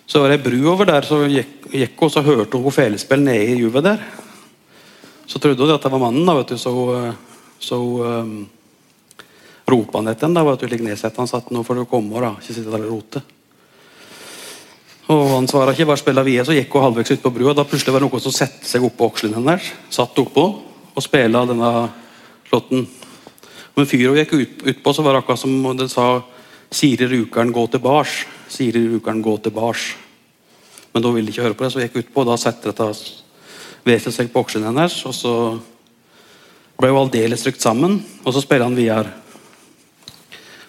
Så 0.07 0.23
var 0.23 0.33
det 0.33 0.39
ei 0.39 0.47
bru 0.47 0.71
over 0.73 0.89
der, 0.89 1.05
så 1.05 1.27
gikk, 1.29 1.67
gikk 1.75 2.01
hun, 2.01 2.13
så 2.15 2.23
hørte 2.25 2.57
hun 2.63 2.73
felespill 2.73 3.27
nede 3.27 3.53
i 3.53 3.61
juvet 3.61 3.85
der. 3.85 4.01
Så 5.27 5.39
trodde 5.43 5.63
hun 5.63 5.75
at 5.75 5.83
det 5.83 5.91
var 5.93 6.03
mannen, 6.03 6.27
da, 6.27 6.37
vet 6.39 6.53
du, 6.55 6.59
så, 6.59 6.75
eh, 6.95 7.15
så 7.59 7.79
um, 7.79 8.35
ropa 9.67 9.99
han 9.99 10.13
etter 10.13 10.31
du, 10.31 10.69
ligg 10.71 10.85
nedsett, 10.87 11.17
han 11.17 11.29
satt, 11.29 11.51
nå 11.51 11.65
får 11.67 11.81
du 11.81 11.85
komme, 11.91 12.21
da, 12.23 12.37
ikke 12.39 12.55
sitte 12.55 12.71
der 12.71 12.87
og 12.87 12.93
rote. 12.95 13.23
Og 15.11 15.27
han 15.37 15.47
svara 15.51 15.75
ikke, 15.75 15.87
bare 15.87 16.03
spilla 16.03 16.23
videre, 16.27 16.47
så 16.47 16.55
gikk 16.55 16.73
hun 16.75 16.83
halvveis 16.83 17.13
ut 17.15 17.23
på 17.23 17.31
brua. 17.35 17.55
Da 17.55 17.67
plutselig 17.67 17.95
var 17.95 18.03
det 18.03 18.09
noen 18.09 18.23
som 18.23 18.35
satte 18.35 18.67
seg 18.67 18.87
oppå 18.87 19.11
akselen 19.11 19.37
hennes, 19.39 19.69
satt 19.91 20.19
oppå 20.19 20.47
og 20.97 21.05
spilla 21.05 21.45
denne 21.47 21.73
slåtten. 22.49 22.87
Men 23.77 23.87
fyret 23.87 24.11
hun 24.11 24.19
gikk 24.19 24.35
ut, 24.35 24.65
utpå, 24.73 24.95
så 24.95 25.05
var 25.07 25.15
det 25.15 25.23
akkurat 25.23 25.43
som 25.43 25.55
om 25.55 25.79
den 25.79 25.91
sa 25.93 26.09
Siri 26.75 27.07
Rukeren, 27.07 27.53
gå 27.55 27.67
til 27.71 27.83
bars. 27.85 28.25
Siri 28.51 28.83
Rukeren, 28.89 29.23
gå 29.23 29.37
til 29.43 29.55
bars. 29.55 29.93
Men 30.95 31.05
da 31.05 31.13
ville 31.13 31.29
de 31.29 31.35
ikke 31.35 31.45
høre 31.45 31.59
på 31.59 31.67
det, 31.67 31.73
så 31.73 31.83
jeg 31.83 31.91
gikk 31.91 32.07
utpå. 32.07 32.25
Da 32.27 32.39
satte 32.41 32.73
dette 32.73 32.89
veset 33.87 34.15
seg 34.15 34.33
på 34.33 34.43
aksjen 34.43 34.67
hennes, 34.67 34.95
og 35.07 35.15
så 35.15 35.33
ble 36.77 36.91
hun 36.91 37.05
aldeles 37.05 37.47
rykt 37.47 37.63
sammen. 37.63 38.01
Og 38.25 38.35
så 38.35 38.43
spiller 38.43 38.67
han 38.67 38.77
videre. 38.77 39.11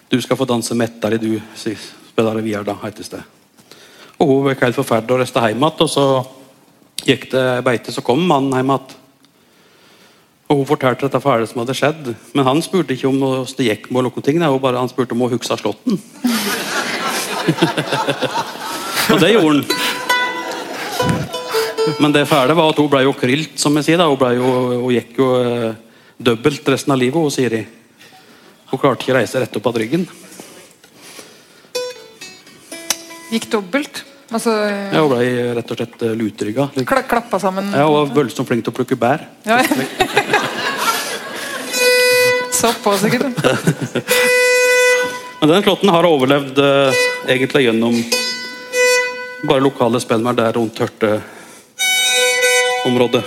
Du 0.08 0.16
skal 0.24 0.38
få 0.40 0.46
danse 0.48 0.74
mettere, 0.78 1.18
du, 1.20 1.34
spiller 1.54 2.40
videre, 2.40 2.64
da, 2.70 2.74
heter 2.84 3.04
det. 3.16 3.24
Og 4.18 4.30
hun 4.30 4.46
ble 4.46 4.54
helt 4.62 4.78
forferdelig 4.78 5.14
og 5.14 5.20
reiste 5.22 5.42
hjem 5.44 5.66
igjen. 5.66 5.82
Og 5.84 5.90
så 5.92 6.04
gikk 7.04 7.28
det 7.34 7.46
beite, 7.66 7.94
så 7.94 8.06
kom 8.06 8.20
mannen 8.24 8.56
hjem 8.56 8.72
igjen. 8.72 8.96
Og 10.48 10.54
Hun 10.62 10.70
fortalte 10.70 11.04
dette 11.04 11.20
for 11.20 11.36
alle 11.36 11.44
som 11.44 11.60
hadde 11.60 11.76
skjedd, 11.76 12.06
men 12.32 12.46
han 12.46 12.62
spurte 12.64 12.94
ikke 12.94 13.10
om 13.10 13.18
hvordan 13.20 13.56
det 13.58 13.66
gikk 13.66 13.90
med 13.92 14.06
noen 14.06 14.24
ting. 14.24 14.40
bare, 14.40 14.80
han 14.80 14.88
spurte 14.88 15.12
om 15.12 15.20
hun 15.20 15.34
huska 15.34 15.60
slåtten. 15.60 15.92
og 19.12 19.20
det 19.20 19.34
gjorde 19.34 19.60
han. 19.60 19.97
Men 22.00 22.12
det 22.14 22.26
fæle 22.28 22.54
var 22.56 22.70
at 22.72 22.78
hun 22.80 22.90
ble 22.92 23.02
jo 23.06 23.12
krylt, 23.16 23.54
som 23.60 23.74
jeg 23.78 23.84
sier. 23.88 23.98
da, 24.00 24.06
Hun, 24.08 24.18
jo, 24.36 24.48
hun 24.84 24.94
gikk 24.94 25.12
jo 25.18 25.28
eh, 25.42 25.72
dobbelt 26.18 26.68
resten 26.68 26.92
av 26.94 26.98
livet, 27.00 27.20
hun 27.20 27.30
Siri. 27.34 27.62
Hun 28.68 28.78
klarte 28.82 29.02
ikke 29.06 29.14
å 29.14 29.18
reise 29.18 29.40
rett 29.40 29.56
opp 29.56 29.66
av 29.70 29.76
ryggen. 29.80 30.04
gikk 33.32 33.46
dobbelt. 33.52 34.04
Altså 34.32 34.50
Ja, 34.52 35.00
hun 35.00 35.08
ble 35.14 35.54
rett 35.56 35.70
og 35.72 35.76
slett 35.80 36.02
eh, 36.04 36.12
lutrygga. 36.16 36.68
kla, 36.84 37.02
klappa 37.08 37.38
sammen. 37.40 37.70
Ja, 37.72 37.86
hun 37.88 37.94
var 37.96 38.04
voldsomt 38.22 38.48
flink 38.48 38.64
til 38.66 38.72
å 38.74 38.76
plukke 38.76 38.96
bær. 39.00 39.20
Ja. 39.48 39.56
Så 42.58 42.72
på, 42.82 42.90
sikkert. 42.98 43.22
Men 45.40 45.48
den 45.52 45.62
slåtten 45.62 45.88
har 45.94 46.04
overlevd 46.08 46.56
eh, 46.58 46.92
egentlig 47.30 47.62
gjennom 47.68 47.94
bare 49.46 49.62
lokale 49.62 50.00
spellemær 50.02 50.34
der 50.34 50.52
rundt 50.58 50.80
Hørte-området. 52.84 53.24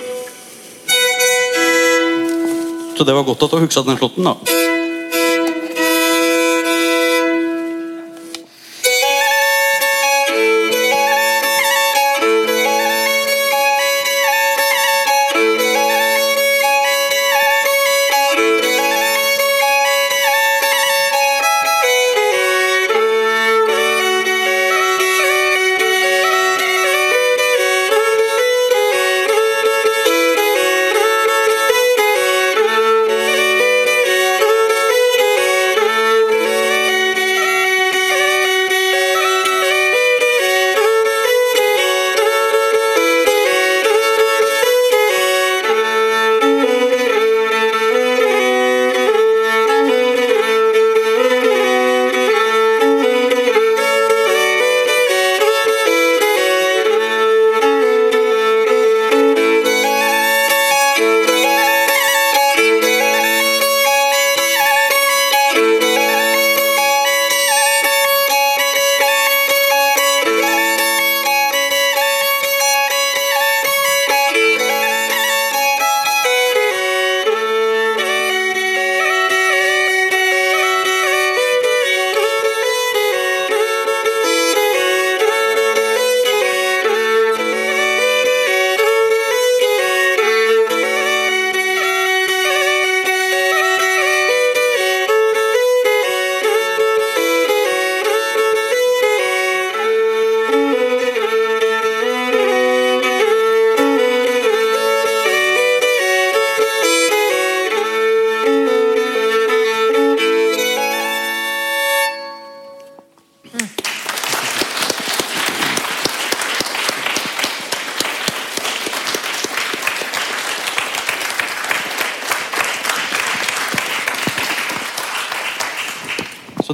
Så 2.97 3.03
det 3.03 3.13
var 3.13 3.23
godt 3.23 3.43
at 3.43 3.51
du 3.51 3.59
huska 3.59 3.81
den 3.81 3.97
slåtten, 3.97 4.23
da. 4.23 4.60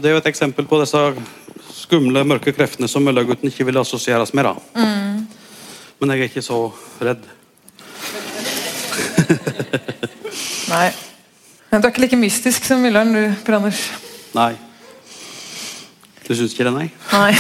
Det 0.08 0.14
er 0.14 0.16
jo 0.16 0.22
et 0.22 0.28
eksempel 0.30 0.64
på 0.64 0.78
disse 0.80 1.00
skumle, 1.76 2.22
mørke 2.24 2.54
kreftene 2.56 2.88
som 2.88 3.04
Møllergutten 3.04 3.50
ikke 3.50 3.66
vil 3.68 3.76
assosieres 3.82 4.30
med. 4.32 4.48
da. 4.48 4.54
Men 6.00 6.14
jeg 6.14 6.22
er 6.22 6.30
ikke 6.30 6.40
så 6.46 6.60
redd. 7.04 7.26
Nei. 10.72 10.96
Men 11.68 11.84
Du 11.84 11.88
er 11.90 11.92
ikke 11.92 12.06
like 12.06 12.16
mystisk 12.22 12.64
som 12.64 12.80
Myllar'n, 12.80 13.12
du, 13.12 13.36
Per 13.44 13.58
Anders. 13.58 13.82
Nei. 14.32 14.56
Du 16.24 16.32
syns 16.32 16.56
ikke 16.56 16.64
det, 16.70 16.76
nei? 16.78 16.88
Nei. 17.12 17.32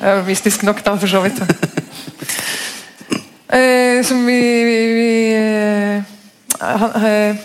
Jeg 0.00 0.08
er 0.14 0.24
mystisk 0.24 0.64
nok, 0.64 0.80
da, 0.86 0.96
for 0.96 1.08
så 1.12 1.20
vidt. 1.26 1.36
Eh, 3.52 4.00
som 4.04 4.24
vi, 4.24 4.40
vi, 4.64 4.76
vi 4.96 5.12
eh, 5.36 6.00
han, 6.56 6.90
eh, 7.04 7.36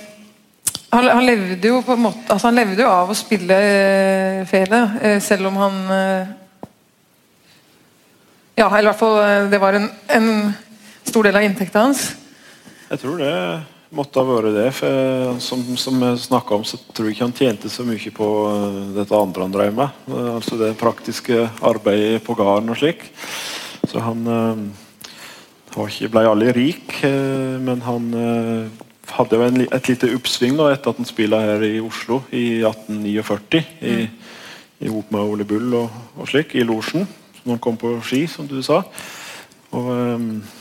han, 0.93 1.09
han 1.09 1.25
levde 1.25 1.71
jo 1.71 1.81
på 1.85 1.95
en 1.95 2.03
måte 2.05 2.29
altså 2.29 2.49
Han 2.51 2.59
levde 2.59 2.83
jo 2.85 2.89
av 2.91 3.11
å 3.11 3.17
spille 3.17 3.57
eh, 3.57 4.39
fele, 4.49 4.81
eh, 5.01 5.19
selv 5.23 5.49
om 5.49 5.59
han 5.61 5.79
eh, 5.97 6.33
Ja, 8.59 8.67
eller 8.69 8.85
i 8.85 8.89
hvert 8.91 9.01
fall 9.01 9.19
eh, 9.23 9.49
det 9.51 9.61
var 9.61 9.79
en, 9.79 9.89
en 10.13 10.31
stor 11.03 11.25
del 11.25 11.35
av 11.39 11.45
inntekta 11.45 11.87
hans. 11.87 12.11
Jeg 12.91 13.01
tror 13.01 13.17
det 13.19 13.33
måtte 13.93 14.21
ha 14.21 14.27
vært 14.27 14.53
det. 14.55 14.69
for 14.77 15.41
Som, 15.43 15.65
som 15.77 15.97
jeg 16.05 16.21
snakket 16.27 16.55
om, 16.57 16.63
så 16.67 16.79
tror 16.93 17.09
jeg 17.09 17.17
ikke 17.17 17.27
han 17.27 17.35
tjente 17.37 17.73
så 17.73 17.85
mye 17.87 18.13
på 18.13 18.29
eh, 18.51 18.79
dette 18.99 19.17
andre 19.17 19.47
han 19.47 19.57
drev 19.57 19.75
med. 19.81 19.99
Eh, 20.09 20.31
Altså 20.37 20.59
det 20.61 20.75
praktiske 20.79 21.47
arbeidet 21.61 22.23
på 22.25 22.37
gården 22.37 22.73
og 22.73 22.79
slik. 22.79 23.05
Så 23.89 24.01
han 24.01 24.23
ikke, 25.73 26.09
ble 26.13 26.23
aldri 26.29 26.53
rik, 26.55 26.93
men 27.03 27.81
han 27.83 28.05
eh, 28.15 28.82
hadde 29.11 29.37
jo 29.37 29.47
en, 29.47 29.61
et 29.65 29.89
lite 29.89 30.09
oppsving 30.15 30.55
da, 30.59 30.71
etter 30.73 30.93
at 30.93 31.01
han 31.01 31.09
spilte 31.09 31.41
her 31.43 31.65
i 31.67 31.75
Oslo 31.83 32.21
i 32.31 32.45
1849. 32.63 33.63
I, 33.83 34.07
i 34.83 34.91
hop 34.91 35.11
med 35.13 35.21
Ole 35.35 35.47
Bull 35.47 35.75
og, 35.79 36.01
og 36.17 36.29
slik, 36.31 36.55
i 36.55 36.65
losjen. 36.67 37.07
Når 37.43 37.57
han 37.57 37.63
kom 37.63 37.79
på 37.79 37.95
ski, 38.05 38.25
som 38.31 38.49
du 38.49 38.61
sa. 38.65 38.83
Og... 39.71 39.95
eh, 39.95 40.59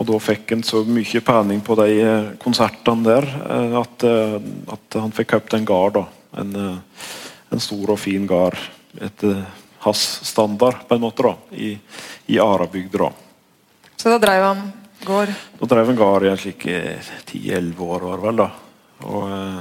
og 0.00 0.06
da 0.08 0.16
fikk 0.22 0.54
han 0.54 0.62
så 0.64 0.80
mye 0.88 1.20
pening 1.20 1.60
på 1.64 1.76
de 1.76 1.88
eh, 2.00 2.28
konsertene 2.40 3.04
der 3.04 3.26
eh, 3.28 3.74
at, 3.76 4.04
eh, 4.08 4.36
at 4.72 4.96
han 4.96 5.12
fikk 5.12 5.34
kjøpt 5.34 5.56
en 5.58 5.66
gard. 5.68 5.98
da. 5.98 6.06
En, 6.40 6.54
en 7.50 7.60
stor 7.60 7.92
og 7.92 7.98
fin 8.00 8.24
gard 8.30 8.56
etter 9.02 9.42
hans 9.84 10.00
standard, 10.28 10.86
på 10.88 10.96
en 10.96 11.02
måte, 11.02 11.24
da, 11.24 11.34
i, 11.52 11.74
i 12.32 12.38
Arabygda. 12.40 13.10
Så 13.96 14.12
da 14.12 14.18
drev 14.22 14.44
han 14.44 14.62
gård. 15.06 15.32
Da 15.60 15.68
drev 15.70 15.90
en 15.90 15.98
gard 15.98 16.24
i 16.24 16.30
en 16.32 16.40
slik 16.40 16.66
ti-elleve 17.28 17.86
år, 17.86 18.06
var 18.08 18.18
det 18.20 18.26
vel. 18.28 18.42
da. 18.42 18.48
Og, 19.08 19.28
eh, 19.32 19.60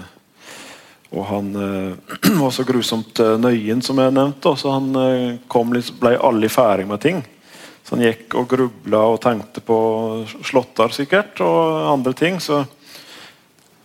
og 1.09 1.25
han 1.25 1.51
eh, 1.55 2.31
var 2.41 2.51
så 2.53 2.65
grusomt 2.67 3.19
eh, 3.19 3.37
nøyen, 3.41 3.81
som 3.85 3.99
jeg 4.01 4.13
nevnte, 4.15 4.55
så 4.59 4.75
han 4.75 4.89
eh, 4.95 5.37
kom 5.51 5.73
litt, 5.73 5.91
ble 5.99 6.15
aldri 6.17 6.51
ferdig 6.53 6.87
med 6.89 7.01
ting. 7.03 7.23
Så 7.83 7.95
han 7.95 8.05
gikk 8.05 8.35
og 8.37 8.49
grubla 8.51 9.05
og 9.09 9.21
tenkte 9.23 9.63
på 9.65 9.77
slåtter 10.45 10.93
sikkert, 10.93 11.41
og 11.45 11.87
andre 11.95 12.13
ting. 12.17 12.37
så 12.43 12.65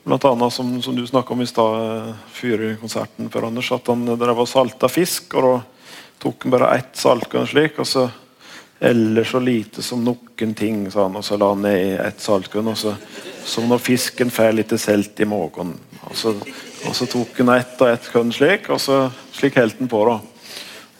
Blant 0.04 0.24
annet 0.28 0.52
som, 0.52 0.68
som 0.84 0.92
du 0.92 1.06
snakka 1.08 1.32
om 1.32 1.40
i 1.40 1.48
stad, 1.48 2.10
eh, 2.10 2.10
før 2.28 3.46
Anders, 3.46 3.72
at 3.72 3.88
han 3.88 4.04
drev 4.04 4.42
og 4.44 4.50
salta 4.50 4.90
fisk. 4.92 5.32
og 5.40 5.46
Da 5.46 5.54
tok 6.26 6.44
han 6.44 6.52
bare 6.52 6.74
ett 6.76 7.00
saltkorn 7.00 7.48
slik, 7.48 7.78
og 7.80 7.88
så 7.88 8.08
eller 8.84 9.24
så 9.24 9.40
lite 9.40 9.82
som 9.82 10.04
noen 10.04 10.54
ting, 10.54 10.84
sa 10.92 11.06
han, 11.06 11.16
og 11.16 11.24
så 11.24 11.38
la 11.40 11.48
han 11.54 11.64
ned 11.64 11.98
ett 12.04 12.20
saltkorn. 12.20 12.74
Som 13.44 13.68
når 13.68 13.82
fisken 13.84 14.32
får 14.32 14.54
litt 14.56 14.72
selt 14.80 15.20
i 15.20 15.28
magen. 15.28 15.74
Og 16.04 16.16
og 16.84 16.92
så 16.96 17.06
tok 17.08 17.38
han 17.40 17.54
ett 17.56 17.80
og 17.80 17.90
ett 17.90 18.06
korn 18.12 18.32
slik, 18.34 18.68
og 18.72 18.80
så 18.82 19.06
slik 19.32 19.56
holdt 19.56 19.80
han 19.80 19.90
på. 19.90 20.02
da. 20.08 20.18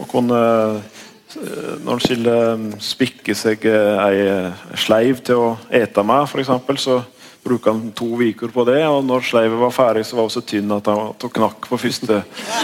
Og 0.01 0.09
kunne 0.11 0.41
eh, 0.75 1.75
når 1.85 1.91
han 1.91 2.05
skulle 2.05 2.37
eh, 2.53 2.79
spikke 2.83 3.37
seg 3.37 3.67
eh, 3.69 4.07
ei 4.07 4.79
sleiv 4.81 5.21
til 5.27 5.43
å 5.43 5.51
ete 5.69 6.05
med, 6.07 6.39
eksempel, 6.41 6.81
så 6.81 7.03
bruker 7.45 7.75
han 7.75 7.93
to 7.97 8.09
uker 8.17 8.53
på 8.55 8.65
det. 8.71 8.81
Og 8.89 9.05
når 9.05 9.29
sleivet 9.29 9.61
var 9.61 9.77
ferdig, 9.77 10.07
så 10.09 10.17
var 10.17 10.29
hun 10.29 10.37
så 10.39 10.45
tynn 10.47 10.73
at 10.73 10.89
han 10.89 11.13
knakk 11.37 11.69
på 11.69 11.81
første 11.85 12.23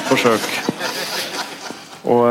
forsøk. 0.08 0.48
Og, 2.08 2.24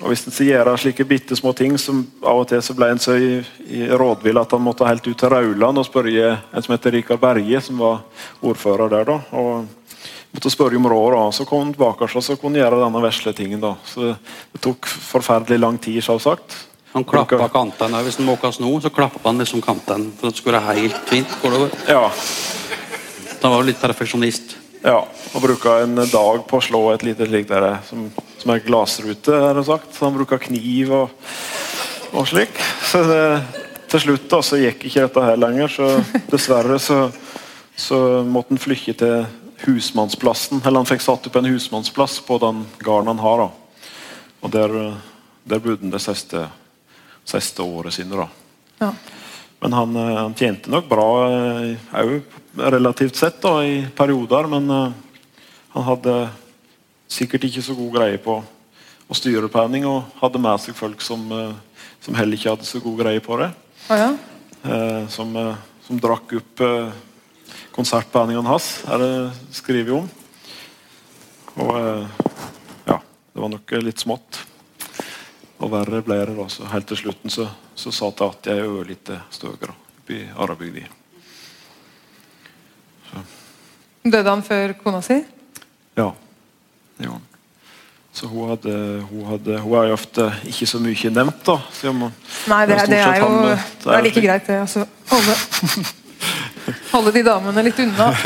og 0.00 0.12
hvis 0.12 0.26
en 0.26 0.34
skal 0.34 0.46
gjøre 0.52 0.76
slike 0.78 1.06
bitte 1.08 1.36
små 1.36 1.52
ting, 1.58 1.74
som 1.78 2.04
av 2.22 2.44
og 2.44 2.46
til 2.50 2.62
så 2.62 2.74
ble 2.78 2.90
en 2.92 3.00
så 3.02 3.16
i, 3.18 3.40
i 3.74 3.88
rådvill 3.90 4.38
at 4.38 4.52
han 4.54 4.62
måtte 4.62 4.86
helt 4.86 5.06
ut 5.08 5.18
til 5.18 5.32
Rauland 5.32 5.80
og 5.80 5.86
spørre 5.88 6.36
en 6.38 6.62
som 6.62 6.74
heter 6.76 6.94
Rikard 6.94 7.20
Berge, 7.22 7.60
som 7.64 7.82
var 7.82 8.04
ordfører 8.46 8.92
der. 8.92 9.08
da, 9.08 9.18
og 9.32 9.66
måtte 10.34 10.52
spørre 10.54 10.78
om 10.78 10.86
råd. 10.86 11.16
da, 11.16 11.24
Så 11.32 11.44
kom 11.48 11.64
han 11.64 11.74
tilbake 11.74 12.06
og 12.06 12.22
så 12.22 12.36
kunne 12.36 12.58
han 12.58 12.62
gjøre 12.62 12.84
denne 12.84 13.02
vesle 13.02 13.32
tingen. 13.34 13.60
da, 13.60 13.74
så 13.84 14.14
Det 14.52 14.60
tok 14.62 14.86
forferdelig 14.86 15.58
lang 15.58 15.78
tid, 15.78 16.02
selvsagt. 16.02 16.56
Han 16.94 17.04
klappa 17.04 17.48
kantene. 17.52 18.02
Hvis 18.02 18.16
han 18.16 18.26
måka 18.26 18.52
sno, 18.52 18.80
så 18.80 18.90
klappa 18.90 19.28
han 19.28 19.38
liksom 19.38 19.60
kantene 19.60 20.12
for 20.16 20.30
det 20.30 20.38
skulle 20.38 20.60
være 20.60 20.78
helt 20.80 21.10
fint. 21.10 21.28
Ja, 21.88 22.10
Han 23.42 23.50
var 23.52 23.60
jo 23.60 23.66
litt 23.66 23.80
perfeksjonist. 23.80 24.56
ja, 24.84 24.98
og 25.34 25.42
bruka 25.42 25.82
en 25.82 25.94
dag 25.94 26.46
på 26.46 26.58
å 26.58 26.62
slå 26.62 26.94
et 26.94 27.02
lite 27.02 27.26
slikt 27.26 27.50
som, 27.88 28.10
som 28.38 28.52
er 28.54 28.64
glassrute. 28.64 29.34
er 29.34 29.54
det 29.54 29.66
sagt. 29.66 29.94
Så 29.94 30.06
han 30.06 30.16
bruker 30.16 30.40
kniv 30.42 30.92
og, 30.94 31.32
og 32.12 32.28
slik. 32.28 32.54
Så 32.88 33.02
det, 33.08 33.24
til 33.88 34.04
slutt 34.04 34.28
da, 34.30 34.40
så 34.44 34.60
gikk 34.60 34.86
ikke 34.88 35.06
dette 35.06 35.24
her 35.24 35.40
lenger, 35.40 35.72
så 35.72 35.90
dessverre 36.30 36.78
så, 36.82 37.06
så 37.76 38.22
måtte 38.24 38.54
han 38.54 38.62
flykte 38.62 38.96
til 39.00 39.26
husmannsplassen. 39.66 40.62
Eller 40.64 40.82
han 40.82 40.88
fikk 40.88 41.04
satt 41.04 41.28
opp 41.30 41.38
en 41.40 41.50
husmannsplass 41.50 42.20
på 42.26 42.38
den 42.42 42.64
gården 42.84 43.12
han 43.14 43.24
har. 43.24 43.46
da. 43.46 43.92
Og 44.40 44.52
der, 44.54 44.76
der 45.48 45.62
bodde 45.62 45.82
han 45.82 45.94
det 45.94 46.02
siste, 46.04 46.46
siste 47.26 47.64
året 47.64 47.96
sine. 47.96 48.24
da. 48.24 48.28
Ja. 48.84 48.92
Men 49.60 49.72
han, 49.74 49.96
eh, 49.96 50.16
han 50.20 50.36
tjente 50.38 50.70
nok 50.70 50.86
bra 50.86 51.06
òg 51.98 52.20
relativt 52.58 53.16
sett 53.18 53.40
da, 53.42 53.58
i 53.66 53.80
perioder. 53.96 54.46
Men 54.46 54.70
eh, 54.70 54.92
han 55.74 55.88
hadde 55.88 56.18
sikkert 57.08 57.48
ikke 57.48 57.64
så 57.64 57.74
god 57.76 57.94
greie 57.96 58.20
på 58.22 58.36
å 59.08 59.16
styre 59.16 59.48
penning, 59.52 59.86
og 59.88 60.04
hadde 60.20 60.40
med 60.42 60.60
seg 60.60 60.76
folk 60.76 61.00
som, 61.04 61.24
eh, 61.32 61.86
som 62.04 62.14
heller 62.14 62.36
ikke 62.36 62.52
hadde 62.52 62.68
så 62.68 62.80
god 62.84 62.98
greie 63.00 63.20
på 63.24 63.38
det. 63.40 63.50
Oh, 63.88 63.96
ja. 63.96 64.10
Eh, 64.64 65.08
som, 65.08 65.34
eh, 65.36 65.56
som 65.86 66.00
drakk 66.00 66.34
opp 66.36 66.60
eh, 66.60 66.92
konsertpenningene 67.72 68.48
hans, 68.48 68.84
er 68.84 68.98
det 68.98 69.12
skrevet 69.56 69.94
om. 69.96 70.10
Og 71.56 71.72
eh, 71.78 72.06
ja, 72.86 73.00
det 73.00 73.42
var 73.42 73.52
nok 73.54 73.72
eh, 73.72 73.82
litt 73.82 74.04
smått. 74.04 74.44
Og 75.58 75.72
verre 75.72 76.04
ble 76.06 76.20
det. 76.20 76.36
da, 76.36 76.46
så 76.52 76.68
Helt 76.70 76.86
til 76.86 77.00
slutten 77.00 77.32
så, 77.32 77.48
så 77.74 77.90
satt 77.90 78.20
jeg 78.20 78.36
at 78.36 78.52
jeg 78.52 78.62
er 78.62 78.78
ørlite 78.78 79.18
oppe 79.48 80.14
i 80.14 80.22
Arabygdi. 80.36 80.84
Døde 84.08 84.30
han 84.30 84.44
før 84.46 84.76
kona 84.78 85.00
si? 85.04 85.18
Ja, 85.98 86.12
det 86.98 87.06
gjorde 87.06 87.18
han. 87.18 87.26
Så 88.18 88.26
hun 88.26 88.48
hadde, 88.50 88.72
hun 89.10 89.26
hadde 89.28 89.58
Hun 89.62 89.74
er 89.78 89.90
jo 89.90 89.94
ofte 89.94 90.24
ikke 90.48 90.66
så 90.66 90.78
mye 90.82 91.10
nevnt, 91.14 91.44
da. 91.46 91.56
man. 91.92 92.12
Nei, 92.50 92.62
det, 92.66 92.80
Det 92.90 92.98
er 92.98 93.20
jo 93.20 93.28
med, 93.28 93.58
det 93.84 93.94
er 93.94 94.02
like 94.02 94.20
greit, 94.24 94.46
det. 94.46 94.56
Altså, 94.64 94.86
holde, 95.12 95.34
holde 96.92 97.12
de 97.16 97.22
damene 97.22 97.62
litt 97.68 97.78
unna. 97.84 98.06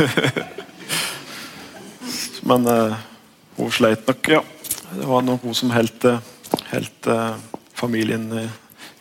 Men 2.48 2.60
uh, 2.66 2.96
hun 3.58 3.70
sleit 3.74 4.08
nok, 4.08 4.32
ja. 4.32 4.40
Det 4.92 5.08
var 5.08 5.22
nok 5.24 5.44
hun 5.44 5.54
som 5.54 5.70
helt, 5.72 6.04
helt 6.68 7.06
eh, 7.08 7.36
familien 7.74 8.26
eh, 8.36 8.50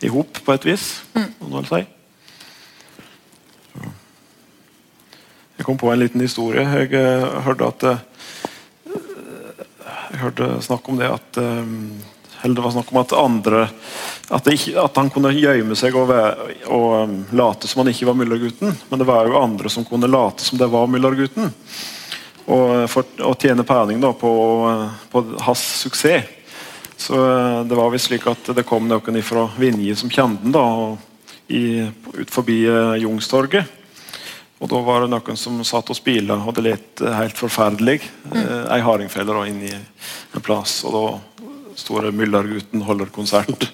i 0.00 0.08
hop, 0.08 0.38
på 0.44 0.54
et 0.54 0.64
vis. 0.64 1.02
Mm. 1.14 1.64
si. 1.68 1.82
Jeg 5.58 5.66
kom 5.66 5.76
på 5.76 5.92
en 5.92 6.00
liten 6.00 6.20
historie. 6.20 6.64
Jeg 6.64 6.94
eh, 6.96 7.26
hørte 7.44 7.68
at 7.68 7.84
hørte 10.22 10.48
snakk 10.64 10.88
om 10.88 10.98
det 11.00 11.10
at 11.10 11.38
eh, 11.40 11.62
Eller 12.42 12.54
det 12.58 12.64
var 12.64 12.74
snakk 12.74 12.92
om 12.92 13.00
at 13.02 13.12
andre 13.12 13.68
At, 14.32 14.48
ikke, 14.50 14.74
at 14.80 14.96
han 14.96 15.10
kunne 15.12 15.32
gjemme 15.34 15.76
seg 15.78 15.96
og, 15.98 16.10
og 16.66 16.86
um, 17.04 17.18
late 17.36 17.68
som 17.68 17.82
han 17.82 17.92
ikke 17.92 18.08
var 18.08 18.16
Møllergutten. 18.16 18.72
Men 18.88 19.02
det 19.02 19.06
var 19.06 19.28
jo 19.28 19.36
andre 19.36 19.70
som 19.70 19.84
kunne 19.84 20.08
late 20.08 20.44
som 20.46 20.58
det 20.58 20.70
var 20.72 20.88
Møllergutten 20.88 21.52
og, 22.42 22.88
for, 22.90 23.06
og 23.22 23.36
tjene 23.38 23.62
pening 23.62 24.00
da, 24.02 24.08
på, 24.18 24.30
på 25.12 25.20
hans 25.44 25.60
suksess. 25.84 26.26
Så 26.98 27.18
eh, 27.18 27.60
det 27.68 27.76
var 27.78 27.92
visst 27.92 28.08
slik 28.10 28.26
at 28.30 28.50
det 28.56 28.64
kom 28.66 28.88
noen 28.90 29.22
fra 29.22 29.44
Vinje 29.58 29.94
som 29.98 30.10
kjente 30.10 30.58
ham 30.58 30.98
ut 31.52 32.30
forbi 32.32 32.62
Jungstorget. 33.02 33.81
Og 34.62 34.70
da 34.70 34.78
var 34.86 35.02
det 35.02 35.10
noen 35.10 35.38
som 35.38 35.58
satt 35.66 35.90
og 35.90 35.98
spilte, 35.98 36.36
og 36.38 36.54
det 36.54 36.66
lette 36.68 37.14
helt 37.18 37.38
forferdelig. 37.38 37.98
Mm. 38.30 38.42
ei 38.70 38.80
hardingfelle 38.84 39.46
inne 39.50 39.66
i 39.66 39.74
en 39.74 40.44
plass, 40.44 40.84
og 40.86 40.94
da 40.94 41.42
sto 41.76 42.00
det 42.00 42.12
'Myllargutten 42.14 42.82
holder 42.86 43.06
konsert'. 43.06 43.66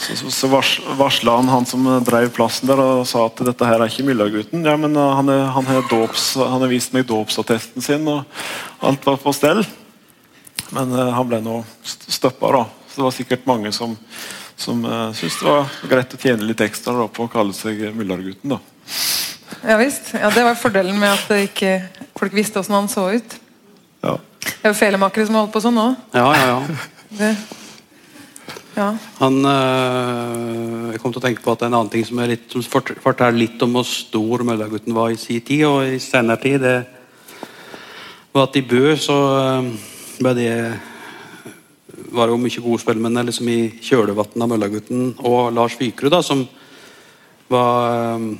så 0.00 0.16
Så, 0.16 0.30
så 0.30 0.48
vars, 0.48 0.80
varsla 0.96 1.36
han 1.36 1.48
han 1.48 1.66
som 1.66 1.84
drev 2.04 2.30
plassen 2.34 2.68
der 2.68 2.80
og 2.80 3.06
sa 3.06 3.26
at 3.28 3.42
dette 3.44 3.66
her 3.68 3.80
er 3.80 3.90
ikke 3.90 4.06
Myllargutten. 4.08 4.64
Ja, 4.64 4.76
men 4.80 4.96
uh, 4.96 5.12
han, 5.14 5.28
er, 5.28 5.44
han, 5.54 5.66
har 5.66 5.84
dops, 5.90 6.34
han 6.40 6.64
har 6.64 6.70
vist 6.72 6.94
meg 6.96 7.06
dåpsattesten 7.06 7.84
sin, 7.84 8.08
og 8.08 8.24
alt 8.80 9.06
var 9.06 9.20
på 9.20 9.34
stell. 9.36 9.62
Men 10.72 10.96
uh, 10.96 11.12
han 11.14 11.28
ble 11.28 11.42
nå 11.44 11.60
stoppa, 11.84 12.50
da. 12.56 12.64
Så 12.88 13.00
det 13.00 13.06
var 13.06 13.14
sikkert 13.14 13.46
mange 13.46 13.72
som, 13.76 13.94
som 14.58 14.82
uh, 14.88 15.12
syntes 15.12 15.38
det 15.42 15.50
var 15.50 15.70
greit 15.92 16.16
å 16.16 16.22
tjene 16.24 16.48
litt 16.48 16.64
ekstra 16.64 16.96
da, 16.96 17.06
på 17.06 17.28
å 17.28 17.32
kalle 17.32 17.54
seg 17.56 17.90
Myllargutten. 17.94 18.56
da. 18.56 18.79
Ja 19.60 19.76
visst. 19.80 20.14
Ja, 20.16 20.30
det 20.32 20.44
var 20.44 20.58
fordelen 20.58 20.98
med 20.98 21.12
at 21.12 21.24
det 21.28 21.40
ikke, 21.50 21.74
folk 22.16 22.34
visste 22.34 22.60
åssen 22.62 22.78
han 22.78 22.88
så 22.88 23.10
ut. 23.12 23.36
Ja. 24.00 24.16
Det 24.40 24.62
er 24.62 24.72
jo 24.72 24.78
felemakere 24.78 25.26
som 25.28 25.36
har 25.36 25.44
holdt 25.44 25.54
på 25.54 25.62
sånn 25.64 25.76
nå. 25.76 25.88
Ja, 26.16 26.28
ja, 26.36 26.46
ja. 26.54 26.84
Det, 27.18 27.30
ja. 28.76 28.86
Han, 29.18 29.36
øh, 29.44 30.92
jeg 30.94 31.00
kom 31.02 31.12
til 31.12 31.20
å 31.20 31.24
tenke 31.26 31.44
på 31.44 31.52
at 31.52 31.66
en 31.66 31.74
annen 31.74 31.90
ting 31.92 32.06
som, 32.06 32.20
er 32.22 32.32
litt, 32.32 32.46
som 32.52 32.64
forteller 32.64 33.36
litt 33.36 33.62
om 33.66 33.74
hvor 33.76 33.84
stor 33.88 34.44
Møllergutten 34.46 34.96
var 34.96 35.12
i 35.12 35.18
sin 35.20 35.42
tid, 35.44 35.66
og 35.68 35.84
i 35.84 35.98
senere 36.00 36.40
tid. 36.40 36.64
Det 36.64 36.78
var 38.32 38.48
at 38.48 38.56
i 38.56 38.64
Bø 38.64 38.94
så 38.96 39.18
øh, 39.36 39.74
ble 40.20 40.36
det 40.38 40.54
var 42.10 42.26
det 42.26 42.34
jo 42.34 42.42
mye 42.42 42.62
gode 42.64 42.82
spillmenn 42.82 43.22
liksom 43.28 43.48
i 43.52 43.58
kjølvannet 43.84 44.42
av 44.42 44.48
Møllergutten 44.50 45.10
og 45.28 45.52
Lars 45.54 45.76
Fykerud, 45.78 46.10
da, 46.14 46.22
som 46.26 46.46
var 47.50 48.16
øh, 48.16 48.30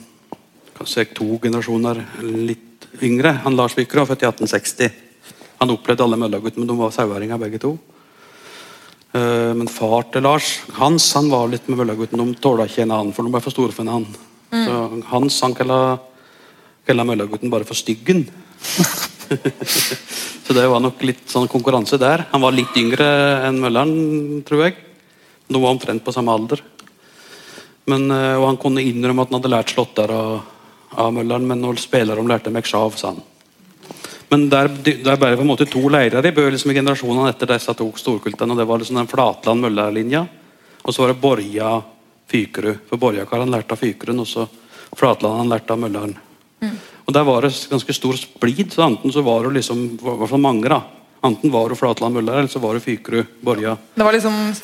kanskje 0.81 1.07
to 1.13 1.37
generasjoner 1.43 2.01
litt 2.25 2.89
yngre. 3.05 3.37
Han 3.45 3.57
Lars 3.57 3.77
var 3.77 4.07
født 4.09 4.25
i 4.25 4.29
1860. 4.29 4.91
Han 5.61 5.73
opplevde 5.77 6.05
alle 6.05 6.17
møllaguttene, 6.17 6.65
men 6.65 6.71
de 6.73 6.79
var 6.81 6.95
saueringer 6.95 7.39
begge 7.39 7.61
to. 7.61 7.79
Eh, 9.13 9.55
Men 9.55 9.69
far 9.69 10.07
til 10.13 10.23
Lars, 10.23 10.61
Hans, 10.79 11.13
han 11.15 11.31
var 11.31 11.49
litt 11.49 11.69
med 11.69 11.79
Møllergutten. 11.79 12.19
De 12.19 12.35
tåla 12.41 12.67
ikke 12.67 12.83
en 12.83 12.95
annen, 12.95 13.13
for 13.13 13.27
de 13.27 13.33
ble 13.33 13.43
for 13.43 13.51
store 13.51 13.73
for 13.75 13.83
en 13.83 13.95
annen. 13.97 14.15
Så 14.51 15.03
Hans 15.11 15.41
han 15.43 15.55
kalla, 15.55 15.99
kalla 16.87 17.05
Møllergutten 17.05 17.51
bare 17.51 17.67
for 17.67 17.75
Styggen. 17.75 18.25
så 20.45 20.55
det 20.55 20.67
var 20.67 20.81
nok 20.83 21.03
litt 21.07 21.27
sånn 21.31 21.51
konkurranse 21.51 21.99
der. 21.99 22.27
Han 22.33 22.43
var 22.43 22.55
litt 22.55 22.75
yngre 22.79 23.07
enn 23.49 23.61
Mølleren, 23.63 24.43
tror 24.47 24.69
jeg. 24.69 24.79
De 25.51 25.59
var 25.59 25.75
omtrent 25.75 26.05
på 26.07 26.15
samme 26.15 26.33
alder. 26.35 26.63
Men, 27.91 28.11
eh, 28.15 28.39
og 28.39 28.47
han 28.47 28.63
kunne 28.63 28.87
innrømme 28.87 29.27
at 29.27 29.31
han 29.31 29.41
hadde 29.41 29.55
lært 29.57 29.75
slåtter 29.75 30.15
av, 30.15 30.41
av 30.99 31.13
Mølleren, 31.15 31.47
men 31.47 31.61
når 31.63 31.81
spillerne 31.83 32.29
lærte 32.29 32.53
meg 32.55 32.67
sjav, 32.67 32.97
sa 32.99 33.13
han. 33.13 33.23
Men 34.31 34.47
der, 34.51 34.69
der 34.71 35.19
ble 35.19 35.33
det 35.33 35.39
på 35.41 35.43
en 35.43 35.51
måte 35.51 35.67
to 35.67 35.83
leirer 35.91 36.27
i 36.27 36.35
Bø 36.35 36.45
liksom 36.51 36.71
i 36.71 36.77
generasjonene 36.79 37.33
etter 37.33 37.51
disse 37.51 37.75
to 37.75 37.89
storkultene. 37.99 38.55
og 38.55 38.61
Det 38.61 38.67
var 38.69 38.79
liksom 38.79 39.01
den 39.01 39.11
Flatland-Møller-linja, 39.11 40.25
og 40.83 40.95
så 40.95 41.03
var 41.03 41.13
det 41.13 41.21
Borja 41.23 41.71
Fykerud. 42.31 42.85
For 42.89 43.03
Borja-karen 43.03 43.51
lærte 43.51 43.75
av 43.75 43.83
Fykerud, 43.83 44.23
og 44.23 44.29
så 44.31 44.47
Flatland 44.95 45.43
han 45.43 45.51
lærte 45.51 45.75
av 45.75 45.83
Mølleren. 45.83 46.15
Og 47.07 47.15
Der 47.15 47.27
var 47.27 47.43
det 47.43 47.51
ganske 47.71 47.95
stor 47.97 48.15
splid. 48.15 48.73
så 48.73 48.87
Enten 48.87 49.13
så 49.13 49.23
var 49.23 49.43
det 49.45 49.59
liksom, 49.59 49.85
i 49.99 49.99
hvert 49.99 50.31
fall 50.31 50.47
mange 50.47 50.69
da, 50.69 50.83
Enten 51.23 51.51
var 51.51 51.69
det 51.69 51.77
Flatland 51.77 52.15
Møller, 52.15 52.39
eller 52.39 52.49
så 52.49 52.63
var 52.63 52.75
det 52.75 52.85
Fykerud 52.85 53.27
Borja. 53.43 53.77
Det 53.95 54.05
var 54.05 54.13
liksom 54.13 54.55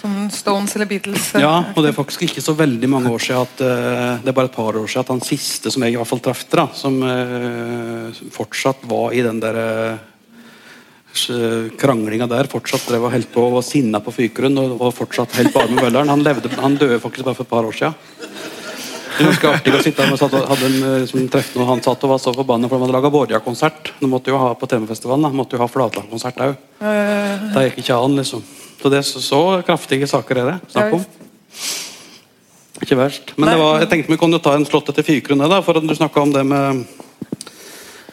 som 0.00 0.14
Stones 0.30 0.74
eller 0.76 0.86
Beatles. 0.86 1.32
Ja, 1.34 1.64
og 1.74 1.82
det 1.82 1.90
er 1.90 1.96
faktisk 1.96 2.22
ikke 2.28 2.42
så 2.44 2.54
veldig 2.58 2.88
mange 2.90 3.10
år 3.10 3.22
siden 3.22 3.42
at 3.42 3.62
eh, 3.66 4.20
Det 4.22 4.30
er 4.30 4.36
bare 4.36 4.50
et 4.50 4.54
par 4.54 4.76
år 4.78 4.86
siden 4.86 5.04
at 5.04 5.10
han 5.14 5.24
siste 5.26 5.72
som 5.74 5.82
jeg 5.82 5.94
i 5.94 5.98
hvert 5.98 6.10
fall 6.10 6.22
traff, 6.22 6.44
da, 6.52 6.68
som 6.74 7.00
eh, 7.02 8.20
fortsatt 8.34 8.86
var 8.90 9.16
i 9.16 9.24
den 9.26 9.40
der 9.42 9.58
eh, 9.64 9.98
kranglinga 11.80 12.28
der, 12.30 12.46
fortsatt 12.50 12.86
drev 12.86 13.08
og 13.08 13.14
holdt 13.16 13.32
på 13.34 13.42
og 13.42 13.56
var 13.58 13.66
sinna 13.66 13.98
på 14.04 14.14
Fykerund 14.14 14.60
og 14.60 14.92
fortsatt 14.94 15.34
helt 15.40 15.54
bare 15.54 15.70
med 15.72 15.82
Mølleren. 15.82 16.12
Han, 16.12 16.22
levde, 16.22 16.52
han 16.60 16.76
døde 16.78 17.00
faktisk 17.02 17.26
bare 17.26 17.38
for 17.38 17.48
et 17.48 17.50
par 17.56 17.66
år 17.66 17.74
siden. 17.74 17.96
Det 19.18 19.24
er 19.24 19.32
ganske 19.32 19.50
artig 19.50 19.72
å 19.74 19.80
sitte 19.82 20.04
her 20.04 20.14
og- 20.14 20.46
hadde 20.52 20.68
en 20.68 20.76
eh, 20.92 21.06
som 21.10 21.26
treff 21.26 21.50
når 21.58 21.72
han 21.72 21.82
satt 21.82 22.04
og 22.06 22.12
var 22.14 22.22
så 22.22 22.30
forbanna 22.36 22.68
for 22.70 22.78
de 22.78 22.86
hadde 22.86 22.94
laga 22.94 23.10
Borja-konsert. 23.10 23.90
De 23.98 24.06
måtte 24.06 24.30
jo 24.30 24.38
ha 24.38 24.52
på 24.54 24.68
TV-festivalen, 24.70 25.26
da. 25.26 25.34
måtte 25.34 25.58
jo 25.58 25.64
ha 25.64 25.66
Flatland-konsert 25.66 26.38
òg. 26.44 26.54
Det 26.78 27.66
gikk 27.66 27.82
ikke 27.82 27.98
an, 27.98 28.14
liksom. 28.20 28.44
Så 28.78 28.92
det 28.92 29.00
er 29.00 29.06
så, 29.06 29.22
så 29.24 29.42
kraftige 29.66 30.06
saker 30.06 30.42
er 30.42 30.52
det 30.52 30.56
snakk 30.72 30.98
om. 30.98 31.04
Ikke 32.78 32.98
verst. 32.98 33.34
Men 33.36 33.50
det 33.50 33.58
var, 33.58 33.80
jeg 33.82 33.90
tenkte 33.90 34.12
vi 34.14 34.20
kunne 34.20 34.38
ta 34.42 34.54
en 34.54 34.66
slått 34.68 34.92
etter 34.92 35.34
da, 35.48 35.60
for 35.66 35.80
at 35.80 35.86
du 35.86 35.94
snakka 35.98 36.22
om 36.22 36.32
det 36.34 36.46
med 36.46 36.86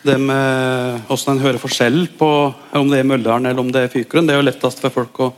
det 0.06 0.20
med 0.22 1.06
hvordan 1.08 1.34
en 1.34 1.42
hører 1.42 1.58
forskjell 1.58 2.04
på 2.18 2.28
om 2.78 2.90
det 2.92 3.00
er 3.02 3.08
Mølleren 3.10 3.48
eller 3.50 3.62
om 3.62 3.72
det 3.74 3.86
er 3.86 3.94
Fykrun. 3.94 4.28
Det 4.28 4.36
er 4.36 4.38
jo 4.38 4.46
lettest 4.46 4.82
for 4.84 4.94
folk 4.94 5.22
å 5.24 5.30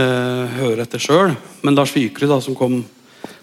eh, 0.00 0.54
høre 0.56 0.86
etter 0.86 1.02
sjøl. 1.02 1.34
Men 1.60 1.76
Lars 1.76 1.92
Fykerud, 1.92 2.32
som 2.40 2.56
kom 2.56 2.78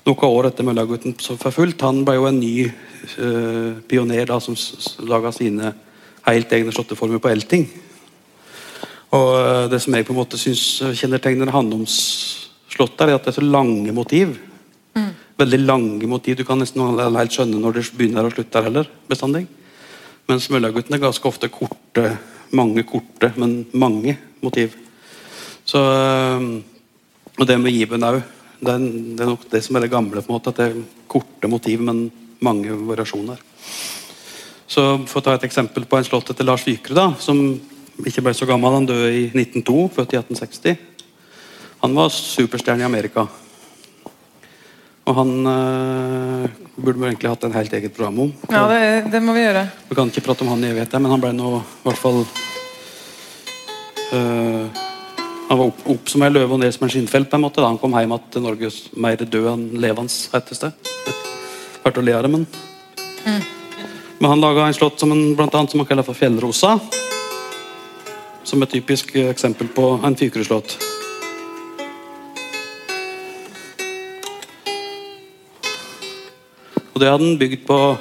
noen 0.08 0.26
år 0.26 0.50
etter 0.50 0.66
Møllergutten 0.66 1.14
så 1.22 1.38
for 1.38 1.54
fullt, 1.54 1.86
han 1.86 2.02
ble 2.08 2.18
jo 2.18 2.26
en 2.30 2.42
ny 2.42 2.56
eh, 2.66 3.78
pioner 3.86 4.26
da, 4.34 4.40
som 4.42 4.58
laga 5.06 5.34
sine 5.36 5.76
helt 6.26 6.58
egne 6.58 6.74
slåtteformer 6.74 7.22
på 7.22 7.30
elting. 7.30 7.68
Og 9.12 9.30
eh, 9.40 9.66
det 9.72 9.82
som 9.84 9.96
jeg 9.96 10.08
på 10.08 10.16
en 10.16 10.22
måte 10.22 10.40
syns 10.40 10.82
kjennetegner 11.00 11.52
Handoms-slått, 11.52 13.02
er 13.02 13.16
at 13.16 13.28
det 13.28 13.34
er 13.34 13.40
så 13.42 13.46
lange 13.46 13.92
motiv. 13.96 14.38
Veldig 15.42 15.60
lange 15.64 16.08
motiv. 16.08 16.38
Du 16.38 16.46
kan 16.46 16.60
nesten 16.62 17.00
helt 17.16 17.34
skjønne 17.34 17.58
når 17.58 17.80
det 17.80 17.88
begynner 17.98 18.28
og 18.28 18.36
slutter 18.36 18.68
heller. 18.68 18.90
bestandig. 19.10 19.48
Mens 20.30 20.50
Møllergutten 20.54 20.96
er 20.96 21.02
ganske 21.02 21.28
ofte 21.28 21.50
korte, 21.50 22.18
mange 22.56 22.84
korte, 22.88 23.32
men 23.42 23.66
mange 23.74 24.18
motiv. 24.42 24.76
Så, 25.66 25.80
øh, 25.82 26.62
og 27.40 27.48
det 27.48 27.58
med 27.60 27.74
Giben 27.74 28.04
òg. 28.04 28.22
Det, 28.62 28.76
det 29.18 29.24
er 29.24 29.32
nok 29.32 29.50
det 29.50 29.64
som 29.66 29.76
er 29.76 29.82
det 29.82 29.92
gamle. 29.92 30.22
på 30.22 30.30
en 30.30 30.38
måte, 30.38 30.50
At 30.50 30.58
det 30.58 30.66
er 30.70 30.84
korte 31.08 31.48
motiv, 31.48 31.82
men 31.82 32.12
mange 32.40 32.70
variasjoner. 32.70 33.38
Så 34.68 35.08
For 35.08 35.20
å 35.20 35.24
ta 35.24 35.34
et 35.34 35.44
eksempel 35.44 35.86
på 35.86 35.98
en 35.98 36.04
slottet 36.04 36.36
etter 36.36 36.46
Lars 36.46 36.64
Vykrud, 36.68 36.96
da, 36.96 37.14
som 37.20 37.60
ikke 38.08 38.24
ble 38.26 38.34
så 38.38 38.48
gammel. 38.50 38.74
Han 38.74 38.90
døde 38.90 39.12
i 39.14 39.24
1902, 39.30 39.88
født 39.96 40.16
i 40.16 40.20
1860. 40.20 40.78
Han 41.82 41.96
var 41.98 42.12
superstjerne 42.14 42.84
i 42.84 42.86
Amerika. 42.86 43.26
Og 45.10 45.16
han 45.18 45.32
øh, 45.50 46.50
burde 46.78 47.00
vi 47.00 47.08
egentlig 47.10 47.32
hatt 47.32 47.44
en 47.48 47.56
helt 47.56 47.74
eget 47.74 47.94
program 47.96 48.20
om. 48.28 48.34
Ja, 48.52 48.68
det, 48.70 49.12
det 49.12 49.22
må 49.26 49.34
vi 49.34 49.42
gjøre. 49.42 49.66
Vi 49.90 49.98
kan 49.98 50.12
ikke 50.12 50.24
prate 50.28 50.46
om 50.46 50.52
han 50.54 50.64
i 50.64 50.70
evighet, 50.70 50.94
men 51.02 51.12
han 51.12 51.24
ble 51.24 51.34
nå 51.36 51.56
i 51.58 51.84
hvert 51.88 52.00
fall 52.00 52.22
øh, 54.14 54.82
Han 55.50 55.60
var 55.60 55.66
opp, 55.66 55.82
opp 55.96 56.12
som 56.14 56.24
ei 56.24 56.30
løve 56.32 56.56
og 56.56 56.62
ned 56.62 56.72
som 56.72 56.86
en 56.86 56.94
skinnfelt. 56.94 57.30
på 57.32 57.36
en 57.40 57.44
måte 57.44 57.60
da 57.60 57.68
Han 57.68 57.82
kom 57.82 57.98
hjem 57.98 58.14
til 58.32 58.46
Norge 58.46 58.70
mer 58.96 59.26
død 59.26 59.50
enn 59.52 59.66
levende 59.82 60.14
hetes 60.36 60.62
det. 60.62 60.72
Hørte 61.82 62.00
å 62.00 62.06
le 62.06 62.16
av 62.16 62.24
det, 62.24 62.32
men 62.32 62.46
Men 64.22 64.30
han 64.30 64.42
laga 64.42 64.68
en 64.68 64.78
slått 64.78 65.02
som 65.02 65.12
en, 65.12 65.34
blant 65.36 65.56
annet, 65.56 65.72
som 65.72 65.82
han 65.82 65.88
kaller 65.90 66.06
for 66.06 66.14
Fjellrosa. 66.14 66.76
Som 68.44 68.64
et 68.64 68.74
typisk 68.74 69.16
eksempel 69.16 69.70
på 69.72 70.00
en 70.04 70.16
Fykerudslåt. 70.18 70.78
Og 76.94 77.00
det 77.00 77.10
hadde 77.10 77.26
han 77.26 77.40
bygd 77.40 77.68
på 77.68 77.98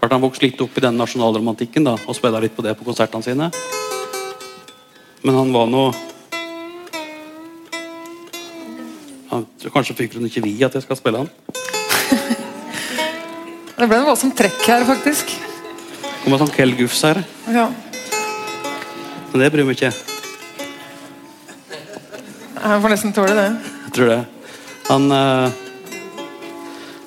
Klart 0.00 0.14
Han 0.16 0.22
vokste 0.24 0.46
litt 0.46 0.60
opp 0.64 0.78
i 0.78 0.80
den 0.80 0.96
nasjonalromantikken 0.96 1.84
da, 1.84 1.92
og 2.08 2.16
spilla 2.16 2.40
litt 2.40 2.54
på 2.56 2.62
det 2.64 2.72
på 2.78 2.86
konsertene 2.86 3.20
sine. 3.20 3.50
Men 5.20 5.36
han 5.36 5.50
var 5.52 5.66
nå 5.68 5.82
han, 9.28 9.44
Kanskje 9.74 9.98
Fykerud 9.98 10.24
ikke 10.30 10.40
vi 10.46 10.54
at 10.64 10.78
jeg 10.78 10.86
skal 10.86 10.96
spille 10.96 11.20
han. 11.20 11.28
Det 13.76 13.88
ble 13.88 14.00
en 14.00 14.08
voldsom 14.08 14.32
trekk 14.36 14.64
her, 14.68 14.84
faktisk. 14.88 15.36
Det 15.36 16.24
Kom 16.24 16.36
en 16.36 16.42
sånn 16.42 16.56
Kell 16.56 16.72
Gufs 16.80 17.04
her. 17.04 17.20
Ja. 17.52 17.68
Men 19.32 19.44
det 19.44 19.50
bryr 19.54 19.66
meg 19.68 19.78
ikke. 19.78 19.92
Han 22.60 22.82
får 22.82 22.92
nesten 22.92 23.14
tåle 23.16 23.34
det. 23.38 23.48
Jeg 23.86 23.92
tror 23.96 24.10
det. 24.10 24.20
Han, 24.90 25.12
eh, 25.12 25.50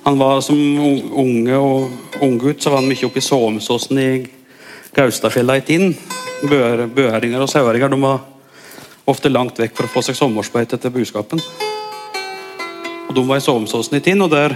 han 0.04 0.20
var 0.20 0.42
som 0.42 0.58
unge 0.58 1.58
og 1.58 2.24
unggutt 2.24 2.64
så 2.64 2.72
var 2.72 2.82
han 2.82 2.90
mye 2.90 3.06
oppe 3.06 3.20
i 3.20 3.26
Såmsåsen 3.28 4.00
i 4.00 4.10
Gaustafjella 4.96 5.58
i 5.60 5.66
Tinn. 5.68 5.94
Bø- 6.44 7.42
og 7.42 7.50
saueringer 7.50 7.90
de 7.90 8.02
var 8.02 8.20
ofte 9.06 9.30
langt 9.30 9.60
vekk 9.60 9.76
for 9.76 9.88
å 9.88 9.94
få 9.94 10.04
seg 10.08 10.16
sommersbeite 10.16 10.80
til 10.80 10.92
buskapen. 10.92 11.42
Og 13.10 13.16
De 13.16 13.28
var 13.28 13.38
i 13.38 13.46
Såmsåsen 13.46 13.98
i 13.98 14.02
Tinn, 14.02 14.22
og 14.22 14.32
der 14.32 14.56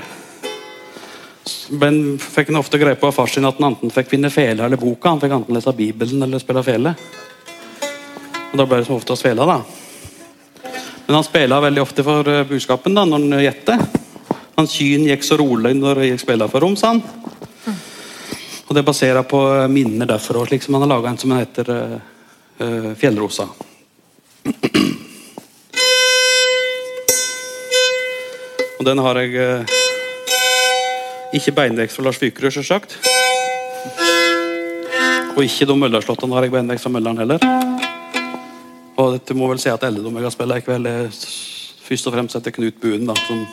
men 1.69 2.17
fikk 2.19 2.47
han 2.47 2.59
ofte 2.59 2.79
greie 2.79 2.95
på 2.95 3.07
av 3.07 3.15
far 3.15 3.27
sin 3.27 3.45
at 3.47 3.59
han 3.59 3.73
enten 3.73 3.91
fikk 3.91 4.09
finne 4.13 4.31
fele 4.31 4.63
eller 4.65 4.79
boka. 4.79 5.09
Han 5.09 5.21
fikk 5.21 5.35
enten 5.35 5.55
lese 5.55 5.73
Bibelen 5.75 6.23
eller 6.23 6.39
spille 6.39 6.63
fele. 6.63 6.93
Da 8.57 8.65
ble 8.65 8.81
det 8.81 8.87
som 8.87 8.97
oftest 8.97 9.21
fela, 9.21 9.45
da. 9.45 9.61
Men 11.05 11.15
han 11.19 11.23
spela 11.23 11.61
veldig 11.61 11.81
ofte 11.83 12.03
for 12.03 12.25
budskapen 12.49 12.97
da, 12.97 13.05
når 13.05 13.25
han 13.27 13.45
gjette. 13.45 13.77
Hans 14.57 14.73
kyn 14.73 15.05
gikk 15.05 15.23
så 15.23 15.37
rolig 15.37 15.75
når 15.77 16.01
han 16.01 16.17
spilla 16.19 16.49
for 16.49 16.65
dem, 16.65 16.75
sa 16.79 16.95
han. 16.95 17.03
Og 18.67 18.75
det 18.75 18.83
baserer 18.83 19.23
på 19.23 19.39
eh, 19.53 19.67
minner 19.71 20.09
derfra. 20.09 20.43
Slik 20.47 20.63
som 20.63 20.75
han 20.75 20.83
har 20.83 20.91
laga 20.95 21.13
en 21.13 21.19
som 21.21 21.31
heter 21.31 21.71
eh, 21.71 21.97
eh, 22.65 22.89
Fjellrosa. 22.99 23.47
Og 28.77 28.85
den 28.85 28.99
har 29.01 29.17
jeg 29.19 29.33
uh, 29.41 29.77
Ikke 31.33 31.51
beinvekst 31.51 31.97
fra 31.97 32.05
Lars 32.05 32.19
Fykerud, 32.21 32.51
selvsagt. 32.53 32.99
Og 35.35 35.43
ikke 35.43 35.67
de 35.67 35.79
Møllerslåttene 35.81 36.37
har 36.37 36.45
jeg 36.45 36.53
beinvekst 36.53 36.87
fra 36.87 36.93
Mølleren 36.93 37.25
heller. 37.25 37.66
Og 38.97 39.13
dette 39.13 39.35
må 39.37 39.47
vel 39.51 39.59
si 39.61 39.69
at 39.69 39.83
alle 39.85 40.01
de 40.01 40.09
jeg 40.09 40.25
har 40.25 40.33
spilt 40.33 40.55
i 40.55 40.63
kveld, 40.65 40.87
er 40.89 41.11
først 41.87 42.07
og 42.09 42.15
fremst 42.15 42.37
etter 42.39 42.53
Knut 42.55 42.79
Buen, 42.81 43.05
da, 43.05 43.13
som, 43.27 43.43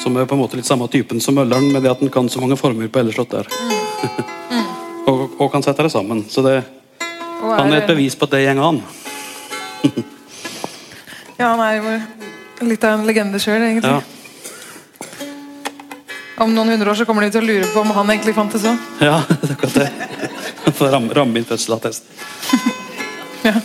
som 0.00 0.16
er 0.16 0.28
på 0.28 0.38
en 0.38 0.40
måte 0.40 0.56
litt 0.56 0.68
samme 0.68 0.88
typen 0.88 1.20
som 1.20 1.36
Mølleren, 1.36 1.68
med 1.72 1.84
det 1.84 1.92
at 1.92 2.00
han 2.00 2.12
kan 2.12 2.30
så 2.32 2.40
mange 2.40 2.56
former 2.56 2.88
på 2.88 3.02
alle 3.02 3.12
slåtter. 3.12 3.50
og, 5.10 5.36
og 5.36 5.52
kan 5.52 5.64
sette 5.66 5.84
det 5.84 5.92
sammen. 5.92 6.24
Så 6.32 6.44
det, 6.46 6.56
er 6.62 6.64
han 7.44 7.72
er 7.72 7.82
et 7.82 7.90
bevis 7.92 8.16
på 8.16 8.24
at 8.28 8.38
det 8.38 8.46
går 8.48 8.68
an. 8.72 8.82
Ja, 11.34 11.48
han 11.50 11.60
er 11.64 11.72
jo 11.82 12.68
litt 12.70 12.84
av 12.86 12.92
en 12.94 13.08
legende 13.08 13.40
sjøl, 13.42 13.58
egentlig. 13.58 13.90
Ja. 13.90 13.98
Om 16.44 16.54
noen 16.54 16.70
hundre 16.76 16.92
år 16.92 17.00
så 17.00 17.06
kommer 17.08 17.26
de 17.26 17.32
til 17.34 17.42
å 17.42 17.48
lure 17.48 17.66
på 17.74 17.82
om 17.82 17.90
han 17.98 18.14
egentlig 18.14 18.36
fantes 18.38 18.62
òg. 18.70 18.78
Ja, 19.02 19.18
det 19.42 19.50
er 19.50 19.56
akkurat 19.56 19.80
det. 19.82 19.90
han 20.78 20.92
ramme, 20.94 21.14
ramme 21.18 21.42
inn 21.42 21.48
fødselsattesten. 21.50 22.06
Ja. 23.44 23.58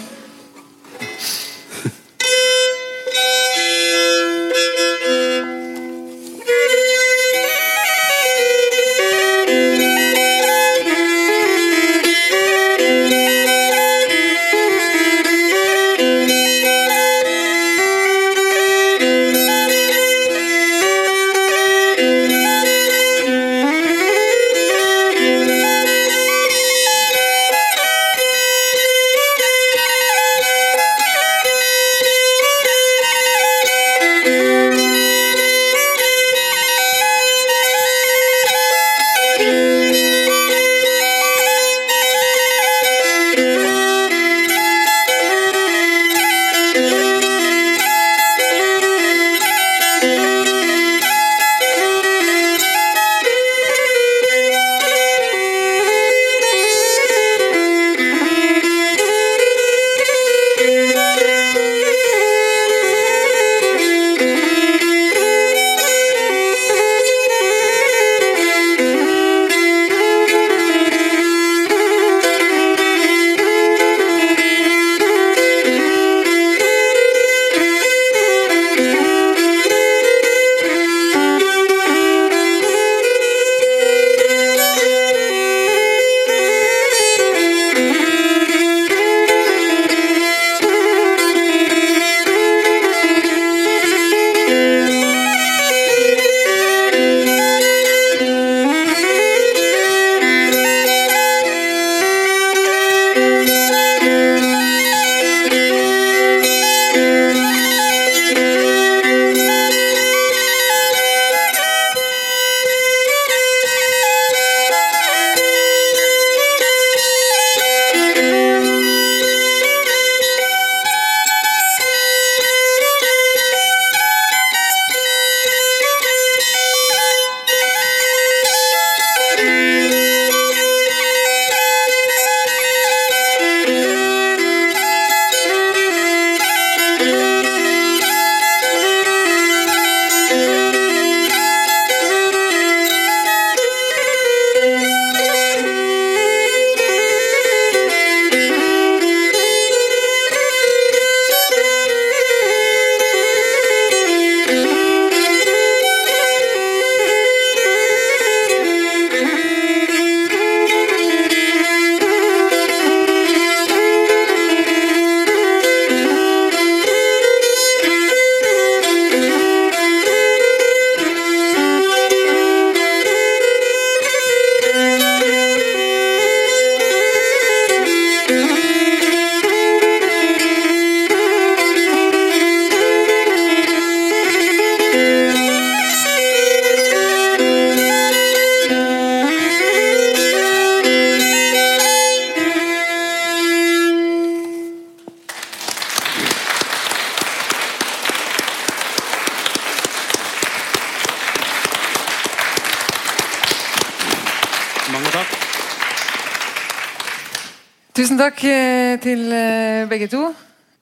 Tusen 208.20 208.34
takk 208.34 208.42
eh, 208.52 208.98
til 209.00 209.22
eh, 209.32 209.86
begge 209.88 210.10
to. 210.12 210.26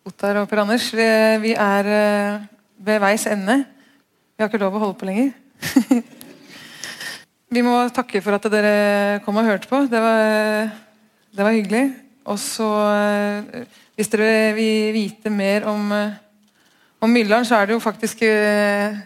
Ottar 0.09 0.39
og 0.39 0.47
Per 0.49 0.57
Anders. 0.63 0.88
Vi, 0.89 1.03
vi 1.43 1.51
er 1.53 1.89
eh, 1.93 2.47
ved 2.81 2.97
veis 3.03 3.27
ende. 3.29 3.59
Vi 4.33 4.41
har 4.41 4.49
ikke 4.49 4.61
lov 4.63 4.73
å 4.73 4.81
holde 4.81 4.97
på 4.97 5.05
lenger. 5.05 5.29
vi 7.53 7.61
må 7.61 7.75
takke 7.93 8.23
for 8.25 8.39
at 8.39 8.49
dere 8.49 9.21
kom 9.21 9.38
og 9.38 9.45
hørte 9.51 9.69
på. 9.69 9.83
Det 9.85 10.01
var, 10.01 10.73
det 11.29 11.45
var 11.45 11.53
hyggelig. 11.59 11.83
Og 12.25 12.41
så, 12.41 12.71
eh, 12.95 13.69
hvis 13.93 14.09
dere 14.15 14.57
vil 14.57 14.97
vite 14.97 15.29
mer 15.29 15.69
om, 15.69 15.93
eh, 15.93 16.17
om 17.05 17.17
Myllar'n, 17.19 17.45
så 17.45 17.61
er 17.61 17.69
det 17.69 17.77
jo 17.77 17.85
faktisk 17.85 18.25
eh, 18.25 18.97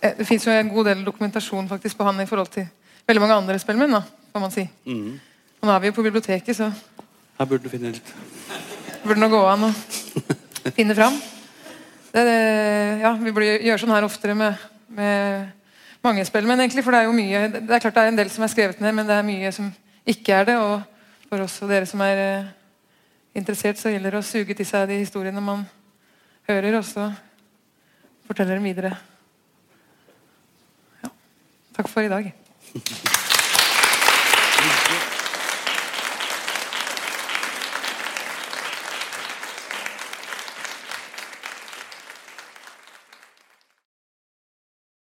eh, 0.00 0.12
Det 0.22 0.24
fins 0.24 0.48
jo 0.48 0.56
en 0.56 0.72
god 0.72 0.94
del 0.94 1.04
dokumentasjon 1.04 1.68
faktisk 1.68 2.00
på 2.00 2.08
han 2.08 2.24
i 2.24 2.30
forhold 2.32 2.48
til 2.56 2.64
veldig 3.04 3.28
mange 3.28 3.42
andre 3.44 3.60
spellemenn, 3.60 4.00
kan 4.32 4.48
man 4.48 4.56
si. 4.56 4.70
Mm. 4.88 5.18
Og 5.60 5.68
nå 5.68 5.76
er 5.76 5.84
vi 5.84 5.92
jo 5.92 6.00
på 6.00 6.08
biblioteket, 6.08 6.56
så 6.56 6.72
Her 7.36 7.48
burde 7.48 7.66
du 7.66 7.72
finne 7.72 7.92
litt. 7.92 8.12
burde 9.04 9.20
nå 9.20 9.28
gå 9.28 9.40
an 9.44 9.68
å 9.68 9.72
finne 10.76 10.96
fram. 10.96 11.18
Det, 12.12 12.22
det, 12.24 12.36
ja, 13.02 13.12
vi 13.20 13.32
burde 13.34 13.58
gjøre 13.60 13.80
sånn 13.82 13.92
her 13.92 14.06
oftere 14.06 14.34
med, 14.38 14.62
med 14.88 15.50
mange 16.06 16.24
men 16.32 16.60
egentlig. 16.60 16.84
For 16.84 16.94
det 16.94 17.02
er 17.02 17.10
jo 17.10 17.16
mye 17.16 17.42
Det 17.52 17.64
er 17.66 17.82
klart 17.82 17.94
det 17.94 18.04
er 18.04 18.12
en 18.12 18.20
del 18.22 18.30
som 18.32 18.46
er 18.46 18.52
skrevet 18.52 18.80
ned, 18.80 18.94
men 18.96 19.08
det 19.08 19.18
er 19.18 19.26
mye 19.26 19.52
som 19.52 19.68
ikke 20.06 20.32
er 20.32 20.48
det. 20.48 20.56
Og 20.56 21.28
for 21.28 21.44
oss 21.44 21.58
og 21.62 21.68
dere 21.68 21.88
som 21.90 22.00
er 22.06 22.22
eh, 22.22 22.48
interessert, 23.36 23.78
så 23.78 23.92
gjelder 23.92 24.16
det 24.16 24.22
å 24.22 24.26
suge 24.26 24.56
til 24.56 24.68
seg 24.68 24.88
de 24.88 25.02
historiene 25.02 25.42
man 25.44 25.66
hører, 26.48 26.78
og 26.78 26.88
så 26.88 27.10
fortelle 28.26 28.56
dem 28.56 28.64
videre. 28.70 28.94
Ja. 31.02 31.12
Takk 31.76 31.92
for 31.92 32.06
i 32.06 32.12
dag. 32.12 32.32